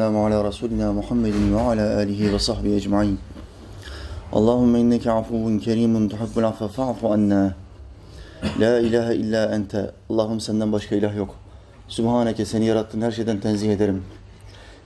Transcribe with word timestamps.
Selamu 0.00 0.26
ala 0.26 0.44
Resulina 0.44 0.92
Muhammedin 0.92 1.56
ve 1.56 1.60
ala 1.60 1.96
alihi 1.96 2.32
ve 2.32 2.38
sahbihi 2.38 2.74
ecma'in. 2.74 3.18
Allahümme 4.32 4.80
inneke 4.80 5.10
afuvun 5.10 5.58
kerimun 5.58 6.08
tuhabbul 6.08 6.42
affe 6.42 6.68
fa'fu 6.68 7.12
anna. 7.12 7.54
La 8.60 8.80
ilahe 8.80 9.14
illa 9.14 9.54
ente. 9.54 9.90
Allah'ım 10.10 10.40
senden 10.40 10.72
başka 10.72 10.96
ilah 10.96 11.16
yok. 11.16 11.34
Sübhaneke 11.88 12.44
seni 12.44 12.66
yarattın 12.66 13.00
her 13.00 13.10
şeyden 13.10 13.40
tenzih 13.40 13.72
ederim. 13.72 14.04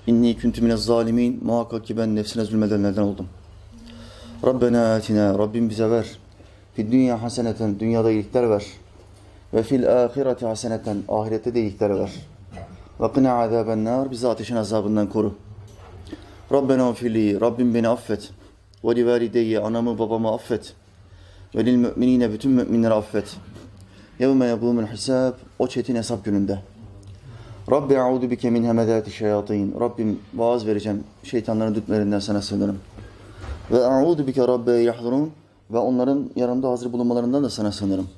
İnni 0.07 0.37
küntü 0.37 0.62
minez 0.62 0.85
zalimin. 0.85 1.40
Muhakkak 1.45 1.87
ki 1.87 1.97
ben 1.97 2.17
nefsine 2.17 2.45
zulmedenlerden 2.45 3.03
oldum. 3.03 3.27
Rabbena 4.47 4.95
atina. 4.95 5.38
Rabbim 5.38 5.71
bize 5.71 5.90
ver. 5.90 6.06
Fid 6.74 6.92
dünya 6.92 7.22
haseneten. 7.22 7.81
Dünyada 7.81 8.11
iyilikler 8.11 8.51
ver. 8.51 8.67
Ve 9.54 9.63
fil 9.63 10.04
ahireti 10.04 10.47
haseneten. 10.47 10.97
Ahirette 11.08 11.54
de 11.54 11.61
iyilikler 11.61 11.99
ver. 11.99 12.11
Ve 13.01 13.12
qina 13.12 13.32
azaben 13.32 13.85
nar. 13.85 14.10
Bizi 14.10 14.28
ateşin 14.28 14.56
azabından 14.56 15.08
koru. 15.08 15.35
Rabbena 16.52 16.91
ufirli. 16.91 17.41
Rabbim 17.41 17.74
beni 17.74 17.88
affet. 17.88 18.30
Ve 18.84 19.20
li. 19.20 19.60
Anamı 19.60 19.98
babamı 19.98 20.32
affet. 20.32 20.74
Ve 21.55 21.66
lil 21.66 21.77
müminine. 21.77 22.32
Bütün 22.32 22.50
müminleri 22.50 22.94
affet. 22.94 23.36
Yevme 24.18 24.46
yegûmul 24.46 24.86
hisab. 24.86 25.32
O 25.58 25.66
çetin 25.66 25.96
hesap 25.96 26.24
gününde. 26.24 26.58
Rabbi 27.70 27.98
a'udu 27.98 28.30
bike 28.30 28.50
min 28.50 28.64
hemedati 28.64 29.10
şeyatin. 29.10 29.80
Rabbim 29.80 30.19
vaaz 30.34 30.66
vereceğim. 30.66 31.05
Şeytanların 31.22 31.74
dütlerinden 31.74 32.19
sana 32.19 32.42
sığınırım. 32.42 32.78
Ve 33.70 33.84
a'udu 33.84 34.27
bike 34.27 34.48
rabbe 34.48 34.72
yahdurun. 34.72 35.32
Ve 35.70 35.78
onların 35.78 36.30
yanımda 36.36 36.69
hazır 36.70 36.92
bulunmalarından 36.92 37.44
da 37.44 37.50
sana 37.50 37.72
sığınırım. 37.72 38.08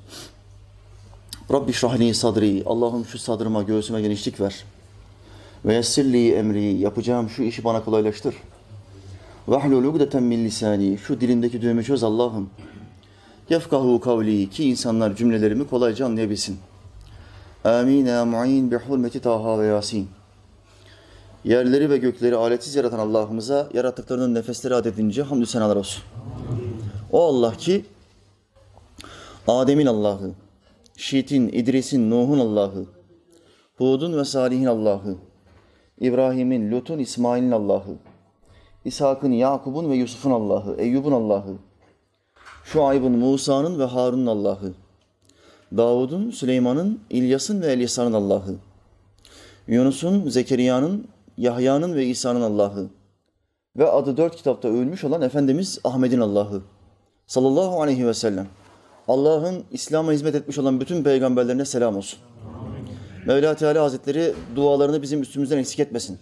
Rabbi 1.51 1.73
şrahli 1.73 2.13
sadri. 2.13 2.63
Allah'ım 2.65 3.05
şu 3.05 3.17
sadrıma, 3.17 3.63
göğsüme 3.63 4.01
genişlik 4.01 4.41
ver. 4.41 4.63
Ve 5.65 5.73
yessirli 5.73 6.33
emri. 6.33 6.63
Yapacağım 6.63 7.29
şu 7.29 7.43
işi 7.43 7.63
bana 7.63 7.83
kolaylaştır. 7.83 8.35
Vahlul 9.47 9.83
ugdeten 9.83 10.23
min 10.23 10.45
lisani. 10.45 10.97
Şu 10.97 11.21
dilimdeki 11.21 11.61
düğümü 11.61 11.83
çöz 11.83 12.03
Allah'ım. 12.03 12.49
Yefkahu 13.49 13.99
kavli. 13.99 14.49
Ki 14.49 14.69
insanlar 14.69 15.15
cümlelerimi 15.15 15.67
kolayca 15.67 16.05
anlayabilsin. 16.05 16.57
Amin 17.63 18.05
ya 18.05 18.25
mu'in 18.25 18.71
bi 18.71 18.75
hurmeti 18.75 19.19
Taha 19.19 19.59
ve 19.59 19.65
Yasin. 19.65 20.09
Yerleri 21.45 21.89
ve 21.89 21.97
gökleri 21.97 22.35
aletsiz 22.35 22.75
yaratan 22.75 22.99
Allah'ımıza 22.99 23.69
yarattıklarının 23.73 24.35
nefesleri 24.35 24.75
adedince 24.75 25.21
hamdü 25.21 25.45
senalar 25.45 25.75
olsun. 25.75 26.03
O 27.11 27.23
Allah 27.23 27.53
ki 27.53 27.85
Adem'in 29.47 29.85
Allah'ı, 29.85 30.31
Şit'in, 30.97 31.47
İdris'in, 31.47 32.11
Nuh'un 32.11 32.39
Allah'ı, 32.39 32.85
Hud'un 33.77 34.17
ve 34.17 34.25
Salih'in 34.25 34.65
Allah'ı, 34.65 35.17
İbrahim'in, 35.99 36.71
Lut'un, 36.71 36.99
İsmail'in 36.99 37.51
Allah'ı, 37.51 37.95
İshak'ın, 38.85 39.31
Yakub'un 39.31 39.89
ve 39.89 39.95
Yusuf'un 39.95 40.31
Allah'ı, 40.31 40.75
Eyyub'un 40.77 41.11
Allah'ı, 41.11 41.57
Şuayb'ın, 42.63 43.11
Musa'nın 43.11 43.79
ve 43.79 43.83
Harun'un 43.83 44.25
Allah'ı, 44.25 44.73
Davud'un, 45.77 46.29
Süleyman'ın, 46.29 46.99
İlyas'ın 47.09 47.61
ve 47.61 47.67
Elyasa'nın 47.71 48.13
Allah'ı, 48.13 48.55
Yunus'un, 49.67 50.29
Zekeriya'nın, 50.29 51.07
Yahya'nın 51.37 51.95
ve 51.95 52.05
İsa'nın 52.05 52.41
Allah'ı 52.41 52.89
ve 53.77 53.89
adı 53.89 54.17
dört 54.17 54.35
kitapta 54.35 54.67
ölmüş 54.67 55.03
olan 55.03 55.21
Efendimiz 55.21 55.79
Ahmet'in 55.83 56.19
Allah'ı 56.19 56.61
sallallahu 57.27 57.81
aleyhi 57.81 58.07
ve 58.07 58.13
sellem. 58.13 58.47
Allah'ın 59.07 59.63
İslam'a 59.71 60.11
hizmet 60.11 60.35
etmiş 60.35 60.57
olan 60.57 60.79
bütün 60.79 61.03
peygamberlerine 61.03 61.65
selam 61.65 61.97
olsun. 61.97 62.19
Mevla 63.25 63.55
Teala 63.55 63.83
Hazretleri 63.83 64.33
dualarını 64.55 65.01
bizim 65.01 65.21
üstümüzden 65.21 65.57
eksik 65.57 65.79
etmesin. 65.79 66.19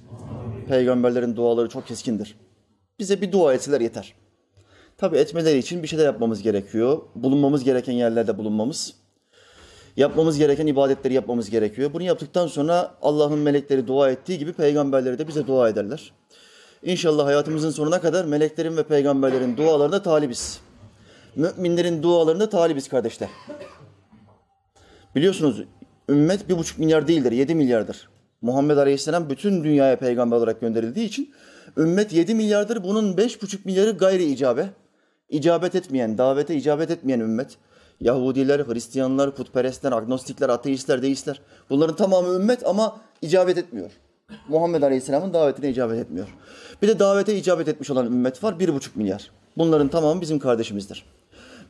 Peygamberlerin 0.68 1.36
duaları 1.36 1.70
çok 1.70 1.88
keskindir. 1.88 2.36
Bize 3.00 3.22
bir 3.22 3.32
dua 3.32 3.54
etseler 3.54 3.82
yeter. 3.82 4.14
Tabi 4.98 5.18
etmeleri 5.18 5.58
için 5.58 5.84
bir 5.84 5.88
şeyler 5.88 6.06
yapmamız 6.06 6.42
gerekiyor. 6.42 7.02
Bulunmamız 7.16 7.64
gereken 7.64 7.94
yerlerde 7.94 8.38
bulunmamız. 8.38 8.94
Yapmamız 9.98 10.38
gereken 10.38 10.68
ibadetleri 10.68 11.14
yapmamız 11.14 11.50
gerekiyor. 11.50 11.94
Bunu 11.94 12.04
yaptıktan 12.04 12.48
sonra 12.48 12.92
Allah'ın 13.02 13.40
melekleri 13.40 13.88
dua 13.88 14.12
ettiği 14.12 14.38
gibi 14.38 14.54
peygamberleri 14.54 15.20
de 15.20 15.28
bize 15.28 15.48
dua 15.48 15.70
ederler. 15.70 16.12
İnşallah 16.84 17.26
hayatımızın 17.26 17.72
sonuna 17.72 18.02
kadar 18.02 18.26
meleklerin 18.26 18.78
ve 18.78 18.84
peygamberlerin 18.84 19.58
dualarına 19.58 20.02
talibiz. 20.02 20.60
Müminlerin 21.36 22.04
dualarına 22.04 22.50
talibiz 22.50 22.88
kardeşler. 22.90 23.30
Biliyorsunuz 25.16 25.64
ümmet 26.10 26.50
bir 26.50 26.58
buçuk 26.58 26.80
milyar 26.80 27.08
değildir, 27.08 27.32
yedi 27.32 27.56
milyardır. 27.56 28.10
Muhammed 28.42 28.78
Aleyhisselam 28.78 29.30
bütün 29.30 29.64
dünyaya 29.64 30.00
peygamber 30.00 30.38
olarak 30.38 30.62
gönderildiği 30.62 31.08
için 31.08 31.34
ümmet 31.78 32.14
yedi 32.14 32.36
milyardır. 32.36 32.84
Bunun 32.84 33.18
beş 33.18 33.42
buçuk 33.42 33.66
milyarı 33.66 33.92
gayri 33.92 34.26
icabe. 34.26 34.70
İcabet 35.30 35.76
etmeyen, 35.76 36.18
davete 36.18 36.56
icabet 36.56 36.92
etmeyen 36.92 37.20
ümmet. 37.20 37.58
Yahudiler, 38.00 38.60
Hristiyanlar, 38.60 39.36
putperestler, 39.36 39.92
agnostikler, 39.92 40.50
ateistler, 40.50 41.02
deistler. 41.02 41.42
Bunların 41.70 41.96
tamamı 41.96 42.36
ümmet 42.36 42.68
ama 42.68 43.02
icabet 43.22 43.58
etmiyor. 43.58 43.92
Muhammed 44.48 44.82
Aleyhisselam'ın 44.82 45.34
davetine 45.34 45.70
icabet 45.70 46.00
etmiyor. 46.00 46.28
Bir 46.82 46.88
de 46.88 47.00
davete 47.00 47.36
icabet 47.36 47.68
etmiş 47.68 47.90
olan 47.90 48.06
ümmet 48.06 48.44
var, 48.44 48.60
bir 48.60 48.74
buçuk 48.74 48.96
milyar. 48.96 49.32
Bunların 49.58 49.88
tamamı 49.88 50.22
bizim 50.22 50.40
kardeşimizdir. 50.40 51.06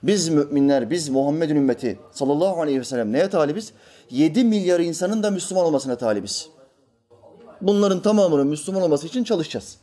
Biz 0.03 0.29
müminler, 0.29 0.89
biz 0.89 1.09
Muhammed'in 1.09 1.55
ümmeti 1.55 1.99
sallallahu 2.11 2.61
aleyhi 2.61 2.79
ve 2.79 2.83
sellem 2.83 3.13
neye 3.13 3.29
talibiz? 3.29 3.73
7 4.09 4.43
milyar 4.43 4.79
insanın 4.79 5.23
da 5.23 5.31
Müslüman 5.31 5.65
olmasına 5.65 5.95
talibiz. 5.95 6.49
Bunların 7.61 8.01
tamamının 8.01 8.47
Müslüman 8.47 8.81
olması 8.81 9.07
için 9.07 9.23
çalışacağız. 9.23 9.77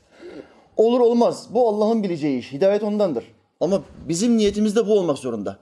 Olur 0.76 1.00
olmaz. 1.00 1.46
Bu 1.50 1.68
Allah'ın 1.68 2.02
bileceği 2.02 2.38
iş. 2.38 2.52
Hidayet 2.52 2.82
ondandır. 2.82 3.24
Ama 3.60 3.82
bizim 4.08 4.36
niyetimiz 4.36 4.76
de 4.76 4.86
bu 4.86 4.92
olmak 4.92 5.18
zorunda. 5.18 5.58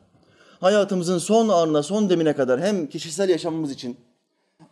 Hayatımızın 0.60 1.18
son 1.18 1.48
anına, 1.48 1.82
son 1.82 2.10
demine 2.10 2.32
kadar 2.32 2.60
hem 2.60 2.86
kişisel 2.86 3.28
yaşamımız 3.28 3.70
için, 3.70 3.96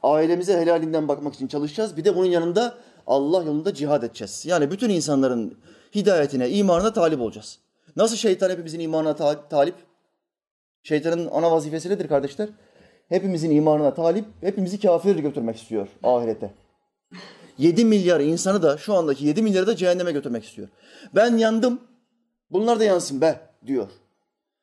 ailemize 0.03 0.61
helalinden 0.61 1.09
bakmak 1.09 1.35
için 1.35 1.47
çalışacağız. 1.47 1.97
Bir 1.97 2.05
de 2.05 2.17
bunun 2.17 2.27
yanında 2.27 2.75
Allah 3.07 3.43
yolunda 3.43 3.75
cihad 3.75 4.03
edeceğiz. 4.03 4.47
Yani 4.47 4.71
bütün 4.71 4.91
insanların 4.91 5.55
hidayetine, 5.95 6.51
imanına 6.51 6.93
talip 6.93 7.21
olacağız. 7.21 7.59
Nasıl 7.97 8.17
şeytan 8.17 8.51
hepimizin 8.51 8.81
imanına 8.81 9.17
ta- 9.17 9.49
talip? 9.49 9.75
Şeytanın 10.83 11.29
ana 11.33 11.51
vazifesi 11.51 11.91
nedir 11.91 12.09
kardeşler? 12.09 12.49
Hepimizin 13.09 13.51
imanına 13.51 13.95
talip, 13.95 14.25
hepimizi 14.41 14.81
kafir 14.81 15.17
götürmek 15.17 15.57
istiyor 15.57 15.89
ahirete. 16.03 16.55
7 17.59 17.85
milyar 17.85 18.21
insanı 18.21 18.63
da 18.63 18.79
şu 18.79 18.95
andaki 18.95 19.27
7 19.27 19.43
milyarı 19.43 19.67
da 19.67 19.77
cehenneme 19.77 20.13
götürmek 20.13 20.45
istiyor. 20.45 20.69
Ben 21.15 21.37
yandım, 21.37 21.81
bunlar 22.51 22.81
da 22.81 22.85
yansın 22.85 23.21
be 23.21 23.41
diyor. 23.67 23.89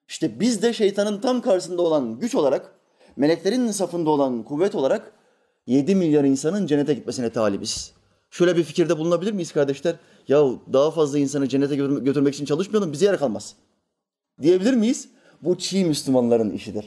İşte 0.08 0.40
biz 0.40 0.62
de 0.62 0.74
şeytanın 0.74 1.20
tam 1.22 1.42
karşısında 1.42 1.82
olan 1.82 2.20
güç 2.20 2.36
olarak, 2.36 2.76
meleklerin 3.16 3.72
safında 3.72 4.10
olan 4.10 4.44
kuvvet 4.44 4.76
olarak 4.76 5.12
7 5.68 5.96
milyar 5.96 6.24
insanın 6.24 6.68
cennete 6.68 6.94
gitmesine 6.94 7.30
talibiz. 7.30 7.94
Şöyle 8.32 8.58
bir 8.58 8.64
fikirde 8.64 8.98
bulunabilir 8.98 9.32
miyiz 9.32 9.52
kardeşler? 9.52 9.96
Ya 10.28 10.44
daha 10.74 10.92
fazla 10.92 11.20
insanı 11.20 11.50
cennete 11.50 11.76
götürmek 11.76 12.34
için 12.34 12.46
çalışmayalım, 12.46 12.94
bize 12.94 13.06
yer 13.06 13.20
kalmaz. 13.20 13.56
Diyebilir 14.42 14.74
miyiz? 14.74 15.10
Bu 15.42 15.58
çiğ 15.58 15.86
Müslümanların 15.86 16.52
işidir. 16.52 16.86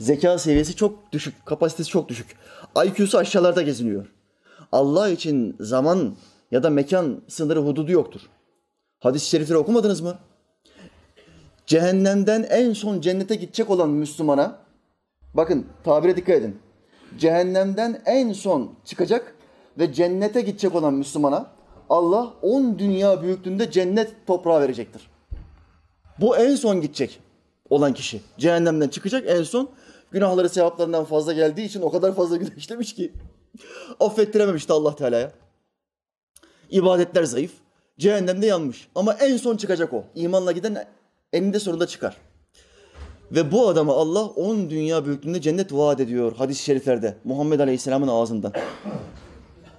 Zeka 0.00 0.38
seviyesi 0.38 0.76
çok 0.76 1.12
düşük, 1.12 1.46
kapasitesi 1.46 1.90
çok 1.90 2.08
düşük. 2.08 2.36
IQ'su 2.86 3.18
aşağılarda 3.18 3.62
geziniyor. 3.62 4.06
Allah 4.72 5.08
için 5.08 5.56
zaman 5.60 6.14
ya 6.50 6.62
da 6.62 6.70
mekan 6.70 7.22
sınırı 7.28 7.60
hududu 7.60 7.92
yoktur. 7.92 8.20
Hadis-i 9.00 9.28
şerifleri 9.28 9.58
okumadınız 9.58 10.00
mı? 10.00 10.18
Cehennemden 11.66 12.42
en 12.42 12.72
son 12.72 13.00
cennete 13.00 13.34
gidecek 13.34 13.70
olan 13.70 13.90
Müslümana, 13.90 14.58
bakın 15.34 15.66
tabire 15.84 16.16
dikkat 16.16 16.36
edin. 16.36 16.58
Cehennemden 17.18 18.02
en 18.06 18.32
son 18.32 18.74
çıkacak 18.84 19.34
ve 19.78 19.92
cennete 19.92 20.40
gidecek 20.40 20.74
olan 20.74 20.94
Müslümana 20.94 21.46
Allah 21.88 22.34
on 22.42 22.78
dünya 22.78 23.22
büyüklüğünde 23.22 23.70
cennet 23.70 24.26
toprağı 24.26 24.60
verecektir. 24.60 25.10
Bu 26.20 26.36
en 26.36 26.54
son 26.54 26.80
gidecek 26.80 27.20
olan 27.70 27.94
kişi. 27.94 28.20
Cehennemden 28.38 28.88
çıkacak 28.88 29.24
en 29.26 29.42
son. 29.42 29.70
Günahları 30.10 30.48
sevaplarından 30.48 31.04
fazla 31.04 31.32
geldiği 31.32 31.64
için 31.64 31.82
o 31.82 31.90
kadar 31.90 32.14
fazla 32.14 32.36
günah 32.36 32.56
işlemiş 32.56 32.94
ki. 32.94 33.12
Affettirememişti 34.00 34.72
Allah 34.72 34.96
Teala'ya. 34.96 35.32
İbadetler 36.70 37.24
zayıf. 37.24 37.52
Cehennemde 37.98 38.46
yanmış. 38.46 38.88
Ama 38.94 39.14
en 39.14 39.36
son 39.36 39.56
çıkacak 39.56 39.92
o. 39.92 40.04
İmanla 40.14 40.52
giden 40.52 40.88
eninde 41.32 41.60
sonunda 41.60 41.86
çıkar. 41.86 42.16
Ve 43.32 43.52
bu 43.52 43.68
adama 43.68 43.92
Allah 43.92 44.24
on 44.24 44.70
dünya 44.70 45.04
büyüklüğünde 45.06 45.40
cennet 45.40 45.72
vaat 45.72 46.00
ediyor 46.00 46.36
hadis-i 46.36 46.62
şeriflerde. 46.62 47.16
Muhammed 47.24 47.60
Aleyhisselam'ın 47.60 48.08
ağzından. 48.08 48.52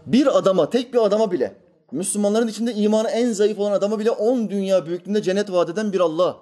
Bir 0.06 0.38
adama, 0.38 0.70
tek 0.70 0.94
bir 0.94 1.06
adama 1.06 1.32
bile, 1.32 1.56
Müslümanların 1.92 2.48
içinde 2.48 2.74
imanı 2.74 3.10
en 3.10 3.32
zayıf 3.32 3.60
olan 3.60 3.72
adama 3.72 4.00
bile 4.00 4.12
on 4.12 4.50
dünya 4.50 4.86
büyüklüğünde 4.86 5.22
cennet 5.22 5.52
vaat 5.52 5.70
eden 5.70 5.94
bir 5.94 6.00
Allah. 6.00 6.38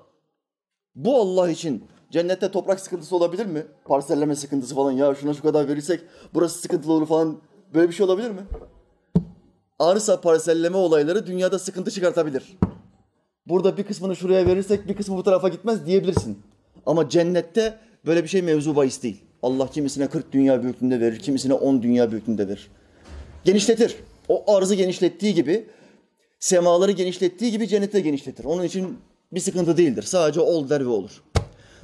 Bu 0.96 1.18
Allah 1.18 1.50
için 1.50 1.84
cennette 2.12 2.52
toprak 2.52 2.80
sıkıntısı 2.80 3.16
olabilir 3.16 3.46
mi? 3.46 3.66
Parselleme 3.86 4.36
sıkıntısı 4.36 4.75
falan 4.75 4.92
ya 4.92 5.16
şuna 5.16 5.34
şu 5.34 5.42
kadar 5.42 5.68
verirsek 5.68 6.02
burası 6.34 6.60
sıkıntılı 6.60 6.94
olur 6.94 7.08
falan 7.08 7.38
böyle 7.74 7.90
bir 7.90 7.94
şey 7.94 8.06
olabilir 8.06 8.31
mi? 8.31 8.42
arsa 9.81 10.22
parselleme 10.22 10.78
olayları 10.78 11.28
dünyada 11.28 11.60
sıkıntı 11.60 11.92
çıkartabilir. 11.92 12.57
Burada 13.48 13.78
bir 13.78 13.84
kısmını 13.84 14.16
şuraya 14.16 14.46
verirsek 14.48 14.88
bir 14.88 14.96
kısmı 14.96 15.18
bu 15.18 15.24
tarafa 15.24 15.50
gitmez 15.50 15.86
diyebilirsin. 15.86 16.40
Ama 16.86 17.10
cennette 17.10 17.78
böyle 18.06 18.24
bir 18.24 18.28
şey 18.28 18.42
mevzu 18.42 18.75
bahis 18.75 19.04
değil. 19.04 19.22
Allah 19.44 19.68
kimisine 19.68 20.07
40 20.07 20.31
dünya 20.31 20.64
büyüklüğünde 20.64 21.00
verir, 21.00 21.19
kimisine 21.19 21.54
10 21.54 21.84
dünya 21.84 22.12
büyüklüğünde 22.12 22.48
verir. 22.48 22.72
Genişletir. 23.46 23.96
O 24.30 24.56
arzı 24.56 24.76
genişlettiği 24.76 25.34
gibi, 25.34 25.66
semaları 26.40 26.92
genişlettiği 26.92 27.52
gibi 27.52 27.68
cennette 27.68 28.00
genişletir. 28.00 28.44
Onun 28.44 28.64
için 28.64 28.98
bir 29.32 29.40
sıkıntı 29.40 29.78
değildir. 29.78 30.04
Sadece 30.04 30.40
ol 30.40 30.70
der 30.70 30.82
ve 30.82 30.90
olur. 30.90 31.24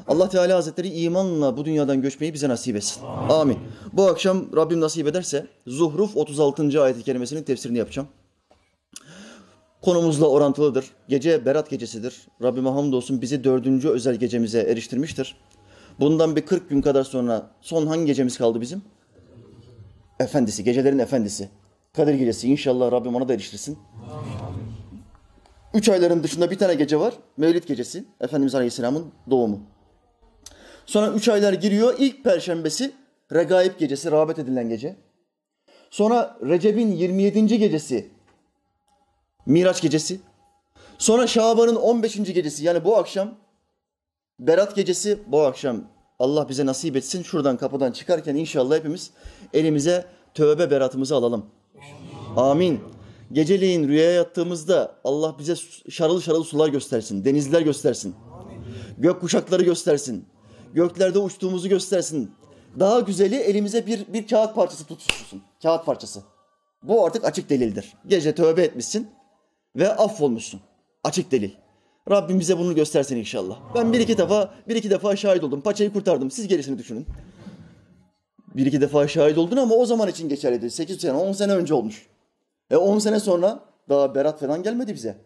Allah 0.07 0.29
Teala 0.29 0.55
Hazretleri 0.55 0.89
imanla 0.89 1.57
bu 1.57 1.65
dünyadan 1.65 2.01
göçmeyi 2.01 2.33
bize 2.33 2.49
nasip 2.49 2.75
etsin. 2.75 3.01
Amin. 3.29 3.57
Bu 3.93 4.07
akşam 4.07 4.55
Rabbim 4.55 4.81
nasip 4.81 5.07
ederse 5.07 5.47
Zuhruf 5.67 6.17
36. 6.17 6.81
ayet-i 6.81 7.03
kerimesinin 7.03 7.43
tefsirini 7.43 7.77
yapacağım. 7.77 8.07
Konumuzla 9.81 10.27
orantılıdır. 10.27 10.85
Gece 11.09 11.45
Berat 11.45 11.69
gecesidir. 11.69 12.27
Rabbime 12.43 12.69
hamdolsun 12.69 13.21
bizi 13.21 13.43
dördüncü 13.43 13.89
özel 13.89 14.15
gecemize 14.15 14.59
eriştirmiştir. 14.59 15.35
Bundan 15.99 16.35
bir 16.35 16.45
40 16.45 16.69
gün 16.69 16.81
kadar 16.81 17.03
sonra 17.03 17.51
son 17.61 17.87
hangi 17.87 18.05
gecemiz 18.05 18.37
kaldı 18.37 18.61
bizim? 18.61 18.81
Efendisi, 20.19 20.63
gecelerin 20.63 20.99
efendisi. 20.99 21.49
Kadir 21.93 22.13
gecesi. 22.13 22.47
İnşallah 22.47 22.91
Rabbim 22.91 23.15
ona 23.15 23.27
da 23.27 23.33
eriştirsin. 23.33 23.77
Üç 25.73 25.89
ayların 25.89 26.23
dışında 26.23 26.51
bir 26.51 26.57
tane 26.57 26.73
gece 26.73 26.99
var. 26.99 27.13
Mevlid 27.37 27.63
gecesi. 27.63 28.05
Efendimiz 28.21 28.55
Aleyhisselam'ın 28.55 29.11
doğumu. 29.29 29.59
Sonra 30.85 31.11
üç 31.11 31.27
aylar 31.29 31.53
giriyor. 31.53 31.95
İlk 31.97 32.23
perşembesi 32.23 32.91
Regaib 33.33 33.79
gecesi, 33.79 34.11
rağbet 34.11 34.39
edilen 34.39 34.69
gece. 34.69 34.95
Sonra 35.89 36.37
Recep'in 36.41 36.91
27. 36.91 37.47
gecesi 37.59 38.09
Miraç 39.45 39.81
gecesi. 39.81 40.19
Sonra 40.97 41.27
Şaban'ın 41.27 41.75
15. 41.75 42.15
gecesi 42.15 42.65
yani 42.65 42.83
bu 42.85 42.97
akşam 42.97 43.35
Berat 44.39 44.75
gecesi 44.75 45.19
bu 45.27 45.41
akşam 45.41 45.83
Allah 46.19 46.49
bize 46.49 46.65
nasip 46.65 46.95
etsin. 46.95 47.23
Şuradan 47.23 47.57
kapıdan 47.57 47.91
çıkarken 47.91 48.35
inşallah 48.35 48.75
hepimiz 48.75 49.11
elimize 49.53 50.05
tövbe 50.33 50.71
beratımızı 50.71 51.15
alalım. 51.15 51.45
Amin. 52.35 52.79
Geceleyin 53.31 53.87
rüyaya 53.87 54.11
yattığımızda 54.11 54.95
Allah 55.03 55.35
bize 55.39 55.55
şarıl 55.89 56.21
şarıl 56.21 56.43
sular 56.43 56.69
göstersin, 56.69 57.25
denizler 57.25 57.61
göstersin. 57.61 58.15
Gök 58.97 59.21
kuşakları 59.21 59.63
göstersin. 59.63 60.25
Göklerde 60.73 61.19
uçtuğumuzu 61.19 61.69
göstersin. 61.69 62.31
Daha 62.79 62.99
güzeli 62.99 63.35
elimize 63.35 63.87
bir, 63.87 64.13
bir 64.13 64.27
kağıt 64.27 64.55
parçası 64.55 64.85
tutuştursun. 64.85 65.41
Kağıt 65.63 65.85
parçası. 65.85 66.23
Bu 66.83 67.05
artık 67.05 67.25
açık 67.25 67.49
delildir. 67.49 67.93
Gece 68.07 68.35
tövbe 68.35 68.63
etmişsin 68.63 69.07
ve 69.75 69.95
affolmuşsun. 69.95 70.61
Açık 71.03 71.31
delil. 71.31 71.51
Rabbim 72.11 72.39
bize 72.39 72.57
bunu 72.57 72.75
göstersin 72.75 73.15
inşallah. 73.15 73.59
Ben 73.75 73.93
bir 73.93 73.99
iki 73.99 74.17
defa 74.17 74.53
bir 74.67 74.75
iki 74.75 74.89
defa 74.89 75.15
şahit 75.15 75.43
oldum. 75.43 75.61
Paçayı 75.61 75.93
kurtardım. 75.93 76.31
Siz 76.31 76.47
gerisini 76.47 76.77
düşünün. 76.77 77.05
Bir 78.55 78.65
iki 78.65 78.81
defa 78.81 79.07
şahit 79.07 79.37
oldun 79.37 79.57
ama 79.57 79.75
o 79.75 79.85
zaman 79.85 80.09
için 80.09 80.29
geçerliydi. 80.29 80.71
Sekiz 80.71 81.01
sene, 81.01 81.13
on 81.13 81.33
sene 81.33 81.51
önce 81.51 81.73
olmuş. 81.73 82.07
E 82.71 82.77
on 82.77 82.99
sene 82.99 83.19
sonra 83.19 83.59
daha 83.89 84.15
berat 84.15 84.39
falan 84.39 84.63
gelmedi 84.63 84.93
bize. 84.93 85.17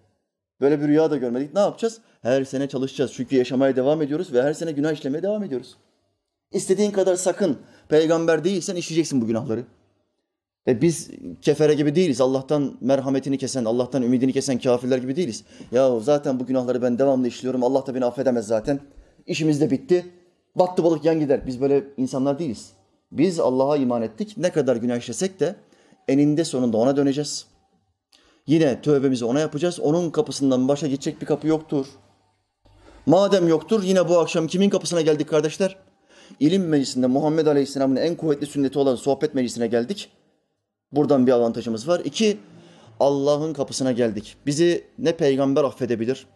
Böyle 0.62 0.82
bir 0.82 0.88
rüya 0.88 1.12
da 1.12 1.18
görmedik. 1.18 1.54
Ne 1.54 1.60
yapacağız? 1.60 2.02
Her 2.22 2.44
sene 2.44 2.70
çalışacağız. 2.70 3.12
Çünkü 3.14 3.36
yaşamaya 3.36 3.76
devam 3.76 4.02
ediyoruz 4.02 4.34
ve 4.34 4.44
her 4.44 4.54
sene 4.54 4.72
günah 4.72 4.92
işlemeye 4.92 5.24
devam 5.24 5.44
ediyoruz. 5.44 5.78
İstediğin 6.52 6.92
kadar 6.92 7.16
sakın. 7.16 7.58
Peygamber 7.90 8.44
değilsen 8.44 8.76
işleyeceksin 8.76 9.22
bu 9.22 9.28
günahları. 9.28 9.64
E 10.68 10.82
biz 10.82 11.10
kefere 11.42 11.74
gibi 11.74 11.96
değiliz. 11.96 12.22
Allah'tan 12.22 12.78
merhametini 12.82 13.38
kesen, 13.38 13.66
Allah'tan 13.66 14.04
ümidini 14.04 14.34
kesen 14.34 14.60
kafirler 14.60 14.98
gibi 14.98 15.16
değiliz. 15.16 15.44
Ya 15.72 16.00
zaten 16.00 16.40
bu 16.40 16.46
günahları 16.46 16.82
ben 16.82 17.00
devamlı 17.00 17.28
işliyorum. 17.28 17.64
Allah 17.64 17.88
da 17.88 17.96
beni 17.96 18.06
affedemez 18.06 18.48
zaten. 18.48 18.80
İşimiz 19.28 19.62
de 19.62 19.72
bitti. 19.72 20.06
Battı 20.56 20.84
balık 20.84 21.06
yan 21.06 21.20
gider. 21.20 21.48
Biz 21.48 21.62
böyle 21.62 21.84
insanlar 21.98 22.40
değiliz. 22.40 22.72
Biz 23.12 23.40
Allah'a 23.40 23.78
iman 23.78 24.02
ettik. 24.02 24.38
Ne 24.38 24.50
kadar 24.50 24.76
günah 24.76 24.98
işlesek 24.98 25.40
de 25.40 25.56
eninde 26.08 26.44
sonunda 26.44 26.78
ona 26.78 26.98
döneceğiz. 26.98 27.46
Yine 28.48 28.82
tövbemizi 28.82 29.26
ona 29.26 29.40
yapacağız. 29.40 29.80
Onun 29.80 30.10
kapısından 30.10 30.68
başa 30.68 30.88
gidecek 30.88 31.22
bir 31.22 31.26
kapı 31.26 31.48
yoktur. 31.48 31.86
Madem 33.06 33.48
yoktur 33.48 33.84
yine 33.84 34.10
bu 34.10 34.20
akşam 34.20 34.48
kimin 34.48 34.70
kapısına 34.70 35.02
geldik 35.02 35.30
kardeşler? 35.30 35.78
İlim 36.40 36.68
meclisinde 36.68 37.08
Muhammed 37.08 37.48
Aleyhisselam'ın 37.48 37.96
en 37.96 38.16
kuvvetli 38.16 38.48
sünneti 38.48 38.80
olan 38.80 38.96
sohbet 38.96 39.36
meclisine 39.36 39.68
geldik. 39.68 40.10
Buradan 40.92 41.28
bir 41.28 41.32
avantajımız 41.32 41.88
var. 41.88 42.02
İki, 42.04 42.38
Allah'ın 43.00 43.54
kapısına 43.54 43.92
geldik. 43.92 44.36
Bizi 44.46 44.84
ne 44.98 45.18
peygamber 45.18 45.64
affedebilir, 45.64 46.28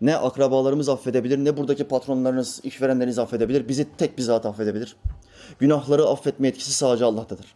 ne 0.00 0.16
akrabalarımız 0.16 0.88
affedebilir, 0.88 1.38
ne 1.38 1.56
buradaki 1.56 1.84
patronlarınız, 1.84 2.60
işverenleriniz 2.64 3.18
affedebilir. 3.18 3.68
Bizi 3.68 3.86
tek 3.98 4.18
bir 4.18 4.22
zat 4.22 4.46
affedebilir. 4.46 4.96
Günahları 5.58 6.06
affetme 6.06 6.48
etkisi 6.48 6.72
sadece 6.72 7.04
Allah'tadır. 7.04 7.46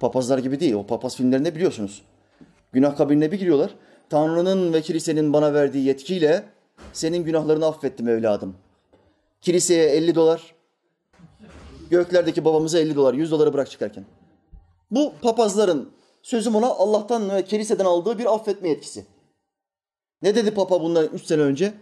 Papazlar 0.00 0.38
gibi 0.38 0.60
değil. 0.60 0.74
O 0.74 0.86
papaz 0.86 1.16
filmlerinde 1.16 1.54
biliyorsunuz. 1.54 2.02
Günah 2.72 2.96
kabirine 2.96 3.32
bir 3.32 3.38
giriyorlar. 3.38 3.70
Tanrı'nın 4.10 4.72
ve 4.72 4.82
kilisenin 4.82 5.32
bana 5.32 5.54
verdiği 5.54 5.86
yetkiyle 5.86 6.44
senin 6.92 7.24
günahlarını 7.24 7.66
affettim 7.66 8.08
evladım. 8.08 8.54
Kiliseye 9.40 9.84
50 9.84 10.14
dolar, 10.14 10.54
göklerdeki 11.90 12.44
babamıza 12.44 12.78
50 12.78 12.96
dolar, 12.96 13.14
100 13.14 13.30
doları 13.30 13.52
bırak 13.52 13.70
çıkarken. 13.70 14.04
Bu 14.92 15.12
papazların 15.22 15.90
sözüm 16.22 16.54
ona 16.54 16.66
Allah'tan 16.66 17.30
ve 17.30 17.44
kiliseden 17.44 17.84
aldığı 17.84 18.18
bir 18.18 18.34
affetme 18.34 18.68
yetkisi. 18.68 19.06
Ne 20.22 20.34
dedi 20.34 20.54
papa 20.54 20.80
bundan 20.80 21.06
3 21.06 21.24
sene 21.24 21.42
önce? 21.42 21.74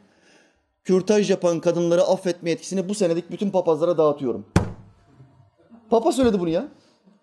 Kürtaj 0.85 1.31
yapan 1.31 1.61
kadınları 1.61 2.03
affetme 2.03 2.51
yetkisini 2.51 2.89
bu 2.89 2.95
senedik 2.95 3.31
bütün 3.31 3.51
papazlara 3.51 3.99
dağıtıyorum. 3.99 4.47
Papa 5.91 6.13
söyledi 6.13 6.41
bunu 6.41 6.49
ya. 6.49 6.69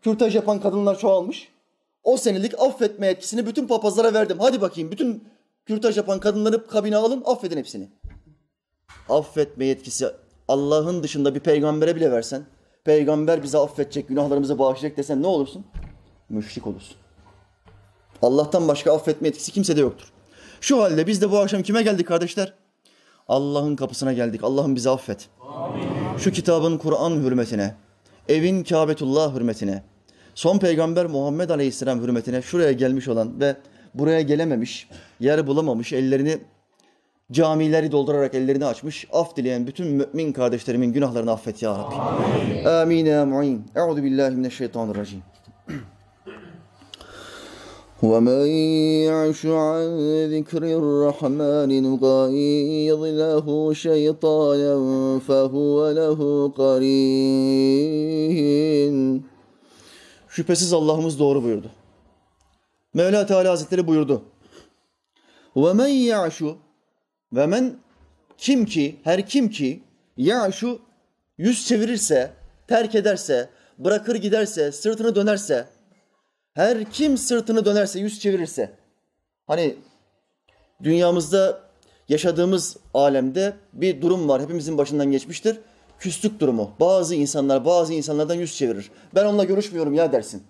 Kürtaj 0.01 0.35
yapan 0.35 0.61
kadınlar 0.61 0.99
çoğalmış. 0.99 1.47
O 2.03 2.17
senelik 2.17 2.59
affetme 2.59 3.07
yetkisini 3.07 3.45
bütün 3.45 3.67
papazlara 3.67 4.13
verdim. 4.13 4.37
Hadi 4.39 4.61
bakayım 4.61 4.91
bütün 4.91 5.27
kürtaj 5.65 5.97
yapan 5.97 6.19
kadınları 6.19 6.67
kabine 6.67 6.97
alın 6.97 7.23
affedin 7.25 7.57
hepsini. 7.57 7.89
Affetme 9.09 9.65
yetkisi 9.65 10.07
Allah'ın 10.47 11.03
dışında 11.03 11.35
bir 11.35 11.39
peygambere 11.39 11.95
bile 11.95 12.11
versen, 12.11 12.45
peygamber 12.87 13.43
bize 13.43 13.57
affedecek, 13.57 14.07
günahlarımızı 14.07 14.59
bağışlayacak 14.59 14.97
desen 14.97 15.21
ne 15.21 15.27
olursun? 15.27 15.65
Müşrik 16.29 16.67
olursun. 16.67 16.95
Allah'tan 18.21 18.67
başka 18.67 18.93
affetme 18.93 19.27
etkisi 19.27 19.51
kimsede 19.51 19.81
yoktur. 19.81 20.11
Şu 20.61 20.81
halde 20.81 21.07
biz 21.07 21.21
de 21.21 21.31
bu 21.31 21.37
akşam 21.37 21.63
kime 21.63 21.81
geldik 21.81 22.07
kardeşler? 22.07 22.53
Allah'ın 23.27 23.75
kapısına 23.75 24.13
geldik. 24.13 24.43
Allah'ım 24.43 24.75
bizi 24.75 24.89
affet. 24.89 25.29
Amin. 25.41 26.17
Şu 26.17 26.31
kitabın 26.31 26.77
Kur'an 26.77 27.11
hürmetine, 27.11 27.75
evin 28.29 28.63
Kâbetullah 28.63 29.35
hürmetine, 29.35 29.83
son 30.35 30.59
peygamber 30.59 31.05
Muhammed 31.05 31.49
Aleyhisselam 31.49 32.01
hürmetine 32.01 32.41
şuraya 32.41 32.71
gelmiş 32.71 33.07
olan 33.07 33.39
ve 33.39 33.55
buraya 33.93 34.21
gelememiş, 34.21 34.89
yer 35.19 35.47
bulamamış, 35.47 35.93
ellerini 35.93 36.37
camileri 37.32 37.92
doldurarak 37.92 38.34
ellerini 38.34 38.66
açmış, 38.66 39.08
af 39.12 39.36
dileyen 39.36 39.66
bütün 39.66 39.86
mümin 39.86 40.32
kardeşlerimin 40.32 40.92
günahlarını 40.92 41.32
affet 41.32 41.62
ya 41.62 41.78
Rabbi. 41.78 41.94
Amin. 41.94 42.64
Amin 42.64 43.06
ya 43.06 43.26
mu'in. 43.26 43.64
Euzu 43.76 44.02
billahi 44.02 44.36
mineşşeytanirracim. 44.36 45.22
ومن 48.10 48.46
يعش 49.08 49.40
عن 49.46 49.84
ذكر 50.34 50.62
الرحمن 50.80 51.70
نقيض 51.88 53.02
له 53.22 53.46
شيطانا 53.84 54.74
فهو 55.26 55.76
له 56.00 56.20
قرين 56.60 58.12
Şüphesiz 60.28 60.72
Allah'ımız 60.72 61.18
doğru 61.18 61.42
buyurdu. 61.42 61.70
Mevla 62.94 63.26
Teala 63.26 63.50
Hazretleri 63.50 63.86
buyurdu. 63.86 64.22
Ve 65.56 65.72
men 65.72 65.86
ya'şu 65.86 66.56
ve 67.33 67.47
men 67.47 67.77
kim 68.37 68.65
ki, 68.65 68.95
her 69.03 69.27
kim 69.27 69.49
ki 69.49 69.83
ya'şu 70.17 70.81
yüz 71.37 71.67
çevirirse, 71.67 72.31
terk 72.67 72.95
ederse, 72.95 73.49
bırakır 73.77 74.15
giderse, 74.15 74.71
sırtını 74.71 75.15
dönerse, 75.15 75.67
her 76.53 76.91
kim 76.91 77.17
sırtını 77.17 77.65
dönerse, 77.65 77.99
yüz 77.99 78.19
çevirirse, 78.19 78.71
hani 79.47 79.75
dünyamızda 80.83 81.67
yaşadığımız 82.09 82.77
alemde 82.93 83.53
bir 83.73 84.01
durum 84.01 84.29
var. 84.29 84.41
Hepimizin 84.41 84.77
başından 84.77 85.11
geçmiştir. 85.11 85.59
Küslük 85.99 86.39
durumu. 86.39 86.71
Bazı 86.79 87.15
insanlar 87.15 87.65
bazı 87.65 87.93
insanlardan 87.93 88.35
yüz 88.35 88.57
çevirir. 88.57 88.91
Ben 89.15 89.25
onunla 89.25 89.43
görüşmüyorum 89.43 89.93
ya 89.93 90.11
dersin. 90.11 90.43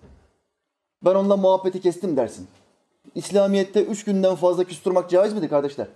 Ben 1.04 1.14
onunla 1.14 1.36
muhabbeti 1.36 1.80
kestim 1.80 2.16
dersin. 2.16 2.46
İslamiyet'te 3.14 3.84
üç 3.84 4.04
günden 4.04 4.34
fazla 4.34 4.64
küstürmek 4.64 5.10
caiz 5.10 5.32
midir 5.32 5.48
kardeşler? 5.48 5.86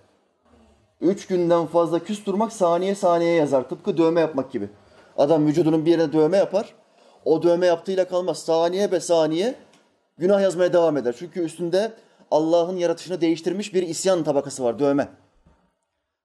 Üç 1.02 1.26
günden 1.26 1.66
fazla 1.66 1.98
küstürmek 1.98 2.52
saniye 2.52 2.94
saniye 2.94 3.34
yazar. 3.34 3.68
Tıpkı 3.68 3.96
dövme 3.96 4.20
yapmak 4.20 4.52
gibi. 4.52 4.68
Adam 5.16 5.46
vücudunun 5.46 5.86
bir 5.86 5.90
yerine 5.90 6.12
dövme 6.12 6.36
yapar. 6.36 6.74
O 7.24 7.42
dövme 7.42 7.66
yaptığıyla 7.66 8.08
kalmaz. 8.08 8.38
Saniye 8.38 8.92
be 8.92 9.00
saniye 9.00 9.54
günah 10.18 10.40
yazmaya 10.42 10.72
devam 10.72 10.96
eder. 10.96 11.14
Çünkü 11.18 11.40
üstünde 11.40 11.92
Allah'ın 12.30 12.76
yaratışını 12.76 13.20
değiştirmiş 13.20 13.74
bir 13.74 13.82
isyan 13.82 14.24
tabakası 14.24 14.64
var, 14.64 14.78
dövme. 14.78 15.08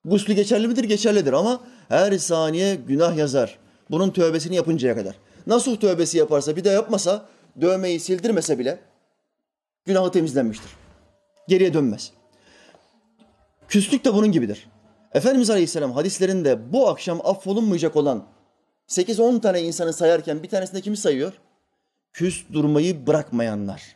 Guslü 0.05 0.33
geçerli 0.33 0.67
midir? 0.67 0.83
Geçerlidir 0.83 1.33
ama 1.33 1.61
her 1.89 2.17
saniye 2.17 2.75
günah 2.75 3.17
yazar. 3.17 3.59
Bunun 3.91 4.09
tövbesini 4.09 4.55
yapıncaya 4.55 4.95
kadar. 4.95 5.15
Nasuh 5.47 5.77
tövbesi 5.79 6.17
yaparsa, 6.17 6.55
bir 6.55 6.63
de 6.63 6.69
yapmasa, 6.69 7.25
dövmeyi 7.61 7.99
sildirmese 7.99 8.59
bile 8.59 8.79
günahı 9.85 10.11
temizlenmiştir. 10.11 10.71
Geriye 11.47 11.73
dönmez. 11.73 12.11
Küslük 13.67 14.05
de 14.05 14.13
bunun 14.13 14.31
gibidir. 14.31 14.67
Efendimiz 15.13 15.49
Aleyhisselam 15.49 15.91
hadislerinde 15.91 16.73
bu 16.73 16.89
akşam 16.89 17.21
affolunmayacak 17.23 17.95
olan 17.95 18.23
8-10 18.87 19.41
tane 19.41 19.61
insanı 19.61 19.93
sayarken 19.93 20.43
bir 20.43 20.49
tanesinde 20.49 20.81
kimi 20.81 20.97
sayıyor? 20.97 21.33
Küs 22.13 22.43
durmayı 22.53 23.07
bırakmayanlar. 23.07 23.95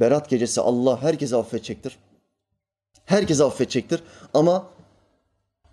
Berat 0.00 0.30
gecesi 0.30 0.60
Allah 0.60 1.02
herkese 1.02 1.36
affedecektir. 1.36 1.98
Herkese 3.04 3.44
affedecektir 3.44 4.02
ama 4.34 4.66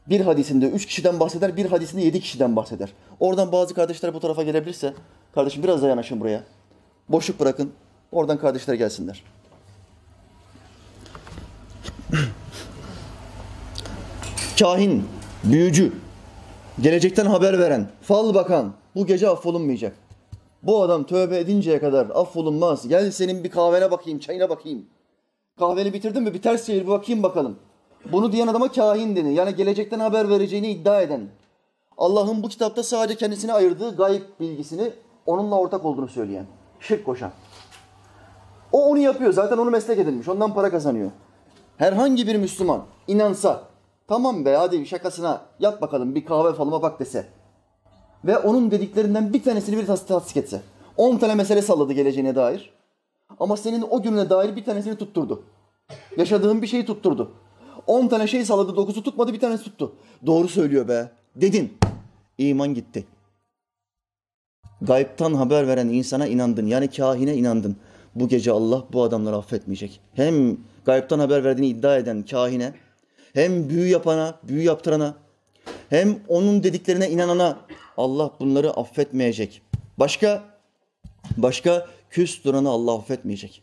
bir 0.08 0.22
hadisinde 0.22 0.70
üç 0.70 0.86
kişiden 0.86 1.20
bahseder, 1.20 1.58
bir 1.58 1.66
hadisinde 1.66 2.02
yedi 2.02 2.20
kişiden 2.20 2.56
bahseder. 2.56 2.94
Oradan 3.20 3.52
bazı 3.52 3.74
kardeşler 3.74 4.14
bu 4.14 4.20
tarafa 4.20 4.44
gelebilirse, 4.44 4.94
kardeşim 5.36 5.64
biraz 5.64 5.82
da 5.82 5.88
yanaşın 5.88 6.20
buraya. 6.20 6.44
Boşluk 7.10 7.40
bırakın, 7.40 7.72
oradan 8.12 8.38
kardeşler 8.38 8.74
gelsinler. 8.74 9.24
Kahin, 14.60 15.04
büyücü, 15.44 15.94
gelecekten 16.82 17.26
haber 17.26 17.60
veren, 17.60 17.88
fal 18.02 18.34
bakan 18.34 18.74
bu 18.96 19.06
gece 19.06 19.30
affolunmayacak. 19.30 19.96
Bu 20.64 20.82
adam 20.82 21.04
tövbe 21.04 21.38
edinceye 21.38 21.80
kadar 21.80 22.08
affolunmaz. 22.10 22.88
Gel 22.88 23.12
senin 23.12 23.44
bir 23.44 23.52
kahvene 23.52 23.92
bakayım, 23.92 24.20
çayına 24.20 24.50
bakayım. 24.50 24.86
Kahveni 25.60 25.94
bitirdin 25.94 26.24
mi? 26.24 26.34
Bir 26.34 26.42
ters 26.42 26.66
çevir 26.66 26.82
bir 26.82 26.88
bakayım 26.88 27.24
bakalım. 27.24 27.56
Bunu 28.12 28.32
diyen 28.32 28.48
adama 28.48 28.72
kahin 28.72 29.16
denir. 29.16 29.32
Yani 29.32 29.56
gelecekten 29.56 30.00
haber 30.00 30.30
vereceğini 30.30 30.72
iddia 30.72 31.02
eden. 31.02 31.22
Allah'ın 31.98 32.44
bu 32.44 32.50
kitapta 32.50 32.84
sadece 32.84 33.18
kendisine 33.18 33.54
ayırdığı 33.54 33.96
gayb 33.96 34.22
bilgisini 34.40 34.92
onunla 35.26 35.56
ortak 35.56 35.86
olduğunu 35.86 36.08
söyleyen. 36.08 36.46
Şirk 36.80 37.06
koşan. 37.06 37.32
O 38.72 38.86
onu 38.86 39.00
yapıyor. 39.00 39.34
Zaten 39.34 39.58
onu 39.58 39.70
meslek 39.72 40.00
edinmiş. 40.00 40.28
Ondan 40.28 40.54
para 40.54 40.70
kazanıyor. 40.70 41.12
Herhangi 41.78 42.28
bir 42.28 42.36
Müslüman 42.36 42.82
inansa 43.08 43.69
tamam 44.10 44.46
be 44.46 44.56
hadi 44.56 44.86
şakasına 44.86 45.42
yap 45.60 45.82
bakalım 45.82 46.16
bir 46.16 46.26
kahve 46.26 46.54
falıma 46.54 46.82
bak 46.82 47.00
dese 47.00 47.28
ve 48.26 48.38
onun 48.38 48.72
dediklerinden 48.72 49.34
bir 49.34 49.44
tanesini 49.44 49.78
bir 49.78 49.86
tas 49.86 50.06
tasdik 50.06 50.38
etse. 50.38 50.62
10 50.98 51.18
tane 51.18 51.36
mesele 51.36 51.62
salladı 51.62 51.94
geleceğine 51.94 52.36
dair. 52.36 52.74
Ama 53.40 53.58
senin 53.58 53.86
o 53.90 54.02
gününe 54.02 54.30
dair 54.30 54.56
bir 54.56 54.66
tanesini 54.66 54.96
tutturdu. 54.96 55.44
Yaşadığın 56.18 56.62
bir 56.62 56.68
şeyi 56.68 56.86
tutturdu. 56.86 57.32
10 57.88 58.08
tane 58.08 58.28
şey 58.28 58.46
salladı, 58.46 58.72
9'u 58.72 59.04
tutmadı, 59.04 59.34
bir 59.34 59.40
tanesi 59.40 59.64
tuttu. 59.64 59.94
Doğru 60.26 60.48
söylüyor 60.48 60.88
be. 60.88 61.12
Dedin. 61.36 61.78
İman 62.38 62.74
gitti. 62.74 63.06
Gayiptan 64.82 65.34
haber 65.34 65.68
veren 65.68 65.88
insana 65.88 66.28
inandın. 66.28 66.68
Yani 66.68 66.88
kahine 66.88 67.36
inandın. 67.36 67.76
Bu 68.16 68.28
gece 68.28 68.52
Allah 68.52 68.84
bu 68.94 69.04
adamları 69.04 69.36
affetmeyecek. 69.36 70.02
Hem 70.14 70.58
gayiptan 70.86 71.20
haber 71.20 71.44
verdiğini 71.44 71.68
iddia 71.68 71.98
eden 71.98 72.24
kahine, 72.24 72.74
hem 73.34 73.70
büyü 73.70 73.88
yapana, 73.88 74.40
büyü 74.44 74.64
yaptırana, 74.64 75.16
hem 75.90 76.20
onun 76.28 76.64
dediklerine 76.64 77.10
inanana 77.10 77.60
Allah 77.98 78.32
bunları 78.40 78.72
affetmeyecek. 78.72 79.62
Başka 79.98 80.44
başka 81.38 81.88
küs 82.10 82.44
duranı 82.44 82.70
Allah 82.70 82.96
affetmeyecek. 82.96 83.62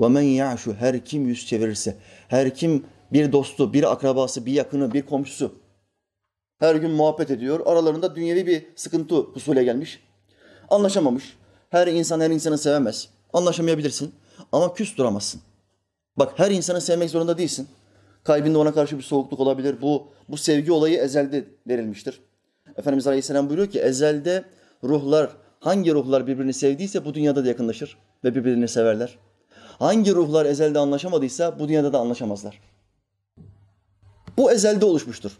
Ve 0.00 0.08
men 0.08 0.22
ya'şu 0.22 0.74
her 0.74 1.04
kim 1.04 1.26
yüz 1.26 1.46
çevirirse, 1.46 1.96
her 2.28 2.54
kim 2.54 2.84
bir 3.12 3.32
dostu, 3.32 3.72
bir 3.72 3.92
akrabası, 3.92 4.46
bir 4.46 4.52
yakını, 4.52 4.92
bir 4.94 5.02
komşusu 5.02 5.60
her 6.60 6.74
gün 6.74 6.90
muhabbet 6.90 7.30
ediyor. 7.30 7.60
Aralarında 7.66 8.16
dünyevi 8.16 8.46
bir 8.46 8.66
sıkıntı 8.76 9.14
husule 9.14 9.64
gelmiş. 9.64 10.00
Anlaşamamış. 10.70 11.36
Her 11.70 11.86
insan 11.86 12.20
her 12.20 12.30
insanı 12.30 12.58
sevemez. 12.58 13.08
Anlaşamayabilirsin 13.32 14.14
ama 14.52 14.74
küs 14.74 14.96
duramazsın. 14.96 15.40
Bak 16.16 16.38
her 16.38 16.50
insanı 16.50 16.80
sevmek 16.80 17.10
zorunda 17.10 17.38
değilsin. 17.38 17.68
Kalbinde 18.24 18.58
ona 18.58 18.74
karşı 18.74 18.98
bir 18.98 19.02
soğukluk 19.02 19.40
olabilir. 19.40 19.76
Bu 19.82 20.08
bu 20.28 20.36
sevgi 20.36 20.72
olayı 20.72 20.98
ezelde 20.98 21.44
verilmiştir. 21.68 22.20
Efendimiz 22.76 23.06
Aleyhisselam 23.06 23.48
buyuruyor 23.48 23.70
ki 23.70 23.80
ezelde 23.80 24.44
ruhlar 24.84 25.30
hangi 25.60 25.94
ruhlar 25.94 26.26
birbirini 26.26 26.52
sevdiyse 26.52 27.04
bu 27.04 27.14
dünyada 27.14 27.44
da 27.44 27.48
yakınlaşır 27.48 27.98
ve 28.24 28.34
birbirini 28.34 28.68
severler. 28.68 29.18
Hangi 29.78 30.14
ruhlar 30.14 30.46
ezelde 30.46 30.78
anlaşamadıysa 30.78 31.58
bu 31.58 31.68
dünyada 31.68 31.92
da 31.92 31.98
anlaşamazlar. 31.98 32.60
Bu 34.36 34.52
ezelde 34.52 34.84
oluşmuştur. 34.84 35.38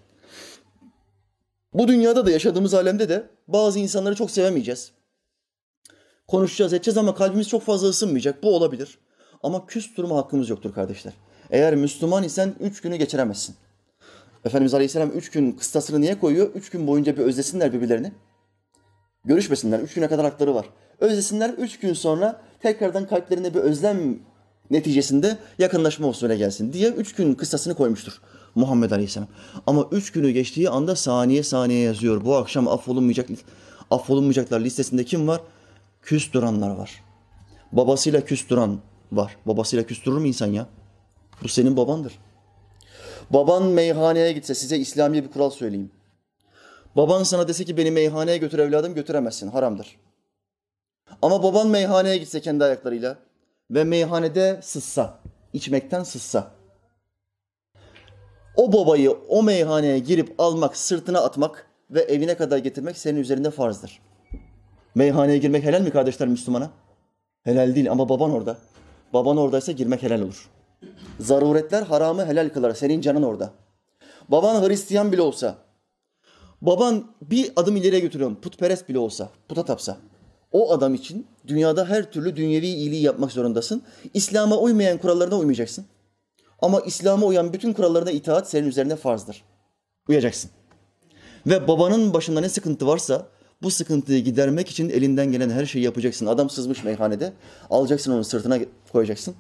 Bu 1.75 1.89
dünyada 1.89 2.27
da 2.27 2.31
yaşadığımız 2.31 2.75
alemde 2.75 3.09
de 3.09 3.31
bazı 3.49 3.79
insanları 3.79 4.15
çok 4.15 4.31
sevemeyeceğiz. 4.31 4.93
Konuşacağız, 6.29 6.73
edeceğiz 6.73 6.99
ama 6.99 7.15
kalbimiz 7.15 7.49
çok 7.49 7.63
fazla 7.63 7.89
ısınmayacak. 7.89 8.43
Bu 8.43 8.57
olabilir. 8.57 8.99
Ama 9.43 9.67
küs 9.67 9.97
durma 9.97 10.17
hakkımız 10.17 10.49
yoktur 10.49 10.75
kardeşler. 10.75 11.13
Eğer 11.51 11.75
Müslüman 11.75 12.23
isen 12.25 12.55
üç 12.61 12.81
günü 12.81 12.97
geçiremezsin. 12.97 13.55
Efendimiz 14.45 14.75
Aleyhisselam 14.75 15.11
üç 15.11 15.31
gün 15.31 15.53
kıstasını 15.53 16.01
niye 16.01 16.19
koyuyor? 16.19 16.55
Üç 16.55 16.71
gün 16.71 16.87
boyunca 16.87 17.17
bir 17.17 17.23
özlesinler 17.23 17.73
birbirlerini. 17.73 18.13
Görüşmesinler. 19.25 19.79
Üç 19.81 19.95
güne 19.95 20.09
kadar 20.09 20.25
hakları 20.25 20.55
var. 20.55 20.67
Özlesinler. 21.01 21.51
Üç 21.51 21.79
gün 21.79 21.93
sonra 21.93 22.41
tekrardan 22.63 23.09
kalplerine 23.09 23.55
bir 23.55 23.59
özlem 23.59 24.19
neticesinde 24.71 25.39
yakınlaşma 25.59 26.09
usule 26.09 26.37
gelsin 26.37 26.73
diye 26.73 26.89
üç 26.91 27.15
gün 27.15 27.35
kıstasını 27.35 27.75
koymuştur 27.75 28.21
Muhammed 28.55 28.91
Aleyhisselam. 28.91 29.29
Ama 29.67 29.89
üç 29.93 30.13
günü 30.13 30.31
geçtiği 30.31 30.71
anda 30.71 30.97
saniye 30.97 31.43
saniye 31.43 31.81
yazıyor. 31.81 32.25
Bu 32.25 32.37
akşam 32.37 32.69
affolunmayacak, 32.69 33.29
affolunmayacaklar 33.91 34.61
listesinde 34.61 35.05
kim 35.05 35.29
var? 35.29 35.41
Küs 36.03 36.33
duranlar 36.33 36.71
var. 36.71 37.05
Babasıyla 37.73 38.21
küs 38.21 38.49
duran 38.49 38.81
var. 39.13 39.37
Babasıyla 39.47 39.87
küstürür 39.87 40.19
mü 40.19 40.29
insan 40.29 40.47
ya? 40.47 40.67
Bu 41.43 41.49
senin 41.49 41.77
babandır. 41.77 42.19
Baban 43.31 43.63
meyhaneye 43.63 44.33
gitse 44.33 44.55
size 44.55 44.79
İslami 44.79 45.25
bir 45.25 45.31
kural 45.31 45.51
söyleyeyim. 45.51 45.91
Baban 46.97 47.23
sana 47.23 47.49
dese 47.49 47.65
ki 47.65 47.77
beni 47.77 47.91
meyhaneye 47.91 48.39
götür 48.39 48.59
evladım 48.59 48.95
götüremezsin 48.95 49.49
haramdır. 49.49 49.97
Ama 51.23 51.43
baban 51.43 51.69
meyhaneye 51.69 52.17
gitse 52.17 52.41
kendi 52.41 52.65
ayaklarıyla 52.65 53.19
ve 53.71 53.85
meyhanede 53.85 54.61
sızsa, 54.63 55.19
içmekten 55.53 56.03
sızsa. 56.03 56.51
O 58.57 58.73
babayı 58.73 59.11
o 59.11 59.43
meyhaneye 59.43 59.99
girip 59.99 60.35
almak, 60.39 60.77
sırtına 60.77 61.21
atmak 61.21 61.67
ve 61.91 62.01
evine 62.01 62.37
kadar 62.37 62.59
getirmek 62.59 62.99
senin 62.99 63.21
üzerinde 63.21 63.51
farzdır. 63.51 64.01
Meyhaneye 64.95 65.39
girmek 65.39 65.65
helal 65.65 65.81
mi 65.81 65.91
kardeşler 65.91 66.29
Müslümana? 66.29 66.71
Helal 67.43 67.75
değil 67.75 67.91
ama 67.91 68.09
baban 68.09 68.31
orada. 68.31 68.57
Baban 69.13 69.37
oradaysa 69.37 69.73
girmek 69.73 70.03
helal 70.03 70.21
olur. 70.21 70.51
Zaruretler 71.21 71.83
haramı 71.83 72.27
helal 72.27 72.49
kılar. 72.49 72.75
Senin 72.75 73.01
canın 73.01 73.23
orada. 73.23 73.53
Baban 74.29 74.69
Hristiyan 74.69 75.13
bile 75.13 75.23
olsa, 75.23 75.57
baban 76.63 77.07
bir 77.23 77.53
adım 77.57 77.77
ileriye 77.77 78.01
götürüyorum, 78.01 78.41
putperest 78.41 78.89
bile 78.89 78.99
olsa, 78.99 79.31
puta 79.49 79.65
tapsa, 79.65 79.97
o 80.53 80.73
adam 80.73 80.95
için 80.95 81.27
dünyada 81.47 81.89
her 81.89 82.13
türlü 82.13 82.37
dünyevi 82.37 82.67
iyiliği 82.67 83.03
yapmak 83.03 83.33
zorundasın. 83.33 83.83
İslam'a 84.15 84.59
uymayan 84.59 84.99
kurallarına 84.99 85.39
uymayacaksın. 85.39 85.85
Ama 86.63 86.81
İslam'a 86.81 87.27
uyan 87.27 87.53
bütün 87.53 87.73
kurallarına 87.73 88.11
itaat 88.11 88.51
senin 88.51 88.69
üzerine 88.69 88.97
farzdır. 88.97 89.45
Uyacaksın. 90.09 90.51
Ve 91.47 91.69
babanın 91.69 92.15
başında 92.15 92.41
ne 92.41 92.49
sıkıntı 92.49 92.87
varsa 92.87 93.27
bu 93.63 93.71
sıkıntıyı 93.71 94.25
gidermek 94.25 94.69
için 94.69 94.91
elinden 94.91 95.33
gelen 95.33 95.51
her 95.51 95.67
şeyi 95.67 95.85
yapacaksın. 95.85 96.27
Adam 96.27 96.51
sızmış 96.51 96.85
meyhanede. 96.85 97.33
Alacaksın 97.71 98.13
onu 98.13 98.25
sırtına 98.25 98.59
koyacaksın 98.93 99.35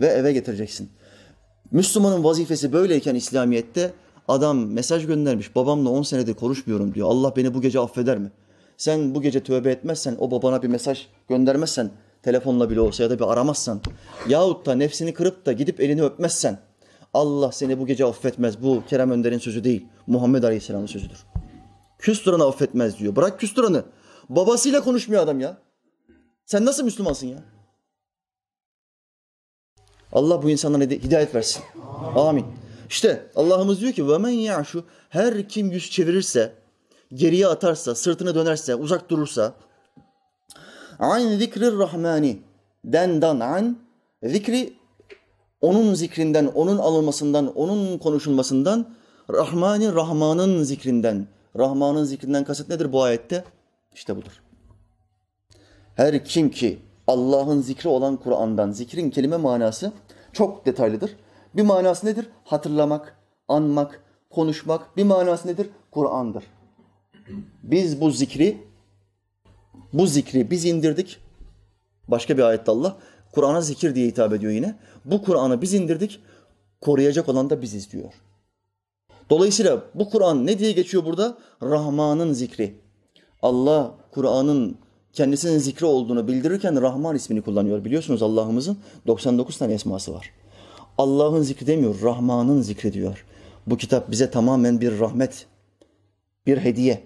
ve 0.00 0.06
eve 0.06 0.32
getireceksin. 0.32 0.90
Müslümanın 1.70 2.24
vazifesi 2.24 2.72
böyleyken 2.72 3.14
İslamiyet'te 3.14 3.92
adam 4.28 4.66
mesaj 4.66 5.06
göndermiş. 5.06 5.56
Babamla 5.56 5.90
10 5.90 6.02
senedir 6.02 6.34
konuşmuyorum 6.34 6.94
diyor. 6.94 7.08
Allah 7.10 7.36
beni 7.36 7.54
bu 7.54 7.60
gece 7.60 7.80
affeder 7.80 8.18
mi? 8.18 8.30
Sen 8.76 9.14
bu 9.14 9.22
gece 9.22 9.42
tövbe 9.42 9.70
etmezsen, 9.70 10.16
o 10.18 10.30
babana 10.30 10.62
bir 10.62 10.68
mesaj 10.68 11.06
göndermezsen, 11.28 11.90
telefonla 12.22 12.70
bile 12.70 12.80
olsa 12.80 13.02
ya 13.02 13.10
da 13.10 13.18
bir 13.18 13.24
aramazsan 13.24 13.80
yahut 14.28 14.66
da 14.66 14.74
nefsini 14.74 15.14
kırıp 15.14 15.46
da 15.46 15.52
gidip 15.52 15.80
elini 15.80 16.02
öpmezsen 16.02 16.58
Allah 17.14 17.52
seni 17.52 17.78
bu 17.78 17.86
gece 17.86 18.04
affetmez. 18.04 18.62
Bu 18.62 18.82
Kerem 18.88 19.10
Önder'in 19.10 19.38
sözü 19.38 19.64
değil. 19.64 19.86
Muhammed 20.06 20.42
Aleyhisselam'ın 20.42 20.86
sözüdür. 20.86 21.18
Küstüranı 21.98 22.44
affetmez 22.44 22.98
diyor. 22.98 23.16
Bırak 23.16 23.40
küstüranı. 23.40 23.84
Babasıyla 24.28 24.80
konuşmuyor 24.80 25.22
adam 25.22 25.40
ya. 25.40 25.58
Sen 26.46 26.64
nasıl 26.64 26.84
Müslümansın 26.84 27.26
ya? 27.26 27.38
Allah 30.12 30.42
bu 30.42 30.50
insanlara 30.50 30.84
hidayet 30.84 31.34
versin. 31.34 31.62
Amin. 32.16 32.46
İşte 32.88 33.26
Allah'ımız 33.36 33.80
diyor 33.80 33.92
ki 33.92 34.08
ve 34.08 34.18
men 34.18 34.30
ya'şu 34.30 34.84
her 35.08 35.48
kim 35.48 35.70
yüz 35.70 35.90
çevirirse, 35.90 36.52
geriye 37.14 37.46
atarsa, 37.46 37.94
sırtını 37.94 38.34
dönerse, 38.34 38.74
uzak 38.74 39.10
durursa 39.10 39.54
an 40.98 41.20
zikrir 41.20 41.78
rahmani 41.78 42.38
den 42.84 43.22
dan 43.22 43.40
an 43.40 43.78
zikri 44.22 44.72
onun 45.60 45.94
zikrinden, 45.94 46.46
onun 46.46 46.78
alınmasından, 46.78 47.56
onun 47.56 47.98
konuşulmasından, 47.98 48.96
Rahman'ın 49.30 49.94
Rahman'ın 49.94 50.62
zikrinden. 50.62 51.26
Rahman'ın 51.58 52.04
zikrinden 52.04 52.44
kasıt 52.44 52.68
nedir 52.68 52.92
bu 52.92 53.02
ayette? 53.02 53.44
İşte 53.94 54.16
budur. 54.16 54.42
Her 55.94 56.24
kim 56.24 56.50
ki 56.50 56.78
Allah'ın 57.06 57.60
zikri 57.60 57.88
olan 57.88 58.16
Kur'an'dan, 58.16 58.70
zikrin 58.70 59.10
kelime 59.10 59.36
manası 59.36 59.92
çok 60.32 60.66
detaylıdır. 60.66 61.16
Bir 61.54 61.62
manası 61.62 62.06
nedir? 62.06 62.28
Hatırlamak, 62.44 63.16
anmak, 63.48 64.02
konuşmak. 64.30 64.96
Bir 64.96 65.04
manası 65.04 65.48
nedir? 65.48 65.70
Kur'an'dır. 65.90 66.44
Biz 67.62 68.00
bu 68.00 68.10
zikri, 68.10 68.58
bu 69.92 70.06
zikri 70.06 70.50
biz 70.50 70.64
indirdik. 70.64 71.18
Başka 72.08 72.38
bir 72.38 72.42
ayette 72.42 72.70
Allah 72.72 72.96
Kur'an'a 73.32 73.60
zikir 73.60 73.94
diye 73.94 74.06
hitap 74.06 74.32
ediyor 74.32 74.52
yine. 74.52 74.74
Bu 75.04 75.22
Kur'an'ı 75.22 75.62
biz 75.62 75.74
indirdik, 75.74 76.20
koruyacak 76.80 77.28
olan 77.28 77.50
da 77.50 77.62
biziz 77.62 77.92
diyor. 77.92 78.12
Dolayısıyla 79.30 79.82
bu 79.94 80.10
Kur'an 80.10 80.46
ne 80.46 80.58
diye 80.58 80.72
geçiyor 80.72 81.04
burada? 81.04 81.38
Rahman'ın 81.62 82.32
zikri. 82.32 82.80
Allah 83.42 83.94
Kur'an'ın 84.10 84.78
kendisinin 85.16 85.58
zikri 85.58 85.86
olduğunu 85.86 86.28
bildirirken 86.28 86.82
Rahman 86.82 87.16
ismini 87.16 87.42
kullanıyor. 87.42 87.84
Biliyorsunuz 87.84 88.22
Allah'ımızın 88.22 88.78
99 89.06 89.58
tane 89.58 89.72
esması 89.72 90.14
var. 90.14 90.30
Allah'ın 90.98 91.42
zikri 91.42 91.66
demiyor, 91.66 92.02
Rahman'ın 92.02 92.62
zikri 92.62 92.92
diyor. 92.92 93.24
Bu 93.66 93.76
kitap 93.76 94.10
bize 94.10 94.30
tamamen 94.30 94.80
bir 94.80 95.00
rahmet, 95.00 95.46
bir 96.46 96.58
hediye. 96.58 97.02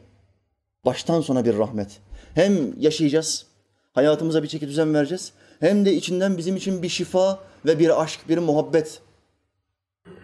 Baştan 0.84 1.20
sona 1.20 1.44
bir 1.44 1.58
rahmet. 1.58 2.00
Hem 2.34 2.80
yaşayacağız, 2.80 3.46
hayatımıza 3.92 4.42
bir 4.42 4.48
çeki 4.48 4.68
düzen 4.68 4.94
vereceğiz. 4.94 5.32
Hem 5.60 5.84
de 5.84 5.94
içinden 5.94 6.38
bizim 6.38 6.56
için 6.56 6.82
bir 6.82 6.88
şifa 6.88 7.38
ve 7.66 7.78
bir 7.78 8.02
aşk, 8.02 8.20
bir 8.28 8.38
muhabbet 8.38 9.00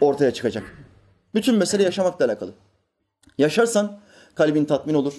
ortaya 0.01 0.35
çıkacak. 0.35 0.65
Bütün 1.35 1.55
mesele 1.55 1.83
yaşamakla 1.83 2.25
alakalı. 2.25 2.53
Yaşarsan 3.39 4.01
kalbin 4.35 4.65
tatmin 4.65 4.95
olur. 4.95 5.15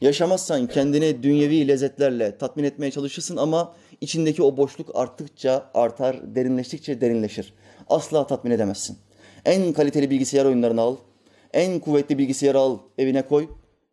Yaşamazsan 0.00 0.66
kendini 0.66 1.22
dünyevi 1.22 1.68
lezzetlerle 1.68 2.38
tatmin 2.38 2.64
etmeye 2.64 2.90
çalışırsın 2.90 3.36
ama 3.36 3.74
içindeki 4.00 4.42
o 4.42 4.56
boşluk 4.56 4.90
arttıkça 4.94 5.70
artar, 5.74 6.34
derinleştikçe 6.34 7.00
derinleşir. 7.00 7.54
Asla 7.88 8.26
tatmin 8.26 8.50
edemezsin. 8.50 8.98
En 9.44 9.72
kaliteli 9.72 10.10
bilgisayar 10.10 10.44
oyunlarını 10.44 10.80
al, 10.80 10.96
en 11.52 11.80
kuvvetli 11.80 12.18
bilgisayarı 12.18 12.58
al, 12.58 12.78
evine 12.98 13.22
koy. 13.22 13.48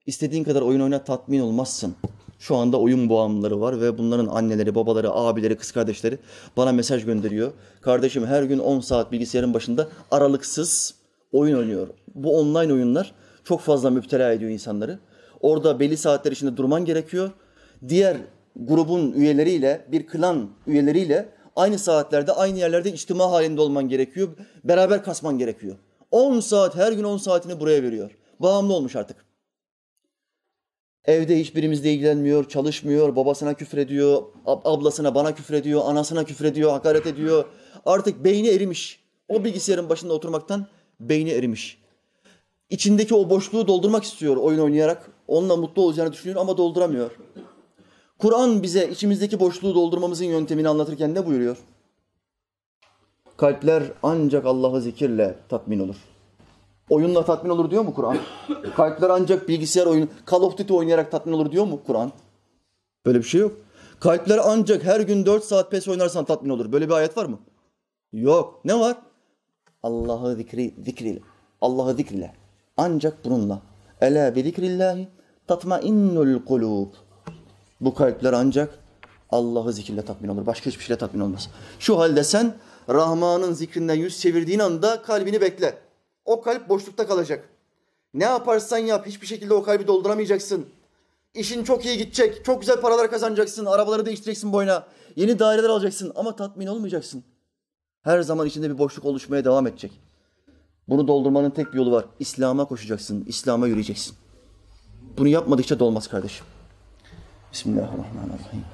İstediğin 0.06 0.44
kadar 0.44 0.62
oyun 0.62 0.80
oyna 0.80 1.04
tatmin 1.04 1.40
olmazsın. 1.40 1.96
Şu 2.40 2.56
anda 2.56 2.80
oyun 2.80 3.10
bağımlıları 3.10 3.62
var 3.62 3.82
ve 3.82 3.98
bunların 3.98 4.28
anneleri, 4.28 4.76
babaları, 4.76 5.12
abileri, 5.12 5.58
kız 5.58 5.72
kardeşleri 5.72 6.18
bana 6.58 6.72
mesaj 6.72 7.06
gönderiyor. 7.06 7.52
Kardeşim 7.82 8.26
her 8.26 8.44
gün 8.44 8.60
10 8.60 8.80
saat 8.80 9.12
bilgisayarın 9.12 9.54
başında 9.54 9.88
aralıksız 10.12 10.96
oyun 11.32 11.58
oynuyor. 11.58 11.88
Bu 12.16 12.40
online 12.40 12.74
oyunlar 12.74 13.14
çok 13.44 13.62
fazla 13.62 13.90
müptela 13.90 14.32
ediyor 14.32 14.52
insanları. 14.52 15.00
Orada 15.46 15.80
belli 15.80 15.98
saatler 15.98 16.32
içinde 16.32 16.58
durman 16.58 16.86
gerekiyor. 16.86 17.32
Diğer 17.88 18.18
grubun 18.56 19.12
üyeleriyle, 19.12 19.86
bir 19.92 20.08
klan 20.08 20.50
üyeleriyle 20.68 21.30
aynı 21.56 21.80
saatlerde, 21.80 22.32
aynı 22.32 22.60
yerlerde 22.60 22.94
içtima 22.94 23.32
halinde 23.32 23.62
olman 23.62 23.90
gerekiyor. 23.90 24.30
Beraber 24.64 25.04
kasman 25.04 25.38
gerekiyor. 25.38 25.76
10 26.12 26.40
saat, 26.40 26.76
her 26.76 26.92
gün 26.92 27.04
10 27.04 27.18
saatini 27.18 27.60
buraya 27.60 27.84
veriyor. 27.84 28.12
Bağımlı 28.40 28.74
olmuş 28.74 28.96
artık. 28.96 29.26
Evde 31.06 31.40
hiçbirimizle 31.40 31.94
ilgilenmiyor, 31.94 32.50
çalışmıyor, 32.50 33.16
babasına 33.16 33.54
küfür 33.54 33.78
ediyor, 33.78 34.24
ablasına 34.46 35.16
bana 35.16 35.36
küfür 35.36 35.54
ediyor, 35.54 35.82
anasına 35.86 36.24
küfür 36.24 36.46
ediyor, 36.46 36.72
hakaret 36.72 37.08
ediyor. 37.08 37.46
Artık 37.86 38.24
beyni 38.24 38.48
erimiş. 38.48 39.00
O 39.28 39.44
bilgisayarın 39.44 39.90
başında 39.90 40.14
oturmaktan 40.14 40.68
beyni 41.00 41.30
erimiş. 41.30 41.82
İçindeki 42.70 43.16
o 43.16 43.30
boşluğu 43.30 43.68
doldurmak 43.68 44.04
istiyor 44.04 44.38
oyun 44.38 44.60
oynayarak. 44.60 45.15
Onunla 45.28 45.56
mutlu 45.56 45.82
olacağını 45.82 46.14
düşünüyor 46.14 46.42
ama 46.42 46.58
dolduramıyor. 46.58 47.12
Kur'an 48.20 48.64
bize 48.64 48.90
içimizdeki 48.90 49.40
boşluğu 49.40 49.76
doldurmamızın 49.76 50.26
yöntemini 50.26 50.70
anlatırken 50.70 51.16
ne 51.16 51.26
buyuruyor? 51.26 51.58
Kalpler 53.38 53.84
ancak 54.04 54.46
Allah'ı 54.46 54.82
zikirle 54.82 55.36
tatmin 55.50 55.80
olur. 55.80 55.96
Oyunla 56.90 57.26
tatmin 57.26 57.50
olur 57.50 57.72
diyor 57.72 57.84
mu 57.84 57.94
Kur'an? 57.94 58.18
Kalpler 58.76 59.10
ancak 59.10 59.48
bilgisayar 59.48 59.86
oyunu, 59.86 60.08
Call 60.32 60.42
of 60.42 60.58
Duty 60.58 60.74
oynayarak 60.74 61.12
tatmin 61.12 61.34
olur 61.34 61.52
diyor 61.52 61.66
mu 61.66 61.80
Kur'an? 61.88 62.12
Böyle 63.06 63.18
bir 63.18 63.24
şey 63.24 63.42
yok. 63.42 63.52
Kalpler 64.00 64.40
ancak 64.44 64.84
her 64.84 65.00
gün 65.00 65.26
4 65.26 65.44
saat 65.44 65.72
PES 65.72 65.88
oynarsan 65.88 66.26
tatmin 66.26 66.50
olur. 66.50 66.72
Böyle 66.72 66.88
bir 66.88 66.94
ayet 66.94 67.18
var 67.18 67.26
mı? 67.26 67.40
Yok. 68.14 68.62
Ne 68.66 68.80
var? 68.80 68.98
Allah'ı 69.84 70.36
zikri, 70.36 70.74
zikriyle. 70.86 71.20
Allah'ı 71.62 71.94
zikriyle. 71.94 72.34
Ancak 72.78 73.26
bununla. 73.26 73.62
Ela 74.02 74.36
bi 74.36 74.44
zikrillahi 74.44 75.08
tatmainnul 75.48 76.46
kulub. 76.46 76.94
Bu 77.82 77.94
kalpler 77.94 78.34
ancak 78.34 78.80
Allah'ı 79.30 79.74
zikirle 79.74 80.06
tatmin 80.06 80.30
olur. 80.30 80.46
Başka 80.46 80.66
hiçbir 80.70 80.84
şeyle 80.84 80.98
tatmin 80.98 81.22
olmaz. 81.22 81.50
Şu 81.80 82.00
halde 82.00 82.24
sen 82.24 82.56
Rahman'ın 82.90 83.54
zikrinden 83.54 83.96
yüz 83.96 84.20
çevirdiğin 84.20 84.60
anda 84.60 85.02
kalbini 85.02 85.42
bekle. 85.42 85.78
O 86.26 86.42
kalp 86.42 86.70
boşlukta 86.70 87.08
kalacak. 87.08 87.50
Ne 88.14 88.24
yaparsan 88.24 88.78
yap 88.78 89.06
hiçbir 89.06 89.28
şekilde 89.28 89.54
o 89.54 89.64
kalbi 89.64 89.88
dolduramayacaksın. 89.88 90.66
İşin 91.34 91.64
çok 91.64 91.86
iyi 91.86 91.98
gidecek. 91.98 92.46
Çok 92.46 92.62
güzel 92.62 92.82
paralar 92.82 93.12
kazanacaksın. 93.12 93.66
Arabaları 93.66 94.06
değiştireceksin 94.06 94.54
boyuna. 94.54 94.88
Yeni 95.16 95.40
daireler 95.40 95.70
alacaksın 95.70 96.12
ama 96.16 96.36
tatmin 96.36 96.68
olmayacaksın. 96.68 97.24
Her 98.02 98.22
zaman 98.22 98.48
içinde 98.48 98.70
bir 98.70 98.78
boşluk 98.78 99.06
oluşmaya 99.06 99.46
devam 99.46 99.68
edecek. 99.68 99.92
Bunu 100.88 101.08
doldurmanın 101.08 101.50
tek 101.50 101.74
bir 101.74 101.78
yolu 101.78 101.92
var. 101.92 102.06
İslam'a 102.20 102.66
koşacaksın. 102.66 103.26
İslam'a 103.28 103.68
yürüyeceksin. 103.68 104.16
Bunu 105.18 105.28
yapmadıkça 105.28 105.80
dolmaz 105.80 106.08
kardeşim. 106.08 106.46
Bismillahirrahmanirrahim. 107.54 108.66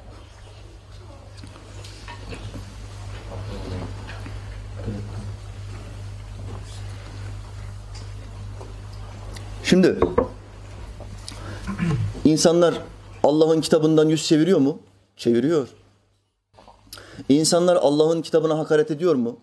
Şimdi 9.63 9.99
insanlar 12.25 12.81
Allah'ın 13.23 13.61
kitabından 13.61 14.09
yüz 14.09 14.27
çeviriyor 14.27 14.59
mu? 14.59 14.79
Çeviriyor. 15.15 15.67
İnsanlar 17.29 17.75
Allah'ın 17.75 18.21
kitabına 18.21 18.57
hakaret 18.57 18.91
ediyor 18.91 19.15
mu? 19.15 19.39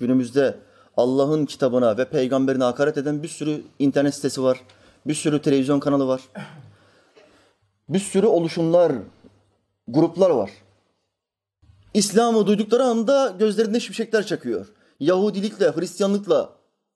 Günümüzde 0.00 0.56
Allah'ın 0.96 1.46
kitabına 1.46 1.98
ve 1.98 2.04
peygamberine 2.04 2.64
hakaret 2.64 2.98
eden 2.98 3.22
bir 3.22 3.28
sürü 3.28 3.62
internet 3.78 4.14
sitesi 4.14 4.42
var. 4.42 4.60
Bir 5.06 5.14
sürü 5.14 5.42
televizyon 5.42 5.80
kanalı 5.80 6.08
var. 6.08 6.20
Bir 7.88 7.98
sürü 7.98 8.26
oluşumlar, 8.26 8.92
gruplar 9.88 10.30
var. 10.30 10.50
İslam'ı 11.94 12.46
duydukları 12.46 12.82
anda 12.82 13.34
gözlerinde 13.38 13.80
şimşekler 13.80 14.26
çakıyor. 14.26 14.72
Yahudilikle, 15.00 15.70
Hristiyanlıkla 15.70 16.52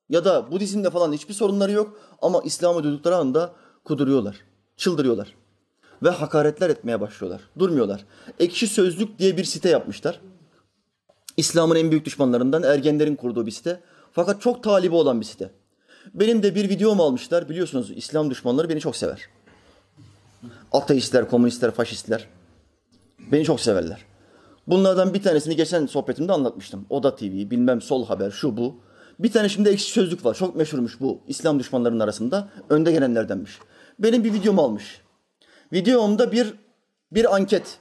ya 0.08 0.24
da 0.24 0.52
Budizmle 0.52 0.90
falan 0.90 1.12
hiçbir 1.12 1.34
sorunları 1.34 1.72
yok 1.72 1.98
ama 2.22 2.42
İslam'ı 2.44 2.84
duydukları 2.84 3.16
anda 3.16 3.52
kuduruyorlar, 3.84 4.36
çıldırıyorlar 4.76 5.34
ve 6.02 6.10
hakaretler 6.10 6.70
etmeye 6.70 7.00
başlıyorlar. 7.00 7.40
Durmuyorlar. 7.58 8.04
Ekşi 8.38 8.66
Sözlük 8.68 9.18
diye 9.18 9.36
bir 9.36 9.44
site 9.44 9.68
yapmışlar. 9.68 10.20
İslam'ın 11.36 11.76
en 11.76 11.90
büyük 11.90 12.04
düşmanlarından 12.04 12.62
ergenlerin 12.62 13.16
kurduğu 13.16 13.46
bir 13.46 13.50
site. 13.50 13.80
Fakat 14.12 14.42
çok 14.42 14.62
talibi 14.62 14.94
olan 14.94 15.20
bir 15.20 15.26
site. 15.26 15.50
Benim 16.14 16.42
de 16.42 16.54
bir 16.54 16.68
videomu 16.68 17.02
almışlar. 17.02 17.48
Biliyorsunuz 17.48 17.90
İslam 17.96 18.30
düşmanları 18.30 18.68
beni 18.68 18.80
çok 18.80 18.96
sever. 18.96 19.28
Ateistler, 20.72 21.30
komünistler, 21.30 21.70
faşistler. 21.70 22.28
Beni 23.32 23.44
çok 23.44 23.60
severler. 23.60 24.04
Bunlardan 24.66 25.14
bir 25.14 25.22
tanesini 25.22 25.56
geçen 25.56 25.86
sohbetimde 25.86 26.32
anlatmıştım. 26.32 26.86
Oda 26.90 27.16
TV, 27.16 27.22
bilmem 27.22 27.80
Sol 27.80 28.06
Haber, 28.06 28.30
şu 28.30 28.56
bu. 28.56 28.76
Bir 29.18 29.32
tane 29.32 29.48
şimdi 29.48 29.68
ekşi 29.68 29.90
sözlük 29.90 30.24
var. 30.24 30.34
Çok 30.34 30.56
meşhurmuş 30.56 31.00
bu 31.00 31.20
İslam 31.28 31.58
düşmanlarının 31.58 32.00
arasında. 32.00 32.48
Önde 32.70 32.92
gelenlerdenmiş. 32.92 33.58
Benim 33.98 34.24
bir 34.24 34.32
videomu 34.32 34.62
almış. 34.62 35.00
Videomda 35.72 36.32
bir 36.32 36.54
bir 37.12 37.34
anket 37.34 37.78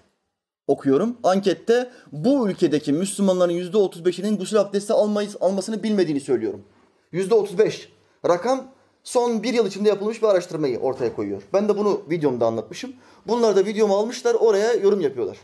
okuyorum. 0.67 1.17
Ankette 1.23 1.89
bu 2.11 2.49
ülkedeki 2.49 2.93
Müslümanların 2.93 3.51
yüzde 3.51 3.77
otuz 3.77 4.05
beşinin 4.05 4.37
gusül 4.37 4.59
abdesti 4.59 4.93
almayız, 4.93 5.35
almasını 5.41 5.83
bilmediğini 5.83 6.19
söylüyorum. 6.19 6.65
Yüzde 7.11 7.35
otuz 7.35 7.57
beş. 7.57 7.92
Rakam 8.27 8.71
son 9.03 9.43
bir 9.43 9.53
yıl 9.53 9.67
içinde 9.67 9.89
yapılmış 9.89 10.21
bir 10.21 10.27
araştırmayı 10.27 10.79
ortaya 10.79 11.15
koyuyor. 11.15 11.41
Ben 11.53 11.69
de 11.69 11.77
bunu 11.77 12.01
videomda 12.09 12.45
anlatmışım. 12.45 12.93
Bunlar 13.27 13.55
da 13.55 13.65
videomu 13.65 13.95
almışlar 13.95 14.33
oraya 14.33 14.73
yorum 14.73 15.01
yapıyorlar. 15.01 15.37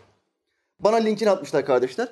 Bana 0.79 0.95
linkini 0.95 1.29
atmışlar 1.29 1.65
kardeşler. 1.65 2.07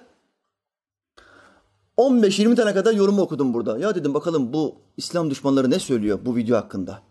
15-20 1.97 2.55
tane 2.55 2.73
kadar 2.73 2.93
yorum 2.93 3.19
okudum 3.19 3.53
burada. 3.53 3.77
Ya 3.77 3.95
dedim 3.95 4.13
bakalım 4.13 4.53
bu 4.53 4.75
İslam 4.97 5.29
düşmanları 5.29 5.69
ne 5.69 5.79
söylüyor 5.79 6.19
bu 6.25 6.35
video 6.35 6.57
hakkında? 6.57 7.01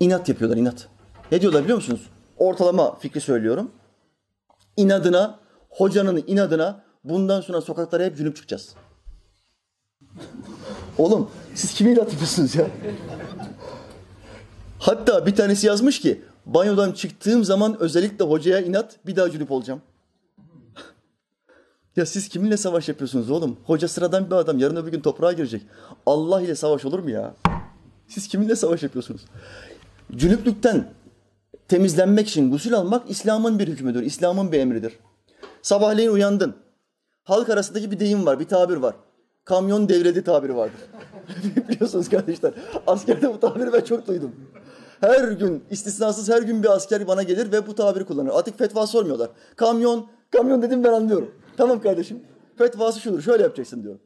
İnat 0.00 0.28
yapıyorlar 0.28 0.56
inat. 0.56 0.88
Ne 1.32 1.40
diyorlar 1.40 1.62
biliyor 1.62 1.76
musunuz? 1.76 2.10
Ortalama 2.38 2.98
fikri 2.98 3.20
söylüyorum. 3.20 3.70
İnadına, 4.76 5.38
hocanın 5.70 6.24
inadına 6.26 6.84
bundan 7.04 7.40
sonra 7.40 7.60
sokaklara 7.60 8.04
hep 8.04 8.16
cünüp 8.16 8.36
çıkacağız. 8.36 8.74
Oğlum 10.98 11.30
siz 11.54 11.74
kimi 11.74 11.90
ilat 11.90 12.12
yapıyorsunuz 12.12 12.54
ya? 12.54 12.66
Hatta 14.78 15.26
bir 15.26 15.34
tanesi 15.36 15.66
yazmış 15.66 16.00
ki 16.00 16.22
banyodan 16.46 16.92
çıktığım 16.92 17.44
zaman 17.44 17.76
özellikle 17.80 18.24
hocaya 18.24 18.60
inat 18.60 19.06
bir 19.06 19.16
daha 19.16 19.30
cünüp 19.30 19.50
olacağım. 19.50 19.80
ya 21.96 22.06
siz 22.06 22.28
kiminle 22.28 22.56
savaş 22.56 22.88
yapıyorsunuz 22.88 23.30
oğlum? 23.30 23.56
Hoca 23.64 23.88
sıradan 23.88 24.26
bir 24.26 24.34
adam 24.34 24.58
yarın 24.58 24.76
öbür 24.76 24.92
gün 24.92 25.00
toprağa 25.00 25.32
girecek. 25.32 25.62
Allah 26.06 26.42
ile 26.42 26.54
savaş 26.54 26.84
olur 26.84 26.98
mu 26.98 27.10
ya? 27.10 27.34
Siz 28.08 28.28
kiminle 28.28 28.56
savaş 28.56 28.82
yapıyorsunuz? 28.82 29.24
Cünüplükten 30.16 30.92
temizlenmek 31.68 32.28
için 32.28 32.50
gusül 32.50 32.74
almak 32.74 33.10
İslam'ın 33.10 33.58
bir 33.58 33.68
hükmüdür. 33.68 34.02
İslam'ın 34.02 34.52
bir 34.52 34.58
emridir. 34.58 34.98
Sabahleyin 35.62 36.10
uyandın. 36.10 36.56
Halk 37.24 37.48
arasındaki 37.48 37.90
bir 37.90 38.00
deyim 38.00 38.26
var, 38.26 38.40
bir 38.40 38.48
tabir 38.48 38.76
var. 38.76 38.94
Kamyon 39.44 39.88
devrildi 39.88 40.24
tabiri 40.24 40.56
vardır. 40.56 40.80
Biliyorsunuz 41.68 42.08
kardeşler. 42.08 42.52
Askerde 42.86 43.34
bu 43.34 43.40
tabiri 43.40 43.72
ben 43.72 43.80
çok 43.80 44.06
duydum. 44.06 44.32
Her 45.00 45.28
gün, 45.28 45.64
istisnasız 45.70 46.28
her 46.28 46.42
gün 46.42 46.62
bir 46.62 46.68
asker 46.68 47.06
bana 47.06 47.22
gelir 47.22 47.52
ve 47.52 47.66
bu 47.66 47.74
tabiri 47.74 48.04
kullanır. 48.04 48.30
Artık 48.34 48.58
fetva 48.58 48.86
sormuyorlar. 48.86 49.30
Kamyon, 49.56 50.06
kamyon 50.30 50.62
dedim 50.62 50.84
ben 50.84 50.92
anlıyorum. 50.92 51.30
Tamam 51.56 51.80
kardeşim. 51.80 52.22
Fetvası 52.58 53.00
şudur, 53.00 53.22
şöyle 53.22 53.42
yapacaksın 53.42 53.82
diyor. 53.82 53.98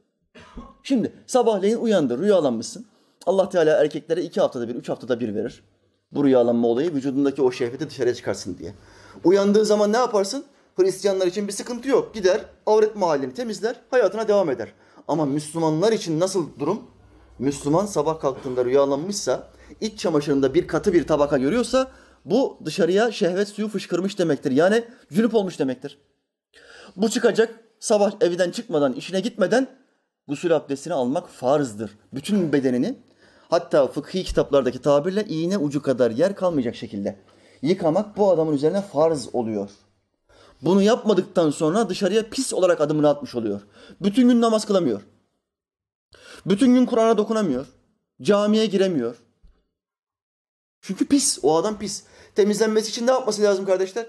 Şimdi 0.83 1.13
sabahleyin 1.27 1.77
uyandı, 1.77 2.17
rüyalanmışsın. 2.17 2.85
Allah 3.25 3.49
Teala 3.49 3.81
erkeklere 3.81 4.23
iki 4.23 4.41
haftada 4.41 4.67
bir, 4.67 4.75
üç 4.75 4.89
haftada 4.89 5.19
bir 5.19 5.35
verir. 5.35 5.63
Bu 6.11 6.25
rüyalanma 6.25 6.67
olayı 6.67 6.93
vücudundaki 6.93 7.41
o 7.41 7.51
şehveti 7.51 7.89
dışarıya 7.89 8.15
çıkarsın 8.15 8.57
diye. 8.57 8.73
Uyandığı 9.23 9.65
zaman 9.65 9.93
ne 9.93 9.97
yaparsın? 9.97 10.43
Hristiyanlar 10.75 11.27
için 11.27 11.47
bir 11.47 11.53
sıkıntı 11.53 11.89
yok. 11.89 12.13
Gider, 12.13 12.41
avret 12.65 12.95
mahallini 12.95 13.33
temizler, 13.33 13.75
hayatına 13.91 14.27
devam 14.27 14.49
eder. 14.49 14.73
Ama 15.09 15.25
Müslümanlar 15.25 15.91
için 15.91 16.19
nasıl 16.19 16.59
durum? 16.59 16.81
Müslüman 17.39 17.85
sabah 17.85 18.19
kalktığında 18.19 18.65
rüyalanmışsa, 18.65 19.49
iç 19.81 19.99
çamaşırında 19.99 20.53
bir 20.53 20.67
katı 20.67 20.93
bir 20.93 21.07
tabaka 21.07 21.37
görüyorsa 21.37 21.91
bu 22.25 22.57
dışarıya 22.65 23.11
şehvet 23.11 23.47
suyu 23.47 23.67
fışkırmış 23.67 24.19
demektir. 24.19 24.51
Yani 24.51 24.83
cünüp 25.13 25.35
olmuş 25.35 25.59
demektir. 25.59 25.97
Bu 26.95 27.09
çıkacak 27.09 27.59
sabah 27.79 28.11
evden 28.21 28.51
çıkmadan, 28.51 28.93
işine 28.93 29.19
gitmeden 29.19 29.67
gusül 30.27 30.55
abdestini 30.55 30.93
almak 30.93 31.29
farzdır. 31.29 31.97
Bütün 32.13 32.53
bedenini 32.53 32.99
hatta 33.49 33.87
fıkhi 33.87 34.23
kitaplardaki 34.23 34.81
tabirle 34.81 35.25
iğne 35.25 35.57
ucu 35.57 35.81
kadar 35.81 36.11
yer 36.11 36.35
kalmayacak 36.35 36.75
şekilde 36.75 37.19
yıkamak 37.61 38.17
bu 38.17 38.31
adamın 38.31 38.53
üzerine 38.53 38.81
farz 38.81 39.35
oluyor. 39.35 39.69
Bunu 40.61 40.81
yapmadıktan 40.81 41.49
sonra 41.49 41.89
dışarıya 41.89 42.29
pis 42.29 42.53
olarak 42.53 42.81
adımını 42.81 43.09
atmış 43.09 43.35
oluyor. 43.35 43.61
Bütün 44.01 44.29
gün 44.29 44.41
namaz 44.41 44.65
kılamıyor. 44.65 45.01
Bütün 46.45 46.73
gün 46.73 46.85
Kur'an'a 46.85 47.17
dokunamıyor. 47.17 47.65
Camiye 48.21 48.65
giremiyor. 48.65 49.15
Çünkü 50.81 51.05
pis. 51.05 51.39
O 51.43 51.57
adam 51.57 51.79
pis. 51.79 52.03
Temizlenmesi 52.35 52.89
için 52.89 53.07
ne 53.07 53.11
yapması 53.11 53.41
lazım 53.41 53.65
kardeşler? 53.65 54.07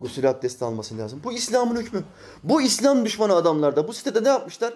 Gusül 0.00 0.30
abdesti 0.30 0.64
alması 0.64 0.98
lazım. 0.98 1.20
Bu 1.24 1.32
İslam'ın 1.32 1.76
hükmü. 1.76 2.04
Bu 2.42 2.62
İslam 2.62 3.04
düşmanı 3.04 3.34
adamlar 3.34 3.76
da 3.76 3.88
bu 3.88 3.92
sitede 3.92 4.24
ne 4.24 4.28
yapmışlar? 4.28 4.74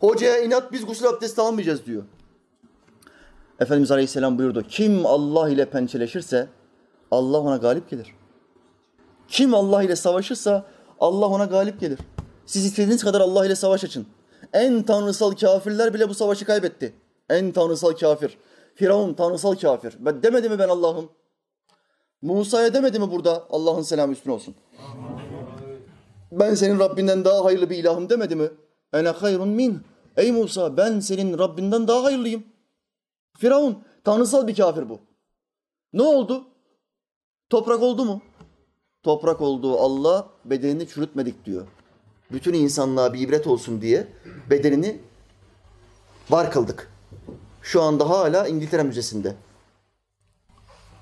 Hocaya 0.00 0.42
inat 0.42 0.72
biz 0.72 0.86
gusül 0.86 1.06
abdesti 1.06 1.40
almayacağız 1.40 1.86
diyor. 1.86 2.02
Efendimiz 3.60 3.90
Aleyhisselam 3.90 4.38
buyurdu. 4.38 4.64
Kim 4.68 5.06
Allah 5.06 5.48
ile 5.48 5.70
pençeleşirse 5.70 6.48
Allah 7.10 7.38
ona 7.38 7.56
galip 7.56 7.90
gelir. 7.90 8.14
Kim 9.32 9.54
Allah 9.54 9.82
ile 9.82 9.96
savaşırsa 9.96 10.66
Allah 11.00 11.26
ona 11.26 11.44
galip 11.44 11.80
gelir. 11.80 11.98
Siz 12.46 12.64
istediğiniz 12.64 13.04
kadar 13.04 13.20
Allah 13.20 13.46
ile 13.46 13.56
savaş 13.56 13.84
açın. 13.84 14.06
En 14.52 14.82
tanrısal 14.82 15.32
kafirler 15.32 15.94
bile 15.94 16.08
bu 16.08 16.14
savaşı 16.14 16.44
kaybetti. 16.44 16.94
En 17.30 17.52
tanrısal 17.52 17.92
kafir. 17.92 18.38
Firavun 18.74 19.14
tanrısal 19.14 19.54
kafir. 19.54 19.96
Ben 19.98 20.22
demedi 20.22 20.48
mi 20.48 20.58
ben 20.58 20.68
Allah'ım? 20.68 21.10
Musa'ya 22.22 22.74
demedi 22.74 22.98
mi 22.98 23.10
burada 23.10 23.46
Allah'ın 23.50 23.82
selamı 23.82 24.12
üstüne 24.12 24.32
olsun? 24.32 24.54
Ben 26.32 26.54
senin 26.54 26.78
Rabbinden 26.78 27.24
daha 27.24 27.44
hayırlı 27.44 27.70
bir 27.70 27.76
ilahım 27.76 28.10
demedi 28.10 28.36
mi? 28.36 28.50
Ene 28.92 29.08
hayrun 29.08 29.48
min. 29.48 29.82
Ey 30.16 30.32
Musa 30.32 30.76
ben 30.76 31.00
senin 31.00 31.38
Rabbinden 31.38 31.88
daha 31.88 32.04
hayırlıyım. 32.04 32.44
Firavun 33.38 33.84
tanrısal 34.04 34.46
bir 34.46 34.54
kafir 34.54 34.88
bu. 34.88 35.00
Ne 35.92 36.02
oldu? 36.02 36.44
Toprak 37.50 37.82
oldu 37.82 38.04
mu? 38.04 38.22
Toprak 39.02 39.40
olduğu 39.40 39.78
Allah 39.78 40.28
bedenini 40.44 40.88
çürütmedik 40.88 41.44
diyor. 41.44 41.66
Bütün 42.32 42.54
insanlığa 42.54 43.12
bir 43.12 43.20
ibret 43.20 43.46
olsun 43.46 43.80
diye 43.80 44.06
bedenini 44.50 45.00
var 46.30 46.50
kıldık. 46.50 46.92
Şu 47.62 47.82
anda 47.82 48.10
hala 48.10 48.48
İngiltere 48.48 48.82
Müzesi'nde. 48.82 49.34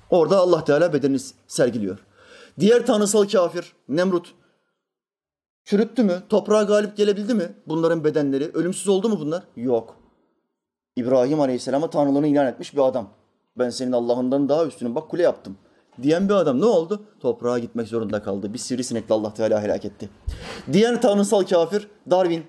Orada 0.09 0.37
Allah 0.37 0.63
Teala 0.63 0.93
bedenini 0.93 1.19
sergiliyor. 1.47 1.99
Diğer 2.59 2.85
tanrısal 2.85 3.27
kafir 3.27 3.73
Nemrut 3.89 4.33
çürüttü 5.63 6.03
mü? 6.03 6.23
Toprağa 6.29 6.63
galip 6.63 6.97
gelebildi 6.97 7.33
mi? 7.33 7.55
Bunların 7.67 8.03
bedenleri 8.03 8.51
ölümsüz 8.53 8.87
oldu 8.87 9.09
mu 9.09 9.19
bunlar? 9.19 9.43
Yok. 9.55 9.95
İbrahim 10.95 11.39
Aleyhisselam'a 11.39 11.89
tanrılığını 11.89 12.27
ilan 12.27 12.47
etmiş 12.47 12.73
bir 12.73 12.81
adam. 12.81 13.09
Ben 13.57 13.69
senin 13.69 13.91
Allah'ından 13.91 14.49
daha 14.49 14.65
üstünüm. 14.65 14.95
Bak 14.95 15.09
kule 15.09 15.23
yaptım. 15.23 15.57
Diyen 16.01 16.29
bir 16.29 16.33
adam 16.33 16.61
ne 16.61 16.65
oldu? 16.65 17.05
Toprağa 17.19 17.59
gitmek 17.59 17.87
zorunda 17.87 18.23
kaldı. 18.23 18.53
Bir 18.53 18.57
sivrisinekle 18.57 19.15
Allah 19.15 19.33
Teala 19.33 19.61
helak 19.63 19.85
etti. 19.85 20.09
Diğer 20.73 21.01
tanrısal 21.01 21.43
kafir 21.43 21.87
Darwin. 22.09 22.43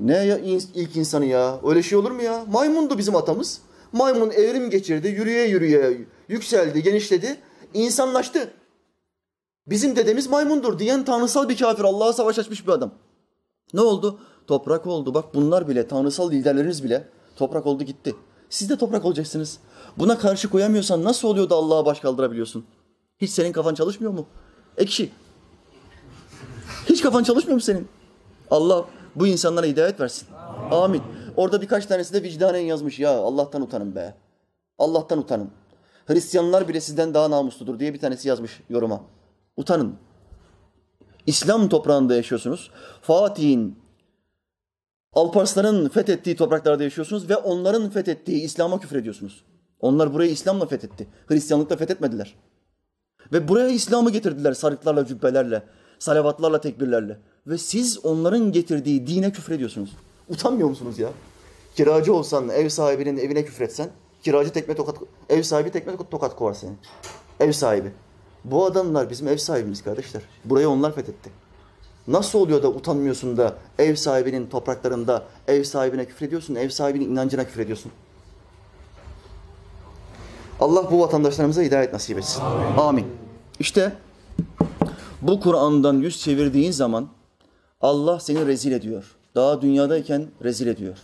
Ne 0.00 0.16
ya 0.16 0.38
ilk 0.74 0.96
insanı 0.96 1.24
ya? 1.24 1.60
Öyle 1.64 1.82
şey 1.82 1.98
olur 1.98 2.10
mu 2.10 2.22
ya? 2.22 2.44
Maymundu 2.52 2.98
bizim 2.98 3.16
atamız. 3.16 3.60
Maymun 3.92 4.30
evrim 4.30 4.70
geçirdi, 4.70 5.08
yürüye 5.08 5.48
yürüye 5.48 6.06
yükseldi, 6.28 6.82
genişledi, 6.82 7.36
insanlaştı. 7.74 8.50
Bizim 9.66 9.96
dedemiz 9.96 10.26
maymundur 10.26 10.78
diyen 10.78 11.04
tanrısal 11.04 11.48
bir 11.48 11.56
kafir, 11.56 11.84
Allah'a 11.84 12.12
savaş 12.12 12.38
açmış 12.38 12.66
bir 12.66 12.72
adam. 12.72 12.90
Ne 13.74 13.80
oldu? 13.80 14.20
Toprak 14.46 14.86
oldu. 14.86 15.14
Bak 15.14 15.34
bunlar 15.34 15.68
bile, 15.68 15.88
tanrısal 15.88 16.30
liderleriniz 16.30 16.84
bile 16.84 17.08
toprak 17.36 17.66
oldu 17.66 17.84
gitti. 17.84 18.14
Siz 18.50 18.70
de 18.70 18.78
toprak 18.78 19.04
olacaksınız. 19.04 19.58
Buna 19.98 20.18
karşı 20.18 20.50
koyamıyorsan 20.50 21.04
nasıl 21.04 21.28
oluyor 21.28 21.50
da 21.50 21.54
Allah'a 21.54 21.86
baş 21.86 22.00
kaldırabiliyorsun? 22.00 22.64
Hiç 23.18 23.30
senin 23.30 23.52
kafan 23.52 23.74
çalışmıyor 23.74 24.12
mu? 24.12 24.26
Ekşi. 24.76 25.10
Hiç 26.88 27.02
kafan 27.02 27.22
çalışmıyor 27.22 27.54
mu 27.54 27.60
senin? 27.60 27.88
Allah 28.50 28.84
bu 29.14 29.26
insanlara 29.26 29.66
hidayet 29.66 30.00
versin. 30.00 30.28
Amin. 30.70 31.02
Orada 31.36 31.62
birkaç 31.62 31.86
tanesi 31.86 32.14
de 32.14 32.22
vicdanen 32.22 32.60
yazmış. 32.60 32.98
Ya 32.98 33.18
Allah'tan 33.18 33.62
utanın 33.62 33.94
be. 33.94 34.14
Allah'tan 34.78 35.18
utanın. 35.18 35.50
Hristiyanlar 36.06 36.68
bile 36.68 36.80
sizden 36.80 37.14
daha 37.14 37.30
namusludur 37.30 37.78
diye 37.78 37.94
bir 37.94 38.00
tanesi 38.00 38.28
yazmış 38.28 38.60
yoruma. 38.68 39.00
Utanın. 39.56 39.94
İslam 41.26 41.68
toprağında 41.68 42.16
yaşıyorsunuz. 42.16 42.70
Fatih'in, 43.02 43.78
Alparslan'ın 45.12 45.88
fethettiği 45.88 46.36
topraklarda 46.36 46.82
yaşıyorsunuz 46.82 47.30
ve 47.30 47.36
onların 47.36 47.90
fethettiği 47.90 48.42
İslam'a 48.42 48.80
küfür 48.80 48.96
ediyorsunuz. 48.96 49.44
Onlar 49.80 50.14
burayı 50.14 50.30
İslam'la 50.30 50.66
fethetti. 50.66 51.06
Hristiyanlıkla 51.26 51.76
fethetmediler. 51.76 52.34
Ve 53.32 53.48
buraya 53.48 53.68
İslam'ı 53.68 54.10
getirdiler 54.10 54.52
sarıklarla, 54.52 55.06
cübbelerle, 55.06 55.62
salavatlarla, 55.98 56.60
tekbirlerle. 56.60 57.18
Ve 57.46 57.58
siz 57.58 58.04
onların 58.04 58.52
getirdiği 58.52 59.06
dine 59.06 59.32
küfür 59.32 59.54
ediyorsunuz. 59.54 59.96
Utanmıyor 60.28 60.68
musunuz 60.68 60.98
ya? 60.98 61.08
Kiracı 61.76 62.14
olsan, 62.14 62.48
ev 62.48 62.68
sahibinin 62.68 63.16
evine 63.16 63.44
küfretsen, 63.44 63.90
kiracı 64.22 64.52
tekme 64.52 64.74
tokat, 64.74 64.96
ev 65.28 65.42
sahibi 65.42 65.70
tekme 65.70 65.96
tokat 66.10 66.36
kovar 66.36 66.54
seni. 66.54 66.72
Ev 67.40 67.52
sahibi. 67.52 67.92
Bu 68.44 68.64
adamlar 68.64 69.10
bizim 69.10 69.28
ev 69.28 69.36
sahibimiz 69.36 69.84
kardeşler. 69.84 70.22
Burayı 70.44 70.68
onlar 70.68 70.94
fethetti. 70.94 71.30
Nasıl 72.06 72.38
oluyor 72.38 72.62
da 72.62 72.68
utanmıyorsun 72.68 73.36
da 73.36 73.56
ev 73.78 73.94
sahibinin 73.94 74.46
topraklarında 74.46 75.24
ev 75.48 75.64
sahibine 75.64 76.04
küfrediyorsun, 76.04 76.54
ev 76.54 76.68
sahibinin 76.68 77.10
inancına 77.10 77.44
küfrediyorsun? 77.44 77.92
Allah 80.60 80.90
bu 80.90 81.00
vatandaşlarımıza 81.00 81.62
hidayet 81.62 81.92
nasip 81.92 82.18
etsin. 82.18 82.42
Amin. 82.42 82.78
Amin. 82.78 83.06
İşte 83.58 83.92
bu 85.22 85.40
Kur'an'dan 85.40 85.94
yüz 85.94 86.20
çevirdiğin 86.20 86.70
zaman 86.70 87.08
Allah 87.80 88.20
seni 88.20 88.46
rezil 88.46 88.72
ediyor. 88.72 89.16
Daha 89.34 89.62
dünyadayken 89.62 90.26
rezil 90.44 90.66
ediyor. 90.66 90.98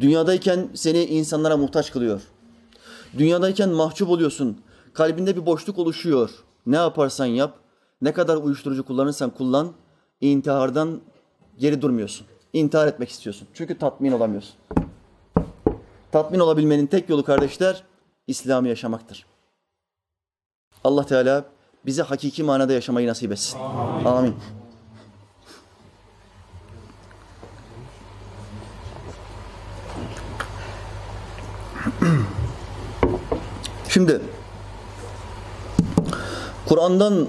Dünyadayken 0.00 0.68
seni 0.74 1.04
insanlara 1.04 1.56
muhtaç 1.56 1.92
kılıyor. 1.92 2.20
Dünyadayken 3.18 3.68
mahcup 3.68 4.08
oluyorsun. 4.08 4.58
Kalbinde 4.94 5.36
bir 5.36 5.46
boşluk 5.46 5.78
oluşuyor. 5.78 6.30
Ne 6.66 6.76
yaparsan 6.76 7.26
yap, 7.26 7.54
ne 8.02 8.12
kadar 8.12 8.36
uyuşturucu 8.36 8.84
kullanırsan 8.84 9.30
kullan, 9.30 9.72
intihardan 10.20 11.00
geri 11.58 11.82
durmuyorsun. 11.82 12.26
İntihar 12.52 12.86
etmek 12.86 13.08
istiyorsun. 13.08 13.48
Çünkü 13.54 13.78
tatmin 13.78 14.12
olamıyorsun. 14.12 14.54
Tatmin 16.12 16.38
olabilmenin 16.38 16.86
tek 16.86 17.08
yolu 17.08 17.24
kardeşler, 17.24 17.82
İslam'ı 18.26 18.68
yaşamaktır. 18.68 19.26
Allah 20.84 21.06
Teala 21.06 21.44
bize 21.86 22.02
hakiki 22.02 22.42
manada 22.42 22.72
yaşamayı 22.72 23.08
nasip 23.08 23.32
etsin. 23.32 23.58
Amin. 24.04 24.36
Şimdi 33.88 34.20
Kur'an'dan 36.68 37.28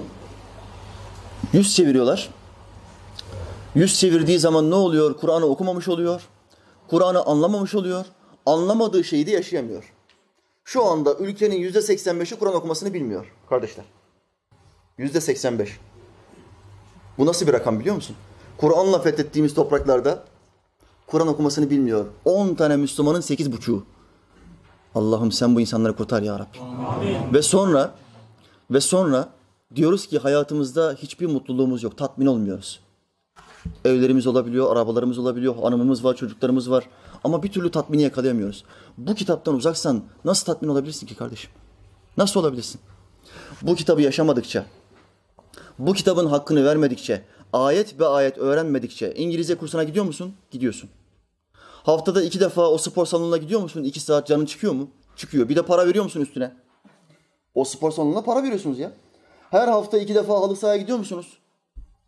yüz 1.52 1.76
çeviriyorlar. 1.76 2.30
Yüz 3.74 4.00
çevirdiği 4.00 4.38
zaman 4.38 4.70
ne 4.70 4.74
oluyor? 4.74 5.16
Kur'an'ı 5.16 5.44
okumamış 5.44 5.88
oluyor. 5.88 6.28
Kur'an'ı 6.88 7.22
anlamamış 7.22 7.74
oluyor. 7.74 8.06
Anlamadığı 8.46 9.04
şeyi 9.04 9.26
de 9.26 9.30
yaşayamıyor. 9.30 9.93
Şu 10.64 10.84
anda 10.84 11.14
ülkenin 11.14 11.56
yüzde 11.56 11.78
85'i 11.78 12.38
Kur'an 12.38 12.54
okumasını 12.54 12.94
bilmiyor 12.94 13.32
kardeşler. 13.48 13.84
Yüzde 14.98 15.20
85. 15.20 15.80
Bu 17.18 17.26
nasıl 17.26 17.46
bir 17.46 17.52
rakam 17.52 17.80
biliyor 17.80 17.94
musun? 17.94 18.16
Kur'an'la 18.56 18.98
fethettiğimiz 18.98 19.54
topraklarda 19.54 20.24
Kur'an 21.06 21.28
okumasını 21.28 21.70
bilmiyor. 21.70 22.06
10 22.24 22.54
tane 22.54 22.76
Müslümanın 22.76 23.20
8,5'u. 23.20 23.84
Allah'ım 24.94 25.32
sen 25.32 25.56
bu 25.56 25.60
insanları 25.60 25.96
kurtar 25.96 26.22
ya 26.22 26.38
Rabbi. 26.38 26.58
Ve 27.34 27.42
sonra 27.42 27.94
ve 28.70 28.80
sonra 28.80 29.28
diyoruz 29.74 30.06
ki 30.06 30.18
hayatımızda 30.18 30.94
hiçbir 30.98 31.26
mutluluğumuz 31.26 31.82
yok. 31.82 31.98
Tatmin 31.98 32.26
olmuyoruz. 32.26 32.80
Evlerimiz 33.84 34.26
olabiliyor, 34.26 34.72
arabalarımız 34.72 35.18
olabiliyor, 35.18 35.56
hanımımız 35.56 36.04
var, 36.04 36.16
çocuklarımız 36.16 36.70
var. 36.70 36.88
Ama 37.24 37.42
bir 37.42 37.52
türlü 37.52 37.70
tatmini 37.70 38.02
yakalayamıyoruz. 38.02 38.64
Bu 38.98 39.14
kitaptan 39.14 39.54
uzaksan 39.54 40.02
nasıl 40.24 40.44
tatmin 40.44 40.68
olabilirsin 40.68 41.06
ki 41.06 41.16
kardeşim? 41.16 41.50
Nasıl 42.16 42.40
olabilirsin? 42.40 42.80
Bu 43.62 43.74
kitabı 43.74 44.02
yaşamadıkça, 44.02 44.66
bu 45.78 45.92
kitabın 45.92 46.26
hakkını 46.26 46.64
vermedikçe, 46.64 47.24
ayet 47.52 47.98
be 47.98 48.06
ayet 48.06 48.38
öğrenmedikçe 48.38 49.14
İngilizce 49.14 49.54
kursuna 49.54 49.84
gidiyor 49.84 50.04
musun? 50.04 50.34
Gidiyorsun. 50.50 50.90
Haftada 51.62 52.22
iki 52.22 52.40
defa 52.40 52.68
o 52.70 52.78
spor 52.78 53.06
salonuna 53.06 53.36
gidiyor 53.36 53.60
musun? 53.60 53.82
İki 53.82 54.00
saat 54.00 54.26
canın 54.26 54.46
çıkıyor 54.46 54.72
mu? 54.72 54.90
Çıkıyor. 55.16 55.48
Bir 55.48 55.56
de 55.56 55.62
para 55.62 55.86
veriyor 55.86 56.04
musun 56.04 56.20
üstüne? 56.20 56.52
O 57.54 57.64
spor 57.64 57.90
salonuna 57.90 58.22
para 58.22 58.42
veriyorsunuz 58.42 58.78
ya. 58.78 58.92
Her 59.50 59.68
hafta 59.68 59.98
iki 59.98 60.14
defa 60.14 60.34
halı 60.34 60.56
sahaya 60.56 60.76
gidiyor 60.76 60.98
musunuz? 60.98 61.38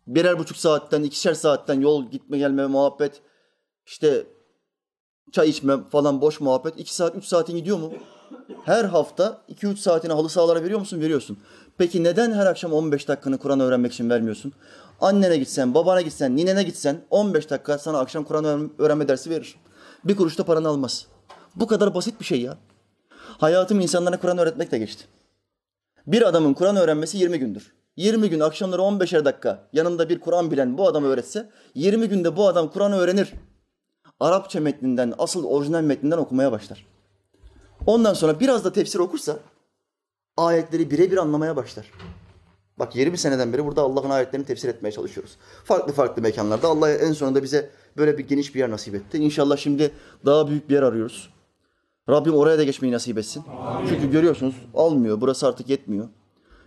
Birer 0.07 0.39
buçuk 0.39 0.57
saatten, 0.57 1.03
ikişer 1.03 1.33
saatten 1.33 1.81
yol 1.81 2.05
gitme 2.11 2.37
gelme 2.37 2.67
muhabbet. 2.67 3.21
İşte 3.85 4.27
çay 5.31 5.49
içme 5.49 5.77
falan 5.91 6.21
boş 6.21 6.39
muhabbet. 6.39 6.79
iki 6.79 6.95
saat, 6.95 7.15
üç 7.15 7.25
saatin 7.25 7.57
gidiyor 7.57 7.77
mu? 7.77 7.93
Her 8.65 8.85
hafta 8.85 9.41
iki 9.47 9.67
üç 9.67 9.79
saatini 9.79 10.13
halı 10.13 10.29
sahalara 10.29 10.63
veriyor 10.63 10.79
musun? 10.79 11.01
Veriyorsun. 11.01 11.37
Peki 11.77 12.03
neden 12.03 12.31
her 12.31 12.45
akşam 12.45 12.73
15 12.73 13.07
dakikanı 13.07 13.37
Kur'an 13.37 13.59
öğrenmek 13.59 13.93
için 13.93 14.09
vermiyorsun? 14.09 14.53
Annene 15.01 15.37
gitsen, 15.37 15.73
babana 15.73 16.01
gitsen, 16.01 16.35
ninene 16.35 16.63
gitsen 16.63 17.01
15 17.09 17.49
dakika 17.49 17.77
sana 17.77 17.99
akşam 17.99 18.23
Kur'an 18.23 18.71
öğrenme 18.79 19.07
dersi 19.07 19.29
verir. 19.29 19.55
Bir 20.03 20.15
kuruş 20.15 20.37
da 20.37 20.43
paranı 20.43 20.67
almaz. 20.67 21.05
Bu 21.55 21.67
kadar 21.67 21.95
basit 21.95 22.19
bir 22.19 22.25
şey 22.25 22.41
ya. 22.41 22.57
Hayatım 23.37 23.79
insanlara 23.79 24.19
Kur'an 24.19 24.37
öğretmekle 24.37 24.77
geçti. 24.77 25.05
Bir 26.07 26.27
adamın 26.27 26.53
Kur'an 26.53 26.75
öğrenmesi 26.75 27.17
20 27.17 27.39
gündür. 27.39 27.73
20 27.95 28.29
gün 28.29 28.39
akşamları 28.39 28.81
15'er 28.81 29.25
dakika 29.25 29.67
yanında 29.73 30.09
bir 30.09 30.19
Kur'an 30.19 30.51
bilen 30.51 30.77
bu 30.77 30.87
adamı 30.87 31.07
öğretse 31.07 31.49
20 31.75 32.09
günde 32.09 32.35
bu 32.35 32.47
adam 32.47 32.71
Kur'an'ı 32.71 32.95
öğrenir. 32.95 33.33
Arapça 34.19 34.59
metninden, 34.59 35.13
asıl 35.17 35.43
orijinal 35.43 35.81
metninden 35.81 36.17
okumaya 36.17 36.51
başlar. 36.51 36.85
Ondan 37.85 38.13
sonra 38.13 38.39
biraz 38.39 38.65
da 38.65 38.73
tefsir 38.73 38.99
okursa 38.99 39.39
ayetleri 40.37 40.91
birebir 40.91 41.17
anlamaya 41.17 41.55
başlar. 41.55 41.91
Bak 42.79 42.95
20 42.95 43.17
seneden 43.17 43.53
beri 43.53 43.65
burada 43.65 43.81
Allah'ın 43.81 44.09
ayetlerini 44.09 44.45
tefsir 44.45 44.69
etmeye 44.69 44.91
çalışıyoruz. 44.91 45.37
Farklı 45.63 45.93
farklı 45.93 46.21
mekanlarda. 46.21 46.67
Allah 46.67 46.91
en 46.91 47.13
sonunda 47.13 47.43
bize 47.43 47.69
böyle 47.97 48.17
bir 48.17 48.27
geniş 48.27 48.55
bir 48.55 48.59
yer 48.59 48.71
nasip 48.71 48.95
etti. 48.95 49.17
İnşallah 49.17 49.57
şimdi 49.57 49.91
daha 50.25 50.47
büyük 50.47 50.69
bir 50.69 50.73
yer 50.75 50.83
arıyoruz. 50.83 51.29
Rabbim 52.09 52.33
oraya 52.33 52.57
da 52.57 52.63
geçmeyi 52.63 52.93
nasip 52.93 53.17
etsin. 53.17 53.43
Amin. 53.61 53.87
Çünkü 53.87 54.11
görüyorsunuz 54.11 54.55
almıyor. 54.73 55.21
Burası 55.21 55.47
artık 55.47 55.69
yetmiyor. 55.69 56.07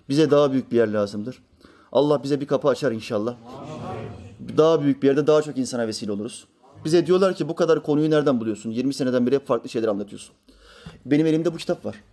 Bize 0.08 0.30
daha 0.30 0.52
büyük 0.52 0.72
bir 0.72 0.76
yer 0.76 0.88
lazımdır. 0.88 1.42
Allah 1.92 2.22
bize 2.22 2.40
bir 2.40 2.46
kapı 2.46 2.68
açar 2.68 2.92
inşallah. 2.92 3.36
Amin. 3.58 4.56
Daha 4.56 4.82
büyük 4.82 5.02
bir 5.02 5.08
yerde 5.08 5.26
daha 5.26 5.42
çok 5.42 5.58
insana 5.58 5.86
vesile 5.86 6.12
oluruz. 6.12 6.46
Bize 6.84 7.06
diyorlar 7.06 7.34
ki 7.34 7.48
bu 7.48 7.54
kadar 7.54 7.82
konuyu 7.82 8.10
nereden 8.10 8.40
buluyorsun? 8.40 8.70
20 8.70 8.94
seneden 8.94 9.26
beri 9.26 9.34
hep 9.34 9.46
farklı 9.46 9.68
şeyler 9.68 9.88
anlatıyorsun. 9.88 10.34
Benim 11.06 11.26
elimde 11.26 11.54
bu 11.54 11.56
kitap 11.56 11.84
var. 11.84 12.04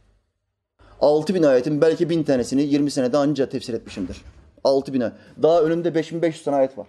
6 1.01 1.33
bin 1.33 1.43
ayetin 1.43 1.81
belki 1.81 2.09
bin 2.09 2.23
tanesini 2.23 2.61
20 2.61 2.91
senede 2.91 3.17
anca 3.17 3.49
tefsir 3.49 3.73
etmişimdir. 3.73 4.21
6 4.63 4.93
bin 4.93 5.01
ayet. 5.01 5.13
Daha 5.43 5.61
önümde 5.61 5.95
5500 5.95 6.43
tane 6.43 6.57
ayet 6.57 6.77
var. 6.77 6.87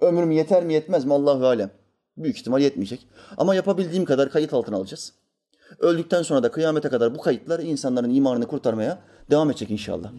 Ömrüm 0.00 0.30
yeter 0.30 0.64
mi 0.64 0.74
yetmez 0.74 1.04
mi 1.04 1.14
Allahu 1.14 1.46
alem. 1.46 1.70
Büyük 2.16 2.36
ihtimal 2.36 2.60
yetmeyecek. 2.60 3.06
Ama 3.36 3.54
yapabildiğim 3.54 4.04
kadar 4.04 4.30
kayıt 4.30 4.54
altına 4.54 4.76
alacağız. 4.76 5.12
Öldükten 5.78 6.22
sonra 6.22 6.42
da 6.42 6.50
kıyamete 6.50 6.88
kadar 6.88 7.14
bu 7.14 7.18
kayıtlar 7.18 7.60
insanların 7.60 8.14
imanını 8.14 8.46
kurtarmaya 8.46 8.98
devam 9.30 9.50
edecek 9.50 9.70
inşallah. 9.70 10.12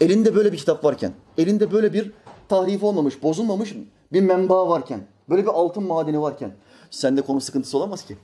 Elinde 0.00 0.34
böyle 0.34 0.52
bir 0.52 0.58
kitap 0.58 0.84
varken, 0.84 1.12
elinde 1.38 1.72
böyle 1.72 1.92
bir 1.92 2.10
tahrif 2.48 2.82
olmamış, 2.82 3.22
bozulmamış 3.22 3.74
bir 4.12 4.20
menba 4.20 4.68
varken, 4.68 5.00
böyle 5.30 5.42
bir 5.42 5.48
altın 5.48 5.82
madeni 5.82 6.20
varken 6.20 6.56
sende 6.90 7.22
konu 7.22 7.40
sıkıntısı 7.40 7.78
olamaz 7.78 8.06
ki. 8.06 8.18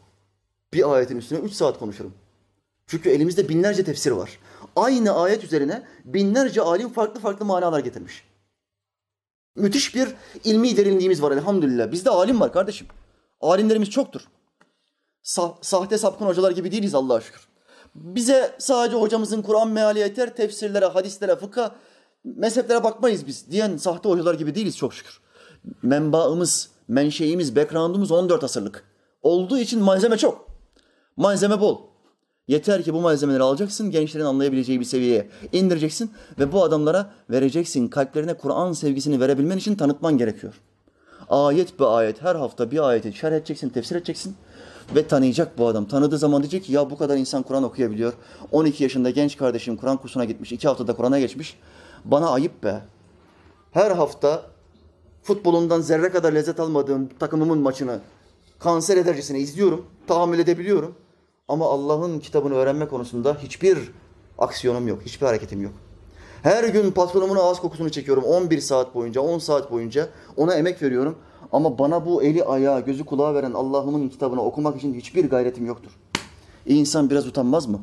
Bir 0.73 0.93
ayetin 0.95 1.17
üstüne 1.17 1.39
üç 1.39 1.53
saat 1.53 1.79
konuşurum. 1.79 2.15
Çünkü 2.87 3.11
elimizde 3.11 3.49
binlerce 3.49 3.85
tefsir 3.85 4.11
var. 4.11 4.39
Aynı 4.77 5.21
ayet 5.21 5.45
üzerine 5.45 5.83
binlerce 6.05 6.63
alim 6.63 6.93
farklı 6.93 7.21
farklı 7.21 7.45
manalar 7.45 7.81
getirmiş. 7.81 8.25
Müthiş 9.57 9.95
bir 9.95 10.09
ilmi 10.45 10.77
derinliğimiz 10.77 11.23
var 11.23 11.33
elhamdülillah. 11.33 11.93
Bizde 11.93 12.11
alim 12.11 12.41
var 12.41 12.53
kardeşim. 12.53 12.87
Alimlerimiz 13.41 13.91
çoktur. 13.91 14.21
Sa- 15.25 15.55
sahte 15.61 15.99
sapkın 15.99 16.27
hocalar 16.27 16.51
gibi 16.51 16.73
değiliz 16.73 16.95
Allah'a 16.95 17.21
şükür. 17.21 17.49
Bize 17.95 18.55
sadece 18.59 18.97
hocamızın 18.97 19.43
Kur'an 19.43 19.69
meali 19.69 19.99
yeter, 19.99 20.37
tefsirlere, 20.37 20.87
hadislere, 20.87 21.37
fıkha, 21.37 21.77
mezheplere 22.25 22.85
bakmayız 22.85 23.27
biz 23.27 23.51
diyen 23.51 23.77
sahte 23.77 24.09
hocalar 24.09 24.35
gibi 24.35 24.55
değiliz 24.55 24.77
çok 24.77 24.95
şükür. 24.95 25.21
Menbaımız, 25.83 26.71
menşeimiz, 26.89 27.57
background'umuz 27.57 28.11
14 28.11 28.45
asırlık. 28.45 28.85
Olduğu 29.23 29.59
için 29.59 29.83
malzeme 29.83 30.17
çok. 30.17 30.47
Malzeme 31.17 31.61
bol. 31.61 31.79
Yeter 32.49 32.83
ki 32.83 32.95
bu 32.95 33.01
malzemeleri 33.01 33.43
alacaksın, 33.43 33.91
gençlerin 33.91 34.25
anlayabileceği 34.25 34.81
bir 34.81 34.85
seviyeye 34.85 35.29
indireceksin 35.53 36.11
ve 36.39 36.53
bu 36.53 36.65
adamlara 36.65 37.11
vereceksin. 37.31 37.89
Kalplerine 37.89 38.35
Kur'an 38.35 38.73
sevgisini 38.73 39.21
verebilmen 39.21 39.59
için 39.59 39.75
tanıtman 39.75 40.19
gerekiyor. 40.19 40.61
Ayet 41.29 41.81
be 41.81 41.85
ayet, 41.85 42.23
her 42.23 42.35
hafta 42.35 42.71
bir 42.71 42.89
ayeti 42.89 43.13
şerh 43.13 43.33
edeceksin, 43.33 43.69
tefsir 43.69 43.97
edeceksin 43.97 44.37
ve 44.95 45.07
tanıyacak 45.07 45.59
bu 45.59 45.67
adam. 45.67 45.89
Tanıdığı 45.89 46.19
zaman 46.19 46.43
diyecek 46.43 46.65
ki 46.65 46.73
ya 46.73 46.91
bu 46.91 46.99
kadar 46.99 47.17
insan 47.17 47.43
Kur'an 47.43 47.63
okuyabiliyor. 47.63 48.13
12 48.53 48.83
yaşında 48.83 49.11
genç 49.11 49.37
kardeşim 49.37 49.77
Kur'an 49.77 49.97
kursuna 49.97 50.25
gitmiş, 50.25 50.53
2 50.53 50.69
haftada 50.69 50.97
Kur'an'a 50.97 51.19
geçmiş. 51.19 51.59
Bana 52.05 52.31
ayıp 52.31 52.65
be. 52.65 52.81
Her 53.71 53.91
hafta 53.91 54.43
futbolundan 55.27 55.81
zerre 55.81 56.11
kadar 56.11 56.33
lezzet 56.33 56.61
almadığım 56.61 57.09
takımımın 57.19 57.59
maçını 57.59 58.01
kanser 58.59 58.97
edercesine 58.97 59.39
izliyorum, 59.39 59.87
tahammül 60.07 60.39
edebiliyorum. 60.39 60.95
Ama 61.49 61.67
Allah'ın 61.71 62.21
kitabını 62.21 62.55
öğrenme 62.55 62.89
konusunda 62.89 63.37
hiçbir 63.43 63.79
aksiyonum 64.39 64.89
yok, 64.89 65.03
hiçbir 65.05 65.27
hareketim 65.27 65.63
yok. 65.63 65.73
Her 66.43 66.65
gün 66.65 66.91
patronumun 66.91 67.37
ağız 67.37 67.61
kokusunu 67.61 67.91
çekiyorum 67.91 68.25
11 68.25 68.61
saat 68.61 68.95
boyunca, 68.95 69.21
10 69.21 69.39
saat 69.39 69.71
boyunca 69.71 70.09
ona 70.37 70.55
emek 70.55 70.83
veriyorum. 70.83 71.17
Ama 71.53 71.79
bana 71.79 72.07
bu 72.07 72.23
eli 72.23 72.45
ayağı, 72.45 72.81
gözü 72.85 73.05
kulağı 73.05 73.35
veren 73.35 73.53
Allah'ımın 73.53 74.09
kitabını 74.09 74.43
okumak 74.43 74.77
için 74.77 74.95
hiçbir 74.95 75.31
gayretim 75.31 75.67
yoktur. 75.67 75.91
İnsan 76.67 77.11
biraz 77.11 77.27
utanmaz 77.27 77.67
mı? 77.67 77.81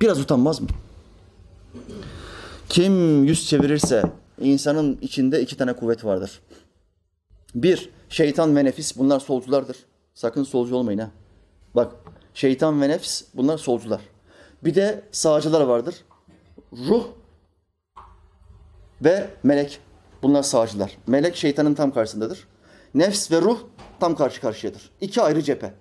Biraz 0.00 0.20
utanmaz 0.20 0.60
mı? 0.60 0.68
Kim 2.68 3.24
yüz 3.24 3.48
çevirirse 3.48 4.02
insanın 4.40 4.98
içinde 5.02 5.40
iki 5.40 5.56
tane 5.56 5.72
kuvvet 5.72 6.04
vardır. 6.04 6.40
Bir, 7.54 7.90
şeytan 8.08 8.56
ve 8.56 8.64
nefis 8.64 8.96
bunlar 8.96 9.20
solculardır. 9.20 9.76
Sakın 10.14 10.44
solcu 10.44 10.76
olmayın 10.76 10.98
ha. 10.98 11.10
Bak 11.74 11.92
Şeytan 12.34 12.82
ve 12.82 12.88
nefs 12.88 13.22
bunlar 13.34 13.58
solcular. 13.58 14.00
Bir 14.64 14.74
de 14.74 15.02
sağcılar 15.12 15.60
vardır. 15.60 15.94
Ruh 16.72 17.06
ve 19.04 19.30
melek 19.42 19.80
bunlar 20.22 20.42
sağcılar. 20.42 20.96
Melek 21.06 21.36
şeytanın 21.36 21.74
tam 21.74 21.94
karşısındadır. 21.94 22.48
Nefs 22.94 23.30
ve 23.30 23.40
ruh 23.40 23.58
tam 24.00 24.16
karşı 24.16 24.40
karşıyadır. 24.40 24.90
İki 25.00 25.22
ayrı 25.22 25.42
cephe. 25.42 25.74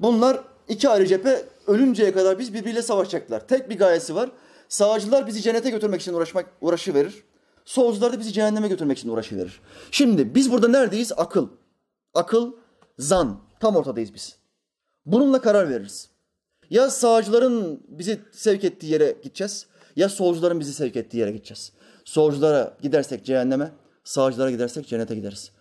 Bunlar 0.00 0.44
iki 0.68 0.88
ayrı 0.88 1.06
cephe 1.06 1.44
ölünceye 1.66 2.12
kadar 2.12 2.38
biz 2.38 2.54
birbiriyle 2.54 2.82
savaşacaklar. 2.82 3.48
Tek 3.48 3.70
bir 3.70 3.78
gayesi 3.78 4.14
var. 4.14 4.30
Sağcılar 4.68 5.26
bizi 5.26 5.42
cennete 5.42 5.70
götürmek 5.70 6.00
için 6.00 6.14
uğraşmak 6.14 6.46
uğraşı 6.60 6.94
verir. 6.94 7.24
Solcular 7.64 8.12
da 8.12 8.18
bizi 8.18 8.32
cehenneme 8.32 8.68
götürmek 8.68 8.98
için 8.98 9.08
uğraşı 9.08 9.36
verir. 9.36 9.60
Şimdi 9.90 10.34
biz 10.34 10.52
burada 10.52 10.68
neredeyiz? 10.68 11.12
Akıl. 11.16 11.48
Akıl, 12.14 12.52
zan. 12.98 13.40
Tam 13.60 13.76
ortadayız 13.76 14.14
biz. 14.14 14.36
Bununla 15.06 15.40
karar 15.40 15.68
veririz. 15.68 16.08
Ya 16.70 16.90
sağcıların 16.90 17.80
bizi 17.88 18.20
sevk 18.32 18.64
ettiği 18.64 18.92
yere 18.92 19.16
gideceğiz 19.22 19.66
Ya 19.96 20.08
solcuların 20.08 20.60
bizi 20.60 20.72
sevk 20.72 20.96
ettiği 20.96 21.16
yere 21.16 21.30
gideceğiz. 21.30 21.72
Solculara 22.04 22.76
gidersek 22.82 23.24
cehenneme, 23.24 23.70
sağcılara 24.04 24.50
gidersek 24.50 24.88
cennete 24.88 25.14
gideriz. 25.14 25.52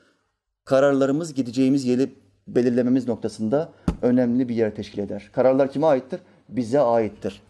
Kararlarımız 0.66 1.34
gideceğimiz 1.34 1.86
yeri 1.86 2.10
belirlememiz 2.48 3.08
noktasında 3.08 3.70
önemli 4.02 4.50
bir 4.50 4.56
yer 4.56 4.76
teşkil 4.76 5.00
eder. 5.00 5.30
Kararlar 5.34 5.72
kime 5.72 5.88
aittir? 5.88 6.20
Bize 6.50 6.80
aittir. 6.80 7.42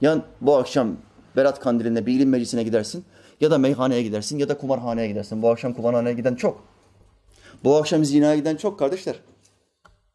Yani 0.00 0.22
bu 0.40 0.56
akşam 0.56 0.96
Berat 1.36 1.60
Kandili'nde 1.60 2.06
bir 2.06 2.12
ilim 2.12 2.28
meclisine 2.28 2.62
gidersin 2.62 3.04
ya 3.40 3.50
da 3.50 3.58
meyhaneye 3.58 4.02
gidersin 4.02 4.38
ya 4.38 4.48
da 4.48 4.58
kumarhaneye 4.58 5.08
gidersin. 5.08 5.42
Bu 5.42 5.50
akşam 5.50 5.74
kumarhaneye 5.74 6.14
giden 6.14 6.34
çok. 6.34 6.64
Bu 7.64 7.76
akşam 7.76 8.04
zinaya 8.04 8.36
giden 8.36 8.56
çok 8.56 8.78
kardeşler. 8.78 9.16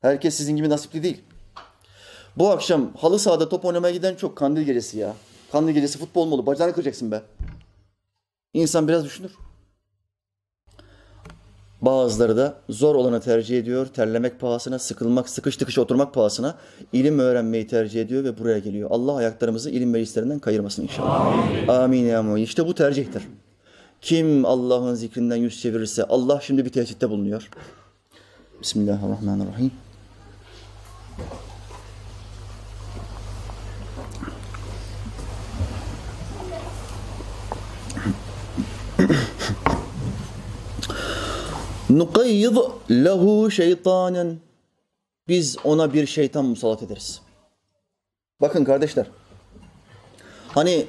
Herkes 0.01 0.35
sizin 0.35 0.55
gibi 0.55 0.69
nasipli 0.69 1.03
değil. 1.03 1.21
Bu 2.37 2.49
akşam 2.51 2.93
halı 2.93 3.19
sahada 3.19 3.49
top 3.49 3.65
oynamaya 3.65 3.93
giden 3.93 4.15
çok 4.15 4.35
kandil 4.37 4.61
gecesi 4.61 4.97
ya. 4.97 5.13
Kandil 5.51 5.73
gecesi 5.73 5.99
futbol 5.99 6.25
mu 6.25 6.35
olur? 6.35 6.45
Bacağını 6.45 6.73
kıracaksın 6.73 7.11
be. 7.11 7.21
İnsan 8.53 8.87
biraz 8.87 9.05
düşünür. 9.05 9.31
Bazıları 11.81 12.37
da 12.37 12.57
zor 12.69 12.95
olanı 12.95 13.21
tercih 13.21 13.59
ediyor. 13.59 13.85
Terlemek 13.85 14.39
pahasına, 14.39 14.79
sıkılmak, 14.79 15.29
sıkış 15.29 15.57
tıkış 15.57 15.77
oturmak 15.77 16.13
pahasına 16.13 16.55
ilim 16.93 17.19
öğrenmeyi 17.19 17.67
tercih 17.67 18.01
ediyor 18.01 18.23
ve 18.23 18.39
buraya 18.39 18.59
geliyor. 18.59 18.89
Allah 18.91 19.15
ayaklarımızı 19.15 19.69
ilim 19.69 19.89
meclislerinden 19.89 20.39
kayırmasın 20.39 20.83
inşallah. 20.83 21.25
Amin, 21.67 21.67
Amin 21.67 22.37
ya. 22.37 22.37
İşte 22.37 22.67
bu 22.67 22.73
tercihtir. 22.75 23.23
Kim 24.01 24.45
Allah'ın 24.45 24.93
zikrinden 24.93 25.35
yüz 25.35 25.61
çevirirse 25.61 26.03
Allah 26.03 26.39
şimdi 26.41 26.65
bir 26.65 26.69
tehditte 26.69 27.09
bulunuyor. 27.09 27.49
Bismillahirrahmanirrahim. 28.61 29.71
Nukayyid 41.89 42.55
lehu 42.91 43.51
şeytanen. 43.51 44.37
Biz 45.27 45.57
ona 45.63 45.93
bir 45.93 46.05
şeytan 46.05 46.45
musallat 46.45 46.83
ederiz. 46.83 47.21
Bakın 48.41 48.63
kardeşler. 48.63 49.05
Hani 50.47 50.85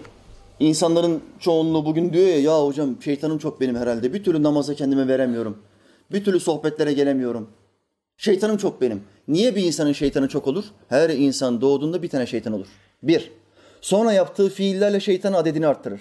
insanların 0.61 1.23
çoğunluğu 1.41 1.85
bugün 1.87 2.13
diyor 2.13 2.27
ya 2.27 2.41
ya 2.41 2.67
hocam 2.67 3.03
şeytanım 3.03 3.39
çok 3.39 3.61
benim 3.61 3.77
herhalde. 3.77 4.13
Bir 4.13 4.25
türlü 4.25 4.43
namaza 4.43 4.75
kendime 4.75 5.09
veremiyorum. 5.09 5.59
Bir 6.13 6.25
türlü 6.25 6.41
sohbetlere 6.41 6.93
gelemiyorum. 6.93 7.51
Şeytanım 8.17 8.57
çok 8.57 8.81
benim. 8.81 9.03
Niye 9.29 9.55
bir 9.55 9.65
insanın 9.65 9.93
şeytanı 9.93 10.29
çok 10.29 10.47
olur? 10.47 10.65
Her 10.89 11.11
insan 11.11 11.61
doğduğunda 11.61 12.03
bir 12.03 12.09
tane 12.09 12.27
şeytan 12.27 12.53
olur. 12.53 12.67
Bir. 13.03 13.33
Sonra 13.81 14.13
yaptığı 14.13 14.49
fiillerle 14.49 15.01
şeytanın 15.01 15.35
adedini 15.35 15.67
arttırır. 15.67 16.01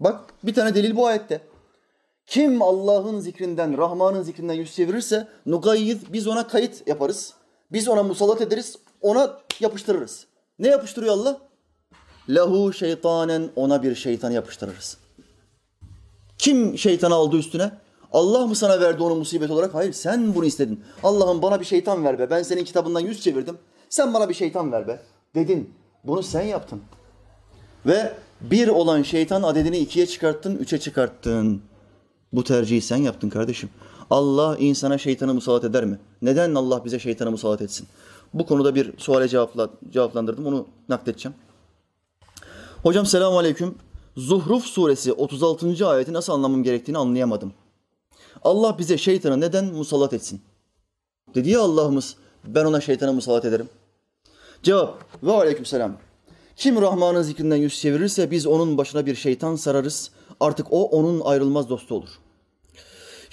Bak 0.00 0.20
bir 0.44 0.54
tane 0.54 0.74
delil 0.74 0.96
bu 0.96 1.06
ayette. 1.06 1.40
Kim 2.26 2.62
Allah'ın 2.62 3.20
zikrinden, 3.20 3.78
Rahman'ın 3.78 4.22
zikrinden 4.22 4.54
yüz 4.54 4.74
çevirirse 4.74 5.28
nugayyid 5.46 6.00
biz 6.12 6.26
ona 6.26 6.46
kayıt 6.46 6.88
yaparız. 6.88 7.34
Biz 7.72 7.88
ona 7.88 8.02
musallat 8.02 8.40
ederiz, 8.40 8.76
ona 9.00 9.38
yapıştırırız. 9.60 10.26
Ne 10.58 10.68
yapıştırıyor 10.68 11.12
Allah? 11.12 11.38
Lehu 12.28 12.72
şeytanen 12.72 13.50
ona 13.56 13.82
bir 13.82 13.94
şeytan 13.94 14.30
yapıştırırız. 14.30 14.96
Kim 16.38 16.78
şeytanı 16.78 17.14
aldı 17.14 17.36
üstüne? 17.36 17.70
Allah 18.12 18.46
mı 18.46 18.56
sana 18.56 18.80
verdi 18.80 19.02
onu 19.02 19.14
musibet 19.14 19.50
olarak? 19.50 19.74
Hayır 19.74 19.92
sen 19.92 20.34
bunu 20.34 20.44
istedin. 20.44 20.84
Allah'ım 21.02 21.42
bana 21.42 21.60
bir 21.60 21.64
şeytan 21.64 22.04
ver 22.04 22.18
be. 22.18 22.30
Ben 22.30 22.42
senin 22.42 22.64
kitabından 22.64 23.00
yüz 23.00 23.22
çevirdim. 23.22 23.58
Sen 23.88 24.14
bana 24.14 24.28
bir 24.28 24.34
şeytan 24.34 24.72
ver 24.72 24.88
be. 24.88 25.00
Dedin. 25.34 25.74
Bunu 26.04 26.22
sen 26.22 26.42
yaptın. 26.42 26.82
Ve 27.86 28.12
bir 28.40 28.68
olan 28.68 29.02
şeytan 29.02 29.42
adedini 29.42 29.78
ikiye 29.78 30.06
çıkarttın, 30.06 30.56
üçe 30.56 30.80
çıkarttın. 30.80 31.62
Bu 32.34 32.44
tercihi 32.44 32.80
sen 32.80 32.96
yaptın 32.96 33.28
kardeşim. 33.28 33.70
Allah 34.10 34.56
insana 34.58 34.98
şeytanı 34.98 35.34
musallat 35.34 35.64
eder 35.64 35.84
mi? 35.84 35.98
Neden 36.22 36.54
Allah 36.54 36.84
bize 36.84 36.98
şeytanı 36.98 37.30
musallat 37.30 37.62
etsin? 37.62 37.86
Bu 38.34 38.46
konuda 38.46 38.74
bir 38.74 38.98
suale 38.98 39.28
cevapla, 39.28 39.70
cevaplandırdım. 39.90 40.46
Onu 40.46 40.66
nakledeceğim. 40.88 41.36
Hocam 42.82 43.06
selamun 43.06 43.36
aleyküm. 43.36 43.74
Zuhruf 44.16 44.64
suresi 44.64 45.12
36. 45.12 45.88
ayeti 45.88 46.12
nasıl 46.12 46.32
anlamam 46.32 46.62
gerektiğini 46.62 46.98
anlayamadım. 46.98 47.52
Allah 48.42 48.78
bize 48.78 48.98
şeytanı 48.98 49.40
neden 49.40 49.64
musallat 49.64 50.12
etsin? 50.12 50.40
Dedi 51.34 51.50
ya 51.50 51.60
Allah'ımız 51.60 52.16
ben 52.44 52.64
ona 52.64 52.80
şeytanı 52.80 53.12
musallat 53.12 53.44
ederim. 53.44 53.68
Cevap 54.62 55.04
ve 55.22 55.32
aleyküm 55.32 55.64
selam. 55.64 55.96
Kim 56.56 56.82
Rahman'ın 56.82 57.22
zikrinden 57.22 57.56
yüz 57.56 57.80
çevirirse 57.80 58.30
biz 58.30 58.46
onun 58.46 58.78
başına 58.78 59.06
bir 59.06 59.14
şeytan 59.14 59.56
sararız. 59.56 60.10
Artık 60.40 60.66
o 60.70 60.84
onun 60.84 61.20
ayrılmaz 61.20 61.68
dostu 61.68 61.94
olur. 61.94 62.08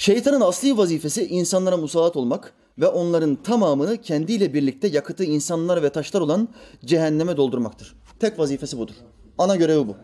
Şeytanın 0.02 0.42
asli 0.42 0.78
vazifesi 0.78 1.28
insanlara 1.28 1.78
musallat 1.78 2.16
olmak 2.16 2.54
ve 2.78 2.88
onların 2.88 3.36
tamamını 3.36 3.98
kendiyle 4.02 4.54
birlikte 4.54 4.88
yakıtı 4.88 5.24
insanlar 5.24 5.84
ve 5.84 5.90
taşlar 5.90 6.22
olan 6.22 6.48
cehenneme 6.86 7.38
doldurmaktır. 7.38 7.96
Tek 8.20 8.40
vazifesi 8.40 8.78
budur. 8.78 8.94
Ana 9.38 9.56
görevi 9.56 9.88
bu. 9.88 9.96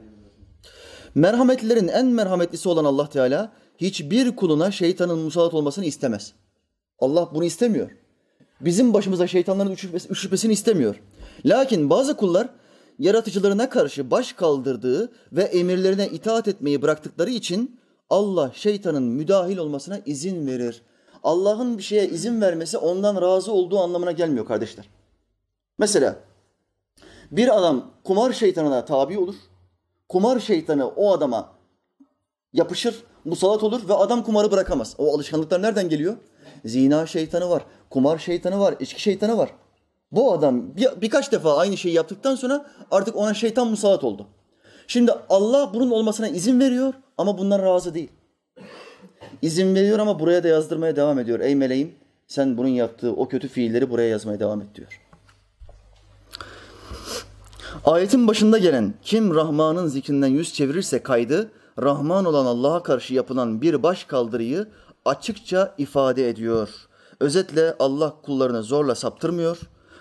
Merhametlilerin 1.16 1.88
en 1.88 2.06
merhametlisi 2.06 2.70
olan 2.70 2.86
Allah 2.86 3.10
Teala 3.10 3.54
hiçbir 3.78 4.36
kuluna 4.36 4.72
şeytanın 4.72 5.20
musallat 5.20 5.54
olmasını 5.54 5.86
istemez. 5.86 6.34
Allah 7.00 7.30
bunu 7.34 7.44
istemiyor. 7.44 7.92
Bizim 8.62 8.94
başımıza 8.94 9.28
şeytanların 9.28 9.76
üşütmesini 10.10 10.54
istemiyor. 10.54 11.02
Lakin 11.46 11.90
bazı 11.90 12.18
kullar 12.18 12.50
yaratıcılarına 13.00 13.70
karşı 13.70 14.12
baş 14.12 14.34
kaldırdığı 14.34 15.12
ve 15.32 15.44
emirlerine 15.44 16.08
itaat 16.08 16.48
etmeyi 16.48 16.82
bıraktıkları 16.82 17.30
için 17.30 17.77
Allah 18.10 18.52
şeytanın 18.54 19.04
müdahil 19.04 19.58
olmasına 19.58 20.00
izin 20.06 20.48
verir. 20.48 20.82
Allah'ın 21.24 21.78
bir 21.78 21.84
şeye 21.84 22.08
izin 22.08 22.42
vermesi 22.42 22.78
ondan 22.78 23.22
razı 23.22 23.52
olduğu 23.52 23.80
anlamına 23.80 24.12
gelmiyor 24.12 24.46
kardeşler. 24.46 24.90
Mesela 25.78 26.16
bir 27.32 27.58
adam 27.58 27.92
kumar 28.04 28.34
şeytanına 28.34 28.86
tabi 28.86 29.20
olur. 29.20 29.36
Kumar 30.10 30.40
şeytanı 30.40 30.88
o 30.88 31.14
adama 31.14 31.54
yapışır, 32.54 33.04
musallat 33.26 33.64
olur 33.64 33.90
ve 33.90 33.94
adam 33.94 34.24
kumarı 34.24 34.52
bırakamaz. 34.52 34.96
O 34.98 35.16
alışkanlıklar 35.16 35.62
nereden 35.62 35.90
geliyor? 35.90 36.18
Zina 36.66 37.06
şeytanı 37.06 37.50
var, 37.50 37.64
kumar 37.90 38.18
şeytanı 38.18 38.60
var, 38.60 38.76
içki 38.80 39.02
şeytanı 39.02 39.38
var. 39.38 39.50
Bu 40.12 40.34
adam 40.34 40.76
bir, 40.76 41.02
birkaç 41.02 41.32
defa 41.32 41.58
aynı 41.58 41.78
şeyi 41.78 41.96
yaptıktan 41.96 42.36
sonra 42.36 42.66
artık 42.92 43.16
ona 43.16 43.34
şeytan 43.34 43.68
musallat 43.68 44.04
oldu. 44.04 44.28
Şimdi 44.88 45.12
Allah 45.30 45.72
bunun 45.74 45.92
olmasına 45.92 46.28
izin 46.28 46.60
veriyor 46.60 46.94
ama 47.18 47.38
bundan 47.38 47.62
razı 47.62 47.94
değil. 47.94 48.10
İzin 49.42 49.76
veriyor 49.76 50.00
ama 50.00 50.20
buraya 50.20 50.44
da 50.44 50.48
yazdırmaya 50.48 50.96
devam 50.96 51.20
ediyor. 51.20 51.40
Ey 51.40 51.56
meleğim 51.56 51.96
sen 52.28 52.58
bunun 52.58 52.68
yaptığı 52.68 53.12
o 53.12 53.28
kötü 53.28 53.48
fiilleri 53.48 53.90
buraya 53.90 54.10
yazmaya 54.10 54.40
devam 54.40 54.62
et 54.62 54.76
diyor. 54.76 55.02
Ayetin 57.86 58.28
başında 58.28 58.58
gelen 58.58 58.94
kim 59.02 59.36
Rahman'ın 59.36 59.88
zikrinden 59.88 60.28
yüz 60.28 60.54
çevirirse 60.54 61.04
kaydı, 61.04 61.52
Rahman 61.82 62.26
olan 62.26 62.46
Allah'a 62.46 62.84
karşı 62.84 63.14
yapılan 63.14 63.62
bir 63.62 63.84
baş 63.84 64.04
kaldırıyı 64.04 64.68
açıkça 65.06 65.76
ifade 65.78 66.30
ediyor. 66.30 66.70
Özetle 67.20 67.76
Allah 67.80 68.16
kullarını 68.22 68.64
zorla 68.64 68.96
saptırmıyor, 68.96 69.60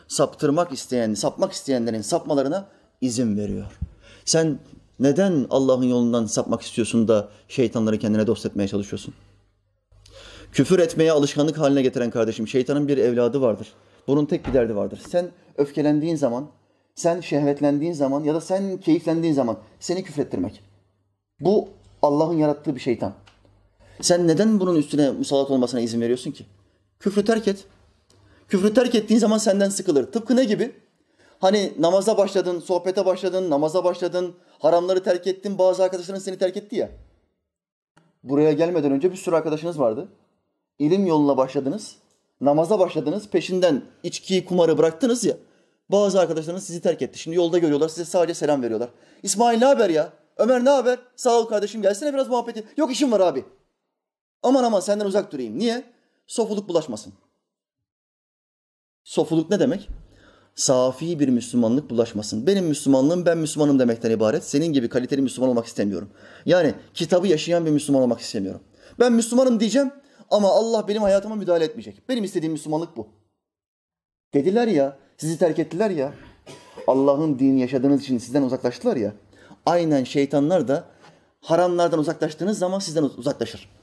saptırmak 0.09 0.73
isteyen, 0.73 1.15
sapmak 1.15 1.53
isteyenlerin 1.53 2.01
sapmalarına 2.01 2.69
izin 3.01 3.37
veriyor. 3.37 3.79
Sen 4.25 4.59
neden 5.01 5.47
Allah'ın 5.51 5.83
yolundan 5.83 6.27
sapmak 6.27 6.63
istiyorsun 6.63 7.09
da 7.09 7.29
şeytanları 7.49 7.99
kendine 7.99 8.27
dost 8.27 8.47
etmeye 8.47 8.69
çalışıyorsun? 8.69 9.15
Küfür 10.53 10.79
etmeye 10.79 11.13
alışkanlık 11.13 11.59
haline 11.59 11.83
getiren 11.83 12.11
kardeşim, 12.11 12.49
şeytanın 12.49 12.89
bir 12.89 12.99
evladı 12.99 13.41
vardır. 13.41 13.73
Bunun 14.07 14.27
tek 14.27 14.47
bir 14.47 14.53
derdi 14.53 14.77
vardır. 14.77 15.01
Sen 15.09 15.31
öfkelendiğin 15.57 16.17
zaman, 16.17 16.49
sen 16.95 17.21
şehvetlendiğin 17.21 17.93
zaman 17.93 18.25
ya 18.25 18.35
da 18.35 18.41
sen 18.41 18.77
keyiflendiğin 18.77 19.35
zaman 19.35 19.59
seni 19.81 20.05
küfrettirmek. 20.05 20.63
Bu 21.41 21.69
Allah'ın 22.03 22.37
yarattığı 22.37 22.75
bir 22.75 22.81
şeytan. 22.81 23.15
Sen 24.01 24.29
neden 24.29 24.61
bunun 24.61 24.77
üstüne 24.77 25.11
musallat 25.11 25.51
olmasına 25.51 25.81
izin 25.81 26.01
veriyorsun 26.01 26.31
ki? 26.31 26.47
Küfrü 27.01 27.25
terk 27.25 27.49
et. 27.49 27.65
Küfrü 28.49 28.75
terk 28.75 28.95
ettiğin 28.95 29.21
zaman 29.21 29.39
senden 29.39 29.69
sıkılır. 29.69 30.13
Tıpkı 30.13 30.37
ne 30.37 30.45
gibi? 30.45 30.73
Hani 31.39 31.73
namaza 31.79 32.19
başladın, 32.19 32.61
sohbete 32.61 33.07
başladın, 33.07 33.51
namaza 33.51 33.85
başladın, 33.85 34.35
haramları 34.59 35.03
terk 35.03 35.27
ettin, 35.27 35.59
bazı 35.59 35.85
arkadaşların 35.85 36.21
seni 36.21 36.39
terk 36.39 36.57
etti 36.57 36.77
ya. 36.77 36.91
Buraya 38.25 38.53
gelmeden 38.53 38.93
önce 38.93 39.13
bir 39.13 39.17
sürü 39.17 39.37
arkadaşınız 39.37 39.81
vardı. 39.81 40.09
İlim 40.79 41.07
yoluna 41.07 41.37
başladınız, 41.37 41.97
namaza 42.41 42.79
başladınız, 42.79 43.29
peşinden 43.29 43.83
içkiyi, 44.03 44.45
kumarı 44.45 44.79
bıraktınız 44.79 45.25
ya. 45.25 45.37
Bazı 45.89 46.21
arkadaşlarınız 46.21 46.67
sizi 46.67 46.81
terk 46.81 47.03
etti. 47.03 47.19
Şimdi 47.19 47.37
yolda 47.37 47.59
görüyorlar, 47.59 47.89
size 47.89 48.05
sadece 48.05 48.35
selam 48.35 48.63
veriyorlar. 48.63 48.91
İsmail 49.23 49.59
ne 49.59 49.65
haber 49.65 49.91
ya? 49.91 50.13
Ömer 50.37 50.65
ne 50.65 50.71
haber? 50.71 50.99
Sağ 51.17 51.41
ol 51.41 51.47
kardeşim 51.47 51.83
gelsene 51.83 52.15
biraz 52.15 52.29
muhabbeti. 52.29 52.65
Yok 52.77 52.93
işim 52.93 53.13
var 53.13 53.21
abi. 53.21 53.45
Aman 54.43 54.65
aman 54.65 54.81
senden 54.81 55.05
uzak 55.05 55.33
durayım. 55.33 55.59
Niye? 55.59 55.85
Sofuluk 56.27 56.69
bulaşmasın. 56.69 57.13
Sofuluk 59.05 59.51
ne 59.51 59.61
demek? 59.61 59.89
Safi 60.57 61.21
bir 61.21 61.29
Müslümanlık 61.29 61.91
bulaşmasın. 61.91 62.47
Benim 62.47 62.65
Müslümanlığım 62.65 63.27
ben 63.27 63.39
Müslümanım 63.39 63.79
demekten 63.79 64.11
ibaret. 64.11 64.45
Senin 64.45 64.67
gibi 64.67 64.89
kaliteli 64.89 65.23
Müslüman 65.23 65.51
olmak 65.51 65.67
istemiyorum. 65.67 66.09
Yani 66.47 66.75
kitabı 66.95 67.27
yaşayan 67.27 67.67
bir 67.67 67.71
Müslüman 67.71 68.03
olmak 68.03 68.21
istemiyorum. 68.21 68.61
Ben 68.99 69.13
Müslümanım 69.13 69.61
diyeceğim 69.61 69.91
ama 70.31 70.49
Allah 70.49 70.89
benim 70.89 71.03
hayatıma 71.03 71.35
müdahale 71.35 71.65
etmeyecek. 71.65 72.09
Benim 72.09 72.25
istediğim 72.25 72.53
Müslümanlık 72.53 72.97
bu. 72.97 73.09
Dediler 74.35 74.69
ya, 74.69 74.99
sizi 75.17 75.39
terk 75.39 75.59
ettiler 75.59 75.91
ya. 75.91 76.13
Allah'ın 76.87 77.39
dini 77.39 77.61
yaşadığınız 77.61 78.03
için 78.03 78.19
sizden 78.19 78.43
uzaklaştılar 78.43 78.97
ya. 78.97 79.13
Aynen 79.67 80.05
şeytanlar 80.05 80.69
da 80.69 80.85
haramlardan 81.41 81.99
uzaklaştığınız 81.99 82.59
zaman 82.59 82.79
sizden 82.79 83.03
uzaklaşır. 83.03 83.76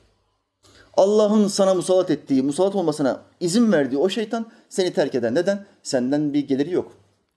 Allah'ın 0.97 1.47
sana 1.47 1.73
musallat 1.73 2.11
ettiği, 2.11 2.43
musallat 2.43 2.75
olmasına 2.75 3.21
izin 3.39 3.71
verdiği 3.71 3.97
o 3.97 4.09
şeytan 4.09 4.51
seni 4.69 4.93
terk 4.93 5.15
eder. 5.15 5.35
Neden? 5.35 5.65
Senden 5.83 6.33
bir 6.33 6.47
geliri 6.47 6.71
yok. 6.71 6.91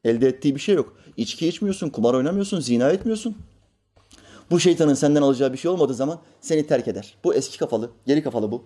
Elde 0.05 0.29
ettiği 0.29 0.55
bir 0.55 0.61
şey 0.61 0.75
yok. 0.75 0.97
İçki 1.17 1.49
içmiyorsun, 1.49 1.91
kumar 1.91 2.15
oynamıyorsun, 2.15 2.61
zina 2.61 2.91
etmiyorsun. 2.91 3.37
Bu 4.51 4.61
şeytanın 4.61 4.95
senden 4.95 5.23
alacağı 5.23 5.53
bir 5.53 5.59
şey 5.59 5.71
olmadığı 5.71 5.95
zaman 5.95 6.19
seni 6.41 6.67
terk 6.67 6.89
eder. 6.89 7.15
Bu 7.25 7.35
eski 7.35 7.59
kafalı, 7.59 7.91
geri 8.07 8.23
kafalı 8.23 8.51
bu. 8.51 8.65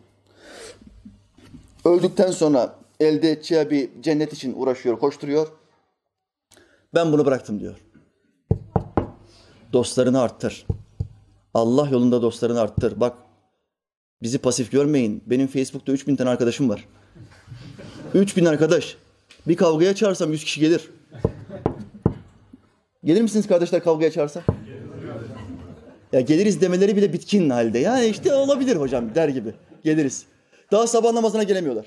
Öldükten 1.84 2.30
sonra 2.30 2.76
elde 3.00 3.30
edeceği 3.30 3.70
bir 3.70 4.02
cennet 4.02 4.32
için 4.32 4.54
uğraşıyor, 4.56 4.98
koşturuyor. 4.98 5.48
Ben 6.94 7.12
bunu 7.12 7.26
bıraktım 7.26 7.60
diyor. 7.60 7.76
Dostlarını 9.72 10.20
arttır. 10.20 10.66
Allah 11.54 11.88
yolunda 11.88 12.22
dostlarını 12.22 12.60
arttır. 12.60 13.00
Bak 13.00 13.14
bizi 14.22 14.38
pasif 14.38 14.72
görmeyin. 14.72 15.22
Benim 15.26 15.46
Facebook'ta 15.46 15.92
3000 15.92 16.16
tane 16.16 16.30
arkadaşım 16.30 16.68
var. 16.68 16.84
3000 18.14 18.44
arkadaş. 18.44 18.96
Bir 19.48 19.56
kavgaya 19.56 19.94
çağırsam 19.94 20.32
100 20.32 20.44
kişi 20.44 20.60
gelir. 20.60 20.90
Gelir 23.04 23.22
misiniz 23.22 23.46
kardeşler 23.46 23.82
kavgaya 23.82 24.10
çağırsa? 24.10 24.42
Ya 26.12 26.20
geliriz 26.20 26.60
demeleri 26.60 26.96
bile 26.96 27.12
bitkin 27.12 27.50
halde. 27.50 27.78
Yani 27.78 28.06
işte 28.06 28.34
olabilir 28.34 28.76
hocam 28.76 29.14
der 29.14 29.28
gibi. 29.28 29.54
Geliriz. 29.84 30.24
Daha 30.72 30.86
sabah 30.86 31.12
namazına 31.12 31.42
gelemiyorlar. 31.42 31.86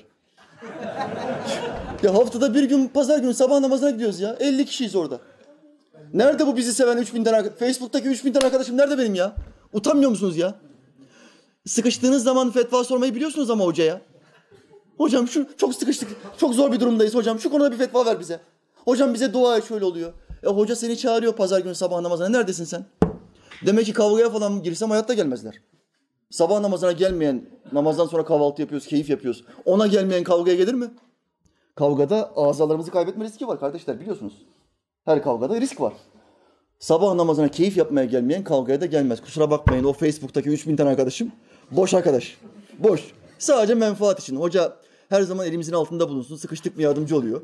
ya 2.02 2.14
haftada 2.14 2.54
bir 2.54 2.64
gün 2.64 2.88
pazar 2.88 3.18
günü 3.18 3.34
sabah 3.34 3.60
namazına 3.60 3.90
gidiyoruz 3.90 4.20
ya. 4.20 4.36
50 4.40 4.64
kişiyiz 4.64 4.94
orada. 4.96 5.20
Nerede 6.14 6.46
bu 6.46 6.56
bizi 6.56 6.74
seven 6.74 6.96
3000 6.96 7.24
tane 7.24 7.50
Facebook'taki 7.50 8.08
3000 8.08 8.32
tane 8.32 8.46
arkadaşım 8.46 8.76
nerede 8.76 8.98
benim 8.98 9.14
ya? 9.14 9.34
Utanmıyor 9.72 10.10
musunuz 10.10 10.36
ya? 10.36 10.54
Sıkıştığınız 11.66 12.24
zaman 12.24 12.50
fetva 12.50 12.84
sormayı 12.84 13.14
biliyorsunuz 13.14 13.50
ama 13.50 13.64
hocaya. 13.64 14.00
Hocam 14.96 15.28
şu 15.28 15.56
çok 15.56 15.74
sıkıştık. 15.74 16.08
Çok 16.38 16.54
zor 16.54 16.72
bir 16.72 16.80
durumdayız 16.80 17.14
hocam. 17.14 17.40
Şu 17.40 17.50
konuda 17.50 17.72
bir 17.72 17.76
fetva 17.76 18.06
ver 18.06 18.20
bize. 18.20 18.40
Hocam 18.84 19.14
bize 19.14 19.32
dua 19.32 19.56
et 19.56 19.64
şöyle 19.68 19.84
oluyor. 19.84 20.12
E 20.42 20.46
hoca 20.46 20.76
seni 20.76 20.96
çağırıyor 20.96 21.32
pazar 21.32 21.60
günü 21.60 21.74
sabah 21.74 22.00
namazına. 22.00 22.28
Neredesin 22.28 22.64
sen? 22.64 22.84
Demek 23.66 23.86
ki 23.86 23.92
kavgaya 23.92 24.30
falan 24.30 24.62
girsem 24.62 24.90
hayatta 24.90 25.14
gelmezler. 25.14 25.60
Sabah 26.30 26.60
namazına 26.60 26.92
gelmeyen, 26.92 27.46
namazdan 27.72 28.06
sonra 28.06 28.24
kahvaltı 28.24 28.62
yapıyoruz, 28.62 28.86
keyif 28.86 29.10
yapıyoruz. 29.10 29.44
Ona 29.64 29.86
gelmeyen 29.86 30.24
kavgaya 30.24 30.56
gelir 30.56 30.74
mi? 30.74 30.90
Kavgada 31.74 32.32
azalarımızı 32.36 32.90
kaybetme 32.90 33.24
riski 33.24 33.46
var 33.46 33.60
kardeşler 33.60 34.00
biliyorsunuz. 34.00 34.46
Her 35.04 35.22
kavgada 35.22 35.60
risk 35.60 35.80
var. 35.80 35.92
Sabah 36.78 37.14
namazına 37.14 37.48
keyif 37.48 37.76
yapmaya 37.76 38.06
gelmeyen 38.06 38.44
kavgaya 38.44 38.80
da 38.80 38.86
gelmez. 38.86 39.20
Kusura 39.20 39.50
bakmayın 39.50 39.84
o 39.84 39.92
Facebook'taki 39.92 40.48
3000 40.48 40.76
tane 40.76 40.90
arkadaşım 40.90 41.32
boş 41.76 41.94
arkadaş. 41.94 42.38
Boş. 42.78 43.00
Sadece 43.38 43.74
menfaat 43.74 44.20
için. 44.20 44.36
Hoca 44.36 44.76
her 45.08 45.22
zaman 45.22 45.46
elimizin 45.46 45.72
altında 45.72 46.08
bulunsun. 46.08 46.36
Sıkıştık 46.36 46.76
mı 46.76 46.82
yardımcı 46.82 47.16
oluyor. 47.16 47.42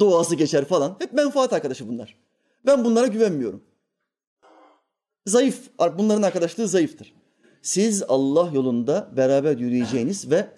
Doğası 0.00 0.34
geçer 0.34 0.64
falan. 0.64 0.96
Hep 0.98 1.12
menfaat 1.12 1.52
arkadaşı 1.52 1.88
bunlar. 1.88 2.16
Ben 2.66 2.84
bunlara 2.84 3.06
güvenmiyorum. 3.06 3.62
Zayıf. 5.26 5.70
Bunların 5.98 6.22
arkadaşlığı 6.22 6.68
zayıftır. 6.68 7.14
Siz 7.62 8.02
Allah 8.08 8.50
yolunda 8.54 9.08
beraber 9.16 9.58
yürüyeceğiniz 9.58 10.30
ve 10.30 10.48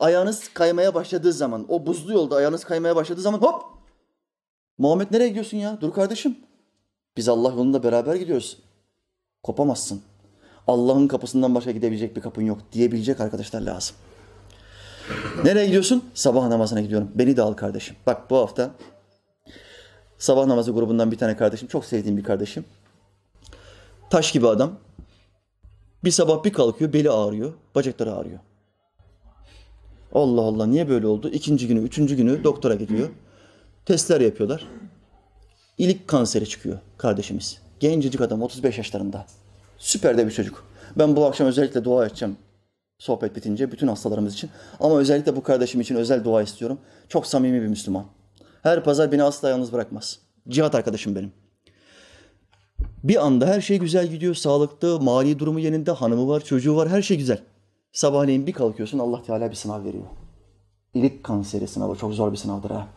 ayağınız 0.00 0.48
kaymaya 0.48 0.94
başladığı 0.94 1.32
zaman, 1.32 1.66
o 1.68 1.86
buzlu 1.86 2.12
yolda 2.12 2.36
ayağınız 2.36 2.64
kaymaya 2.64 2.96
başladığı 2.96 3.20
zaman 3.20 3.38
hop! 3.38 3.62
Muhammed 4.78 5.06
nereye 5.10 5.28
gidiyorsun 5.28 5.56
ya? 5.56 5.78
Dur 5.80 5.92
kardeşim. 5.92 6.36
Biz 7.16 7.28
Allah 7.28 7.48
yolunda 7.48 7.82
beraber 7.82 8.14
gidiyoruz. 8.14 8.58
Kopamazsın. 9.42 10.02
Allah'ın 10.66 11.08
kapısından 11.08 11.54
başka 11.54 11.70
gidebilecek 11.70 12.16
bir 12.16 12.20
kapın 12.20 12.42
yok 12.42 12.58
diyebilecek 12.72 13.20
arkadaşlar 13.20 13.60
lazım. 13.60 13.96
Nereye 15.44 15.66
gidiyorsun? 15.66 16.04
Sabah 16.14 16.48
namazına 16.48 16.80
gidiyorum. 16.80 17.10
Beni 17.14 17.36
de 17.36 17.42
al 17.42 17.52
kardeşim. 17.52 17.96
Bak 18.06 18.30
bu 18.30 18.36
hafta 18.36 18.70
sabah 20.18 20.46
namazı 20.46 20.72
grubundan 20.72 21.10
bir 21.12 21.18
tane 21.18 21.36
kardeşim, 21.36 21.68
çok 21.68 21.84
sevdiğim 21.84 22.16
bir 22.16 22.24
kardeşim. 22.24 22.64
Taş 24.10 24.32
gibi 24.32 24.48
adam. 24.48 24.78
Bir 26.04 26.10
sabah 26.10 26.44
bir 26.44 26.52
kalkıyor, 26.52 26.92
beli 26.92 27.10
ağrıyor, 27.10 27.52
bacakları 27.74 28.14
ağrıyor. 28.14 28.38
Allah 30.14 30.40
Allah 30.40 30.66
niye 30.66 30.88
böyle 30.88 31.06
oldu? 31.06 31.28
İkinci 31.28 31.68
günü, 31.68 31.80
üçüncü 31.80 32.16
günü 32.16 32.44
doktora 32.44 32.74
gidiyor. 32.74 33.08
Testler 33.86 34.20
yapıyorlar. 34.20 34.66
İlik 35.78 36.08
kanseri 36.08 36.48
çıkıyor 36.48 36.78
kardeşimiz. 36.98 37.58
Gencecik 37.80 38.20
adam 38.20 38.42
35 38.42 38.78
yaşlarında. 38.78 39.26
Süper 39.82 40.18
de 40.18 40.26
bir 40.26 40.32
çocuk. 40.32 40.64
Ben 40.98 41.16
bu 41.16 41.26
akşam 41.26 41.46
özellikle 41.46 41.84
dua 41.84 42.06
edeceğim 42.06 42.36
sohbet 42.98 43.36
bitince 43.36 43.72
bütün 43.72 43.88
hastalarımız 43.88 44.34
için. 44.34 44.50
Ama 44.80 44.98
özellikle 44.98 45.36
bu 45.36 45.42
kardeşim 45.42 45.80
için 45.80 45.94
özel 45.94 46.24
dua 46.24 46.42
istiyorum. 46.42 46.78
Çok 47.08 47.26
samimi 47.26 47.62
bir 47.62 47.66
Müslüman. 47.66 48.04
Her 48.62 48.84
pazar 48.84 49.12
beni 49.12 49.22
asla 49.22 49.48
yalnız 49.48 49.72
bırakmaz. 49.72 50.18
Cihat 50.48 50.74
arkadaşım 50.74 51.16
benim. 51.16 51.32
Bir 53.04 53.26
anda 53.26 53.46
her 53.46 53.60
şey 53.60 53.78
güzel 53.78 54.06
gidiyor. 54.06 54.34
Sağlıklı, 54.34 55.00
mali 55.00 55.38
durumu 55.38 55.60
yerinde, 55.60 55.90
hanımı 55.90 56.28
var, 56.28 56.44
çocuğu 56.44 56.76
var, 56.76 56.88
her 56.88 57.02
şey 57.02 57.18
güzel. 57.18 57.38
Sabahleyin 57.92 58.46
bir 58.46 58.52
kalkıyorsun 58.52 58.98
Allah 58.98 59.22
Teala 59.22 59.50
bir 59.50 59.56
sınav 59.56 59.84
veriyor. 59.84 60.04
İlik 60.94 61.24
kanseri 61.24 61.68
sınavı 61.68 61.96
çok 61.96 62.14
zor 62.14 62.32
bir 62.32 62.36
sınavdır 62.36 62.70
ha. 62.70 62.88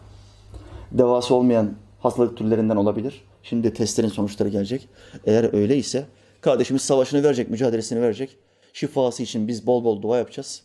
Devası 0.92 1.36
olmayan 1.36 1.74
hastalık 2.00 2.38
türlerinden 2.38 2.76
olabilir. 2.76 3.22
Şimdi 3.44 3.74
testlerin 3.74 4.08
sonuçları 4.08 4.50
gelecek. 4.50 4.90
Eğer 5.26 5.54
öyleyse 5.54 6.06
kardeşimiz 6.46 6.82
savaşını 6.82 7.24
verecek, 7.24 7.50
mücadelesini 7.50 8.02
verecek. 8.02 8.38
Şifası 8.74 9.24
için 9.24 9.48
biz 9.48 9.68
bol 9.68 9.84
bol 9.84 10.02
dua 10.02 10.18
yapacağız. 10.18 10.64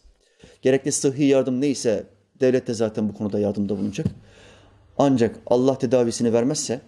Gerekli 0.62 0.92
sıhhi 0.92 1.24
yardım 1.24 1.60
neyse 1.60 2.04
devlet 2.40 2.66
de 2.66 2.74
zaten 2.74 3.08
bu 3.08 3.14
konuda 3.14 3.38
yardımda 3.38 3.78
bulunacak. 3.78 4.06
Ancak 4.98 5.36
Allah 5.46 5.78
tedavisini 5.78 6.32
vermezse 6.32 6.80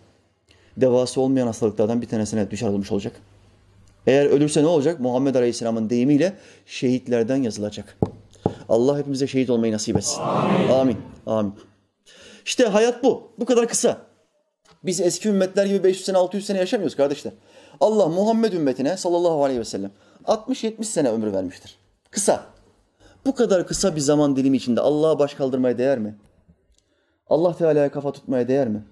devası 0.77 1.21
olmayan 1.21 1.47
hastalıklardan 1.47 2.03
bir 2.03 2.09
tanesine 2.09 2.51
düşer 2.51 2.69
olmuş 2.69 2.93
olacak. 2.93 3.13
Eğer 4.07 4.27
ölürse 4.27 4.63
ne 4.63 4.67
olacak? 4.67 5.01
Muhammed 5.01 5.35
Aleyhisselam'ın 5.35 5.91
deyimiyle 5.91 6.33
şehitlerden 6.67 7.43
yazılacak. 7.43 7.99
Allah 8.69 8.99
hepimize 8.99 9.27
şehit 9.27 9.51
olmayı 9.51 9.73
nasip 9.73 9.97
etsin. 9.97 10.21
Amin. 10.21 10.69
Amin. 10.69 10.97
Amin. 11.27 11.55
İşte 12.45 12.65
hayat 12.65 13.05
bu. 13.05 13.33
Bu 13.39 13.45
kadar 13.45 13.69
kısa. 13.69 14.07
Biz 14.85 15.01
eski 15.01 15.29
ümmetler 15.29 15.67
gibi 15.67 15.85
500 15.85 16.05
sene 16.05 16.17
600 16.17 16.47
sene 16.47 16.59
yaşamıyoruz 16.59 16.97
kardeşler. 16.97 17.33
Allah 17.81 18.09
Muhammed 18.09 18.53
ümmetine 18.53 18.97
sallallahu 18.97 19.45
aleyhi 19.45 19.61
ve 19.61 19.65
sellem 19.65 19.91
60-70 20.25 20.85
sene 20.85 21.09
ömür 21.09 21.33
vermiştir. 21.33 21.79
Kısa. 22.11 22.47
Bu 23.27 23.35
kadar 23.35 23.67
kısa 23.67 23.97
bir 23.97 24.01
zaman 24.01 24.37
dilimi 24.37 24.57
içinde 24.57 24.81
Allah'a 24.81 25.19
baş 25.19 25.35
kaldırmaya 25.35 25.79
değer 25.79 25.99
mi? 25.99 26.19
Allah 27.29 27.57
Teala'ya 27.57 27.93
kafa 27.93 28.13
tutmaya 28.13 28.49
değer 28.49 28.69
mi? 28.69 28.85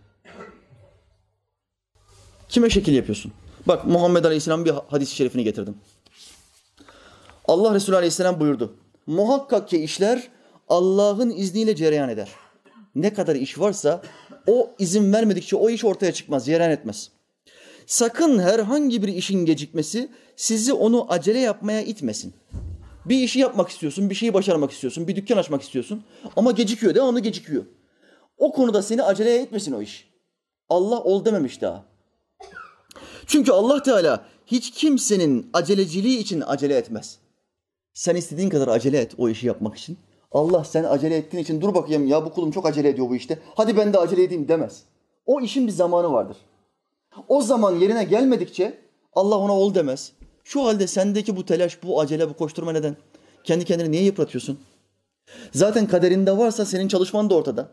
Kime 2.48 2.70
şekil 2.70 2.92
yapıyorsun? 2.92 3.32
Bak 3.66 3.86
Muhammed 3.86 4.24
Aleyhisselam 4.24 4.64
bir 4.64 4.74
hadis-i 4.88 5.14
şerifini 5.14 5.44
getirdim. 5.44 5.76
Allah 7.48 7.74
Resulü 7.74 7.96
Aleyhisselam 7.96 8.40
buyurdu. 8.40 8.74
Muhakkak 9.06 9.68
ki 9.68 9.78
işler 9.78 10.28
Allah'ın 10.68 11.30
izniyle 11.30 11.76
cereyan 11.76 12.08
eder. 12.08 12.28
Ne 12.94 13.14
kadar 13.14 13.36
iş 13.36 13.58
varsa 13.58 14.02
o 14.46 14.70
izin 14.78 15.12
vermedikçe 15.12 15.56
o 15.56 15.70
iş 15.70 15.84
ortaya 15.84 16.12
çıkmaz, 16.12 16.46
cereyan 16.46 16.70
etmez. 16.70 17.10
Sakın 17.90 18.38
herhangi 18.38 19.02
bir 19.02 19.08
işin 19.08 19.46
gecikmesi 19.46 20.08
sizi 20.36 20.72
onu 20.72 21.06
acele 21.08 21.38
yapmaya 21.38 21.82
itmesin. 21.82 22.34
Bir 23.04 23.18
işi 23.22 23.38
yapmak 23.38 23.68
istiyorsun, 23.68 24.10
bir 24.10 24.14
şeyi 24.14 24.34
başarmak 24.34 24.70
istiyorsun, 24.70 25.08
bir 25.08 25.16
dükkan 25.16 25.36
açmak 25.36 25.62
istiyorsun 25.62 26.04
ama 26.36 26.52
gecikiyor, 26.52 26.94
devamlı 26.94 27.20
gecikiyor. 27.20 27.64
O 28.38 28.52
konuda 28.52 28.82
seni 28.82 29.02
aceleye 29.02 29.42
etmesin 29.42 29.72
o 29.72 29.82
iş. 29.82 30.10
Allah 30.68 31.02
ol 31.02 31.24
dememiş 31.24 31.60
daha. 31.60 31.84
Çünkü 33.26 33.52
Allah 33.52 33.82
Teala 33.82 34.24
hiç 34.46 34.70
kimsenin 34.70 35.50
aceleciliği 35.52 36.18
için 36.18 36.42
acele 36.46 36.76
etmez. 36.76 37.18
Sen 37.94 38.16
istediğin 38.16 38.48
kadar 38.48 38.68
acele 38.68 38.98
et 38.98 39.12
o 39.18 39.28
işi 39.28 39.46
yapmak 39.46 39.76
için. 39.76 39.98
Allah 40.32 40.64
sen 40.64 40.84
acele 40.84 41.16
ettiğin 41.16 41.42
için 41.42 41.60
dur 41.60 41.74
bakayım 41.74 42.06
ya 42.06 42.24
bu 42.24 42.32
kulum 42.32 42.50
çok 42.50 42.66
acele 42.66 42.88
ediyor 42.88 43.08
bu 43.08 43.16
işte. 43.16 43.38
Hadi 43.54 43.76
ben 43.76 43.92
de 43.92 43.98
acele 43.98 44.22
edeyim 44.22 44.48
demez. 44.48 44.82
O 45.26 45.40
işin 45.40 45.66
bir 45.66 45.72
zamanı 45.72 46.12
vardır. 46.12 46.36
O 47.28 47.42
zaman 47.42 47.76
yerine 47.76 48.04
gelmedikçe 48.04 48.78
Allah 49.12 49.38
ona 49.38 49.52
ol 49.52 49.74
demez. 49.74 50.12
Şu 50.44 50.64
halde 50.64 50.86
sendeki 50.86 51.36
bu 51.36 51.46
telaş, 51.46 51.82
bu 51.82 52.00
acele, 52.00 52.28
bu 52.28 52.34
koşturma 52.34 52.72
neden? 52.72 52.96
Kendi 53.44 53.64
kendini 53.64 53.90
niye 53.90 54.02
yıpratıyorsun? 54.02 54.60
Zaten 55.52 55.86
kaderinde 55.86 56.38
varsa 56.38 56.64
senin 56.64 56.88
çalışman 56.88 57.30
da 57.30 57.34
ortada. 57.34 57.68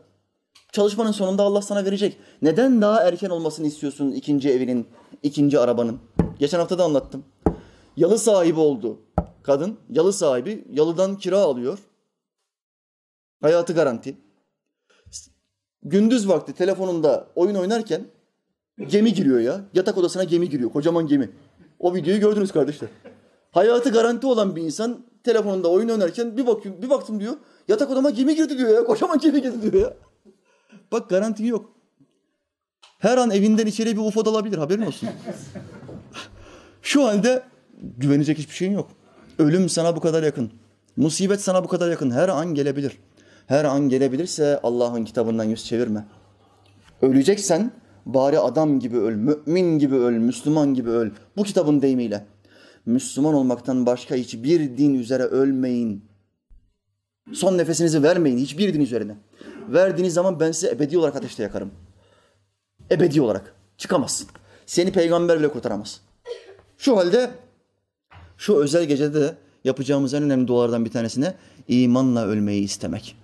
Çalışmanın 0.72 1.12
sonunda 1.12 1.42
Allah 1.42 1.62
sana 1.62 1.84
verecek. 1.84 2.16
Neden 2.42 2.82
daha 2.82 3.02
erken 3.02 3.30
olmasını 3.30 3.66
istiyorsun 3.66 4.10
ikinci 4.12 4.50
evinin, 4.50 4.86
ikinci 5.22 5.58
arabanın? 5.58 6.00
Geçen 6.38 6.58
hafta 6.58 6.78
da 6.78 6.84
anlattım. 6.84 7.24
Yalı 7.96 8.18
sahibi 8.18 8.60
oldu. 8.60 8.98
Kadın 9.42 9.78
yalı 9.90 10.12
sahibi 10.12 10.64
yalıdan 10.70 11.18
kira 11.18 11.38
alıyor. 11.38 11.78
Hayatı 13.40 13.72
garanti. 13.72 14.16
Gündüz 15.82 16.28
vakti 16.28 16.52
telefonunda 16.52 17.28
oyun 17.36 17.54
oynarken 17.54 18.06
gemi 18.86 19.14
giriyor 19.14 19.40
ya. 19.40 19.60
Yatak 19.74 19.98
odasına 19.98 20.24
gemi 20.24 20.48
giriyor. 20.48 20.70
Kocaman 20.72 21.06
gemi. 21.06 21.30
O 21.78 21.94
videoyu 21.94 22.20
gördünüz 22.20 22.52
kardeşler. 22.52 22.88
Hayatı 23.50 23.90
garanti 23.90 24.26
olan 24.26 24.56
bir 24.56 24.62
insan 24.62 25.04
telefonunda 25.24 25.68
oyun 25.68 25.88
oynarken 25.88 26.36
bir 26.36 26.46
bakıyorum, 26.46 26.82
bir 26.82 26.90
baktım 26.90 27.20
diyor. 27.20 27.34
Yatak 27.68 27.90
odama 27.90 28.10
gemi 28.10 28.34
girdi 28.34 28.58
diyor 28.58 28.70
ya. 28.70 28.84
Kocaman 28.84 29.18
gemi 29.18 29.42
girdi 29.42 29.62
diyor 29.62 29.74
ya. 29.74 29.94
Bak 30.92 31.10
garanti 31.10 31.46
yok. 31.46 31.72
Her 32.98 33.18
an 33.18 33.30
evinden 33.30 33.66
içeri 33.66 33.96
bir 33.96 34.02
UFO 34.02 34.24
dalabilir 34.24 34.58
haberin 34.58 34.82
olsun. 34.82 35.08
Şu 36.82 37.04
halde 37.04 37.42
güvenecek 37.96 38.38
hiçbir 38.38 38.54
şeyin 38.54 38.72
yok. 38.72 38.90
Ölüm 39.38 39.68
sana 39.68 39.96
bu 39.96 40.00
kadar 40.00 40.22
yakın. 40.22 40.52
Musibet 40.96 41.40
sana 41.40 41.64
bu 41.64 41.68
kadar 41.68 41.90
yakın. 41.90 42.10
Her 42.10 42.28
an 42.28 42.54
gelebilir. 42.54 42.98
Her 43.46 43.64
an 43.64 43.88
gelebilirse 43.88 44.60
Allah'ın 44.62 45.04
kitabından 45.04 45.44
yüz 45.44 45.64
çevirme. 45.66 46.04
Öleceksen 47.02 47.72
bari 48.08 48.38
adam 48.38 48.80
gibi 48.80 48.96
öl, 48.96 49.14
mümin 49.14 49.78
gibi 49.78 49.94
öl, 49.94 50.12
Müslüman 50.12 50.74
gibi 50.74 50.90
öl. 50.90 51.10
Bu 51.36 51.42
kitabın 51.42 51.82
deyimiyle. 51.82 52.26
Müslüman 52.86 53.34
olmaktan 53.34 53.86
başka 53.86 54.14
hiçbir 54.14 54.78
din 54.78 54.94
üzere 54.94 55.22
ölmeyin. 55.22 56.04
Son 57.32 57.58
nefesinizi 57.58 58.02
vermeyin 58.02 58.38
hiçbir 58.38 58.74
din 58.74 58.80
üzerine. 58.80 59.16
Verdiğiniz 59.68 60.14
zaman 60.14 60.40
ben 60.40 60.52
sizi 60.52 60.68
ebedi 60.68 60.98
olarak 60.98 61.16
ateşte 61.16 61.42
yakarım. 61.42 61.70
Ebedi 62.90 63.20
olarak. 63.20 63.54
Çıkamazsın. 63.78 64.28
Seni 64.66 64.92
peygamber 64.92 65.38
bile 65.38 65.48
kurtaramaz. 65.48 66.00
Şu 66.78 66.96
halde 66.96 67.30
şu 68.36 68.56
özel 68.56 68.84
gecede 68.84 69.20
de 69.20 69.34
yapacağımız 69.64 70.14
en 70.14 70.22
önemli 70.22 70.48
dualardan 70.48 70.84
bir 70.84 70.90
tanesine 70.90 71.34
imanla 71.68 72.26
ölmeyi 72.26 72.62
istemek. 72.62 73.16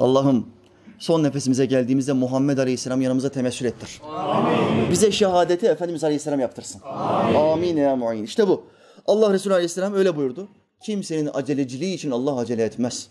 Allah'ım 0.00 0.46
son 1.00 1.22
nefesimize 1.22 1.66
geldiğimizde 1.66 2.12
Muhammed 2.12 2.58
Aleyhisselam 2.58 3.00
yanımıza 3.00 3.28
temessül 3.28 3.66
ettir. 3.66 4.00
Amin. 4.08 4.90
Bize 4.90 5.12
şehadeti 5.12 5.66
Efendimiz 5.66 6.04
Aleyhisselam 6.04 6.40
yaptırsın. 6.40 6.80
Amin, 6.84 7.34
Amin 7.34 7.76
ya 7.76 7.96
muin. 7.96 8.24
İşte 8.24 8.48
bu. 8.48 8.64
Allah 9.06 9.32
Resulü 9.32 9.54
Aleyhisselam 9.54 9.94
öyle 9.94 10.16
buyurdu. 10.16 10.48
Kimsenin 10.82 11.30
aceleciliği 11.34 11.94
için 11.94 12.10
Allah 12.10 12.38
acele 12.38 12.64
etmez. 12.64 13.08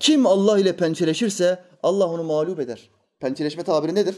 Kim 0.00 0.26
Allah 0.26 0.58
ile 0.58 0.76
pençeleşirse 0.76 1.58
Allah 1.82 2.08
onu 2.08 2.22
mağlup 2.22 2.60
eder. 2.60 2.90
Pençeleşme 3.20 3.62
tabiri 3.62 3.94
nedir? 3.94 4.16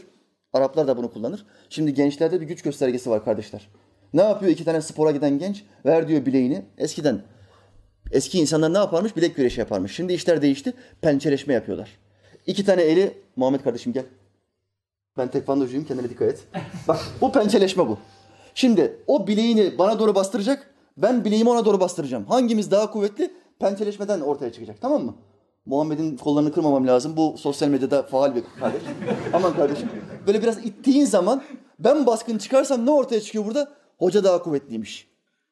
Araplar 0.53 0.87
da 0.87 0.97
bunu 0.97 1.11
kullanır. 1.11 1.45
Şimdi 1.69 1.93
gençlerde 1.93 2.41
bir 2.41 2.47
güç 2.47 2.61
göstergesi 2.61 3.09
var 3.09 3.25
kardeşler. 3.25 3.69
Ne 4.13 4.21
yapıyor 4.21 4.51
iki 4.51 4.65
tane 4.65 4.81
spora 4.81 5.11
giden 5.11 5.39
genç? 5.39 5.63
Ver 5.85 6.07
diyor 6.07 6.25
bileğini. 6.25 6.65
Eskiden 6.77 7.21
eski 8.11 8.39
insanlar 8.39 8.73
ne 8.73 8.77
yaparmış? 8.77 9.15
Bilek 9.15 9.35
güreşi 9.35 9.59
yaparmış. 9.59 9.95
Şimdi 9.95 10.13
işler 10.13 10.41
değişti. 10.41 10.73
Pençeleşme 11.01 11.53
yapıyorlar. 11.53 11.89
İki 12.47 12.65
tane 12.65 12.81
eli 12.81 13.17
Muhammed 13.35 13.61
kardeşim 13.61 13.93
gel. 13.93 14.05
Ben 15.17 15.31
tekvandocuyum 15.31 15.85
kendine 15.85 16.09
dikkat 16.09 16.27
et. 16.29 16.47
Bak 16.87 16.99
bu 17.21 17.31
pençeleşme 17.31 17.87
bu. 17.87 17.97
Şimdi 18.55 18.99
o 19.07 19.27
bileğini 19.27 19.77
bana 19.77 19.99
doğru 19.99 20.15
bastıracak. 20.15 20.73
Ben 20.97 21.25
bileğimi 21.25 21.49
ona 21.49 21.65
doğru 21.65 21.79
bastıracağım. 21.79 22.25
Hangimiz 22.25 22.71
daha 22.71 22.91
kuvvetli? 22.91 23.33
Pençeleşmeden 23.59 24.21
ortaya 24.21 24.53
çıkacak. 24.53 24.81
Tamam 24.81 25.03
mı? 25.03 25.15
Muhammed'in 25.65 26.17
kollarını 26.17 26.53
kırmamam 26.53 26.87
lazım. 26.87 27.17
Bu 27.17 27.37
sosyal 27.37 27.69
medyada 27.69 28.03
faal 28.03 28.35
bir 28.35 28.43
kardeş. 28.59 28.81
Aman 29.33 29.55
kardeşim. 29.55 29.89
Böyle 30.27 30.41
biraz 30.41 30.65
ittiğin 30.65 31.05
zaman 31.05 31.43
ben 31.79 32.05
baskın 32.05 32.37
çıkarsam 32.37 32.85
ne 32.85 32.91
ortaya 32.91 33.21
çıkıyor 33.21 33.45
burada? 33.45 33.71
Hoca 33.97 34.23
daha 34.23 34.43
kuvvetliymiş. 34.43 35.07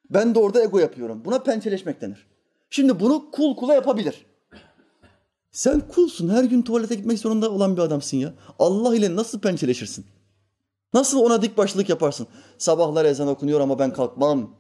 Ben 0.10 0.36
de 0.36 0.40
orada 0.40 0.64
ego 0.64 0.80
yapıyorum. 0.80 1.26
Buna 1.26 1.40
pençeleşmek 1.40 2.02
denir. 2.02 2.28
Şimdi 2.70 3.00
bunu 3.00 3.32
kul 3.32 3.56
kula 3.56 3.74
yapabilir. 3.74 4.26
Sen 5.52 5.82
kulsun. 5.88 6.30
Her 6.30 6.44
gün 6.44 6.62
tuvalete 6.62 6.96
gitmek 6.96 7.20
zorunda 7.20 7.52
olan 7.52 7.78
bir 7.78 7.82
adamsın 7.82 8.18
ya. 8.18 8.34
Allah 8.60 8.96
ile 8.96 9.16
nasıl 9.16 9.40
pençeleşirsin? 9.40 10.06
Nasıl 10.94 11.20
ona 11.20 11.42
dik 11.42 11.58
başlık 11.58 11.90
yaparsın? 11.90 12.28
Sabahlar 12.58 13.06
ezan 13.06 13.28
okunuyor 13.28 13.60
ama 13.60 13.80
ben 13.80 13.94
kalkmam. 13.94 14.56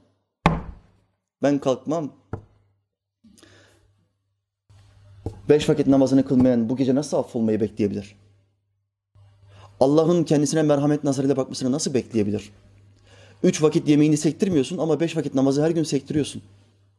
Ben 1.43 1.59
kalkmam. 1.59 2.11
Beş 5.49 5.69
vakit 5.69 5.87
namazını 5.87 6.25
kılmayan 6.25 6.69
bu 6.69 6.77
gece 6.77 6.95
nasıl 6.95 7.17
affolmayı 7.17 7.59
bekleyebilir? 7.59 8.15
Allah'ın 9.79 10.23
kendisine 10.23 10.63
merhamet 10.63 11.03
nazarıyla 11.03 11.37
bakmasını 11.37 11.71
nasıl 11.71 11.93
bekleyebilir? 11.93 12.51
Üç 13.43 13.63
vakit 13.63 13.87
yemeğini 13.87 14.17
sektirmiyorsun 14.17 14.77
ama 14.77 14.99
beş 14.99 15.17
vakit 15.17 15.33
namazı 15.33 15.63
her 15.63 15.69
gün 15.69 15.83
sektiriyorsun. 15.83 16.41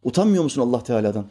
Utanmıyor 0.03 0.45
musun 0.45 0.63
Allah 0.63 0.83
Teala'dan? 0.83 1.27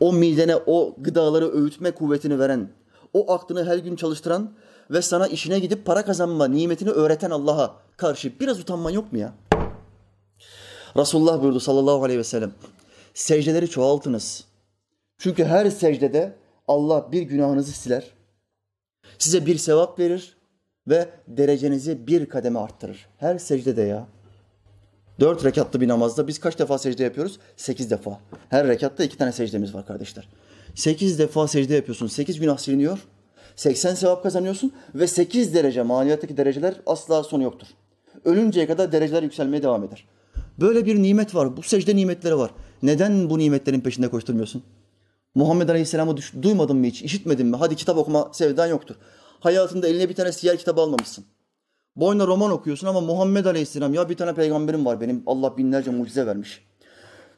O 0.00 0.12
midene 0.12 0.56
o 0.56 0.94
gıdaları 0.98 1.52
öğütme 1.52 1.90
kuvvetini 1.90 2.38
veren, 2.38 2.68
o 3.12 3.32
aklını 3.32 3.64
her 3.64 3.78
gün 3.78 3.96
çalıştıran 3.96 4.52
ve 4.90 5.02
sana 5.02 5.26
işine 5.26 5.58
gidip 5.58 5.86
para 5.86 6.04
kazanma 6.04 6.46
nimetini 6.48 6.90
öğreten 6.90 7.30
Allah'a 7.30 7.76
karşı 7.96 8.40
biraz 8.40 8.60
utanman 8.60 8.90
yok 8.90 9.12
mu 9.12 9.18
ya? 9.18 9.34
Resulullah 10.96 11.42
buyurdu 11.42 11.60
sallallahu 11.60 12.04
aleyhi 12.04 12.18
ve 12.18 12.24
sellem. 12.24 12.52
Secdeleri 13.14 13.70
çoğaltınız. 13.70 14.44
Çünkü 15.18 15.44
her 15.44 15.70
secdede 15.70 16.36
Allah 16.68 17.12
bir 17.12 17.22
günahınızı 17.22 17.72
siler. 17.72 18.10
Size 19.18 19.46
bir 19.46 19.58
sevap 19.58 19.98
verir 19.98 20.36
ve 20.88 21.08
derecenizi 21.28 22.06
bir 22.06 22.28
kademe 22.28 22.58
arttırır. 22.58 23.08
Her 23.18 23.38
secdede 23.38 23.82
ya. 23.82 24.06
Dört 25.20 25.44
rekatlı 25.44 25.80
bir 25.80 25.88
namazda 25.88 26.28
biz 26.28 26.38
kaç 26.38 26.58
defa 26.58 26.78
secde 26.78 27.04
yapıyoruz? 27.04 27.38
Sekiz 27.56 27.90
defa. 27.90 28.20
Her 28.48 28.68
rekatta 28.68 29.04
iki 29.04 29.16
tane 29.16 29.32
secdemiz 29.32 29.74
var 29.74 29.86
kardeşler. 29.86 30.28
Sekiz 30.74 31.18
defa 31.18 31.48
secde 31.48 31.74
yapıyorsun. 31.74 32.06
Sekiz 32.06 32.40
günah 32.40 32.58
siliniyor. 32.58 32.98
Seksen 33.56 33.94
sevap 33.94 34.22
kazanıyorsun 34.22 34.72
ve 34.94 35.06
sekiz 35.06 35.54
derece 35.54 35.82
maliyattaki 35.82 36.36
dereceler 36.36 36.74
asla 36.86 37.22
sonu 37.22 37.42
yoktur. 37.42 37.66
Ölünceye 38.24 38.66
kadar 38.66 38.92
dereceler 38.92 39.22
yükselmeye 39.22 39.62
devam 39.62 39.84
eder. 39.84 40.04
Böyle 40.60 40.86
bir 40.86 41.02
nimet 41.02 41.34
var. 41.34 41.56
Bu 41.56 41.62
secde 41.62 41.96
nimetleri 41.96 42.38
var. 42.38 42.50
Neden 42.82 43.30
bu 43.30 43.38
nimetlerin 43.38 43.80
peşinde 43.80 44.08
koşturmuyorsun? 44.08 44.62
Muhammed 45.34 45.68
Aleyhisselam'ı 45.68 46.16
duymadın 46.42 46.76
mı 46.76 46.86
hiç? 46.86 47.02
İşitmedin 47.02 47.46
mi? 47.46 47.56
Hadi 47.56 47.76
kitap 47.76 47.96
okuma 47.96 48.30
sevdan 48.32 48.66
yoktur. 48.66 48.94
Hayatında 49.40 49.88
eline 49.88 50.08
bir 50.08 50.14
tane 50.14 50.32
siyer 50.32 50.56
kitabı 50.56 50.80
almamışsın. 50.80 51.24
Boyuna 51.96 52.26
roman 52.26 52.50
okuyorsun 52.50 52.86
ama 52.86 53.00
Muhammed 53.00 53.44
Aleyhisselam 53.44 53.94
ya 53.94 54.08
bir 54.08 54.16
tane 54.16 54.34
peygamberim 54.34 54.86
var 54.86 55.00
benim. 55.00 55.22
Allah 55.26 55.56
binlerce 55.56 55.90
mucize 55.90 56.26
vermiş. 56.26 56.64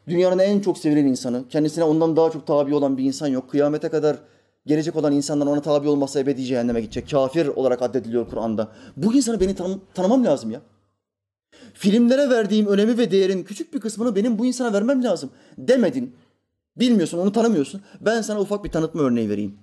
Dünyanın 0.09 0.39
en 0.39 0.61
çok 0.61 0.79
sevilen 0.79 1.07
insanı. 1.07 1.49
Kendisine 1.49 1.85
ondan 1.85 2.17
daha 2.17 2.31
çok 2.31 2.47
tabi 2.47 2.75
olan 2.75 2.99
bir 2.99 3.05
insan 3.05 3.27
yok. 3.27 3.51
Kıyamete 3.51 3.89
kadar 3.89 4.17
gelecek 4.67 4.97
olan 4.97 5.13
insanlar 5.13 5.47
ona 5.47 5.63
tabi 5.63 5.89
olmazsa 5.89 6.21
ebedi 6.21 6.45
cehenneme 6.45 6.81
gidecek. 6.81 7.11
Kafir 7.11 7.47
olarak 7.47 7.83
addediliyor 7.83 8.29
Kur'an'da. 8.29 8.69
Bu 8.97 9.15
insanı 9.15 9.41
beni 9.41 9.55
tan- 9.55 9.81
tanımam 9.95 10.25
lazım 10.25 10.51
ya. 10.51 10.61
Filmlere 11.75 12.31
verdiğim 12.31 12.67
önemi 12.67 12.99
ve 12.99 13.11
değerin 13.11 13.43
küçük 13.43 13.75
bir 13.75 13.81
kısmını 13.81 14.17
benim 14.17 14.39
bu 14.39 14.47
insana 14.47 14.73
vermem 14.73 15.05
lazım. 15.05 15.31
Demedin. 15.59 16.17
Bilmiyorsun, 16.77 17.19
onu 17.19 17.33
tanımıyorsun. 17.33 17.81
Ben 18.01 18.23
sana 18.23 18.41
ufak 18.41 18.65
bir 18.65 18.71
tanıtma 18.71 19.03
örneği 19.03 19.31
vereyim. 19.31 19.55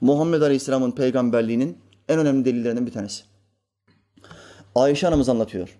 Muhammed 0.00 0.42
Aleyhisselam'ın 0.42 0.90
peygamberliğinin 0.90 1.78
en 2.08 2.18
önemli 2.18 2.44
delillerinden 2.44 2.86
bir 2.86 2.92
tanesi. 2.92 3.24
Ayşe 4.76 5.08
anamız 5.08 5.28
anlatıyor. 5.28 5.78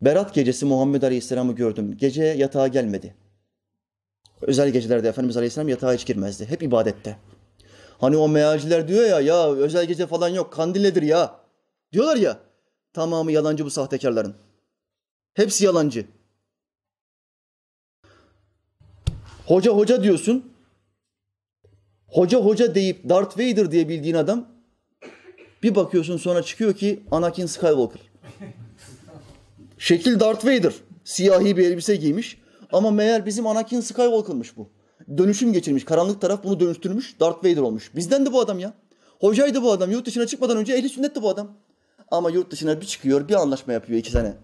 Berat 0.00 0.34
gecesi 0.34 0.64
Muhammed 0.64 1.02
Aleyhisselam'ı 1.02 1.54
gördüm. 1.54 1.96
Gece 1.96 2.24
yatağa 2.24 2.68
gelmedi. 2.68 3.14
Özel 4.42 4.70
gecelerde 4.70 5.08
Efendimiz 5.08 5.36
Aleyhisselam 5.36 5.68
yatağa 5.68 5.94
hiç 5.94 6.06
girmezdi. 6.06 6.46
Hep 6.46 6.62
ibadette. 6.62 7.16
Hani 7.98 8.16
o 8.16 8.28
mealciler 8.28 8.88
diyor 8.88 9.08
ya, 9.08 9.20
ya 9.20 9.52
özel 9.52 9.86
gece 9.86 10.06
falan 10.06 10.28
yok, 10.28 10.52
kandilledir 10.52 11.02
ya. 11.02 11.40
Diyorlar 11.92 12.16
ya, 12.16 12.38
tamamı 12.92 13.32
yalancı 13.32 13.64
bu 13.64 13.70
sahtekarların. 13.70 14.34
Hepsi 15.34 15.64
yalancı. 15.64 16.06
Hoca 19.46 19.72
hoca 19.72 20.02
diyorsun. 20.02 20.52
Hoca 22.06 22.38
hoca 22.38 22.74
deyip 22.74 23.08
Darth 23.08 23.38
Vader 23.38 23.70
diye 23.70 23.88
bildiğin 23.88 24.14
adam 24.14 24.59
bir 25.62 25.74
bakıyorsun 25.74 26.16
sonra 26.16 26.42
çıkıyor 26.42 26.74
ki 26.74 27.02
Anakin 27.10 27.46
Skywalker. 27.46 28.00
Şekil 29.78 30.20
Darth 30.20 30.44
Vader. 30.44 30.74
Siyahi 31.04 31.56
bir 31.56 31.66
elbise 31.66 31.96
giymiş. 31.96 32.38
Ama 32.72 32.90
meğer 32.90 33.26
bizim 33.26 33.46
Anakin 33.46 33.80
Skywalker'mış 33.80 34.56
bu. 34.56 34.68
Dönüşüm 35.18 35.52
geçirmiş. 35.52 35.84
Karanlık 35.84 36.20
taraf 36.20 36.44
bunu 36.44 36.60
dönüştürmüş. 36.60 37.20
Darth 37.20 37.38
Vader 37.38 37.60
olmuş. 37.60 37.90
Bizden 37.96 38.26
de 38.26 38.32
bu 38.32 38.40
adam 38.40 38.58
ya. 38.58 38.74
Hocaydı 39.20 39.62
bu 39.62 39.72
adam. 39.72 39.90
Yurt 39.90 40.06
dışına 40.06 40.26
çıkmadan 40.26 40.56
önce 40.56 40.72
ehli 40.72 40.88
sünnetti 40.88 41.22
bu 41.22 41.28
adam. 41.28 41.56
Ama 42.10 42.30
yurt 42.30 42.50
dışına 42.50 42.80
bir 42.80 42.86
çıkıyor, 42.86 43.28
bir 43.28 43.34
anlaşma 43.34 43.72
yapıyor 43.72 43.98
iki 43.98 44.12
tane. 44.12 44.34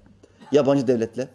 Yabancı 0.53 0.87
devletle. 0.87 1.29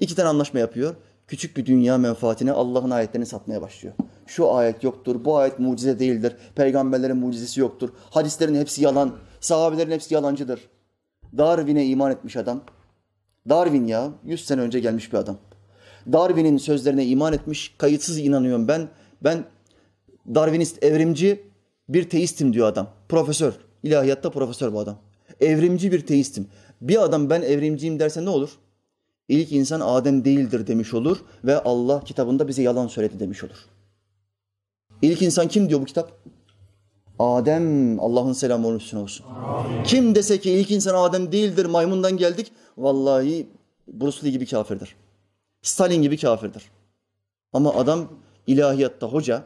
İki 0.00 0.14
tane 0.14 0.28
anlaşma 0.28 0.60
yapıyor. 0.60 0.94
Küçük 1.30 1.56
bir 1.56 1.66
dünya 1.66 1.98
menfaatine 1.98 2.52
Allah'ın 2.52 2.90
ayetlerini 2.90 3.26
satmaya 3.26 3.62
başlıyor. 3.62 3.94
Şu 4.26 4.52
ayet 4.52 4.84
yoktur, 4.84 5.24
bu 5.24 5.36
ayet 5.36 5.58
mucize 5.58 5.98
değildir, 5.98 6.36
peygamberlerin 6.54 7.16
mucizesi 7.16 7.60
yoktur, 7.60 7.88
hadislerin 8.10 8.54
hepsi 8.54 8.84
yalan, 8.84 9.16
sahabelerin 9.40 9.90
hepsi 9.90 10.14
yalancıdır. 10.14 10.60
Darwin'e 11.38 11.86
iman 11.86 12.12
etmiş 12.12 12.36
adam. 12.36 12.60
Darwin 13.48 13.86
ya, 13.86 14.10
100 14.24 14.44
sene 14.46 14.60
önce 14.60 14.80
gelmiş 14.80 15.12
bir 15.12 15.18
adam. 15.18 15.36
Darwin'in 16.12 16.56
sözlerine 16.56 17.06
iman 17.06 17.32
etmiş, 17.32 17.74
kayıtsız 17.78 18.18
inanıyorum 18.18 18.68
ben. 18.68 18.88
Ben 19.24 19.44
Darwinist, 20.34 20.84
evrimci 20.84 21.42
bir 21.88 22.10
teistim 22.10 22.52
diyor 22.52 22.68
adam. 22.68 22.88
Profesör, 23.08 23.52
ilahiyatta 23.82 24.30
profesör 24.30 24.72
bu 24.72 24.80
adam. 24.80 24.98
Evrimci 25.40 25.92
bir 25.92 26.06
teistim. 26.06 26.46
Bir 26.80 27.02
adam 27.02 27.30
ben 27.30 27.42
evrimciyim 27.42 27.98
derse 27.98 28.24
ne 28.24 28.30
olur? 28.30 28.50
İlk 29.30 29.52
insan 29.52 29.80
Adem 29.80 30.24
değildir 30.24 30.66
demiş 30.66 30.94
olur 30.94 31.18
ve 31.44 31.58
Allah 31.58 32.04
kitabında 32.04 32.48
bize 32.48 32.62
yalan 32.62 32.86
söyledi 32.86 33.20
demiş 33.20 33.44
olur. 33.44 33.66
İlk 35.02 35.22
insan 35.22 35.48
kim 35.48 35.68
diyor 35.68 35.80
bu 35.80 35.84
kitap? 35.84 36.12
Adem, 37.18 38.00
Allah'ın 38.00 38.32
selamı 38.32 38.68
onun 38.68 38.76
üstüne 38.76 39.00
olsun. 39.00 39.26
Amin. 39.26 39.82
Kim 39.84 40.14
dese 40.14 40.40
ki 40.40 40.50
ilk 40.50 40.70
insan 40.70 40.94
Adem 40.94 41.32
değildir, 41.32 41.66
maymundan 41.66 42.16
geldik, 42.16 42.52
vallahi 42.78 43.46
Bruce 43.88 44.24
Lee 44.24 44.30
gibi 44.30 44.46
kafirdir. 44.46 44.96
Stalin 45.62 46.02
gibi 46.02 46.16
kafirdir. 46.16 46.70
Ama 47.52 47.74
adam 47.74 48.08
ilahiyatta 48.46 49.06
hoca, 49.06 49.42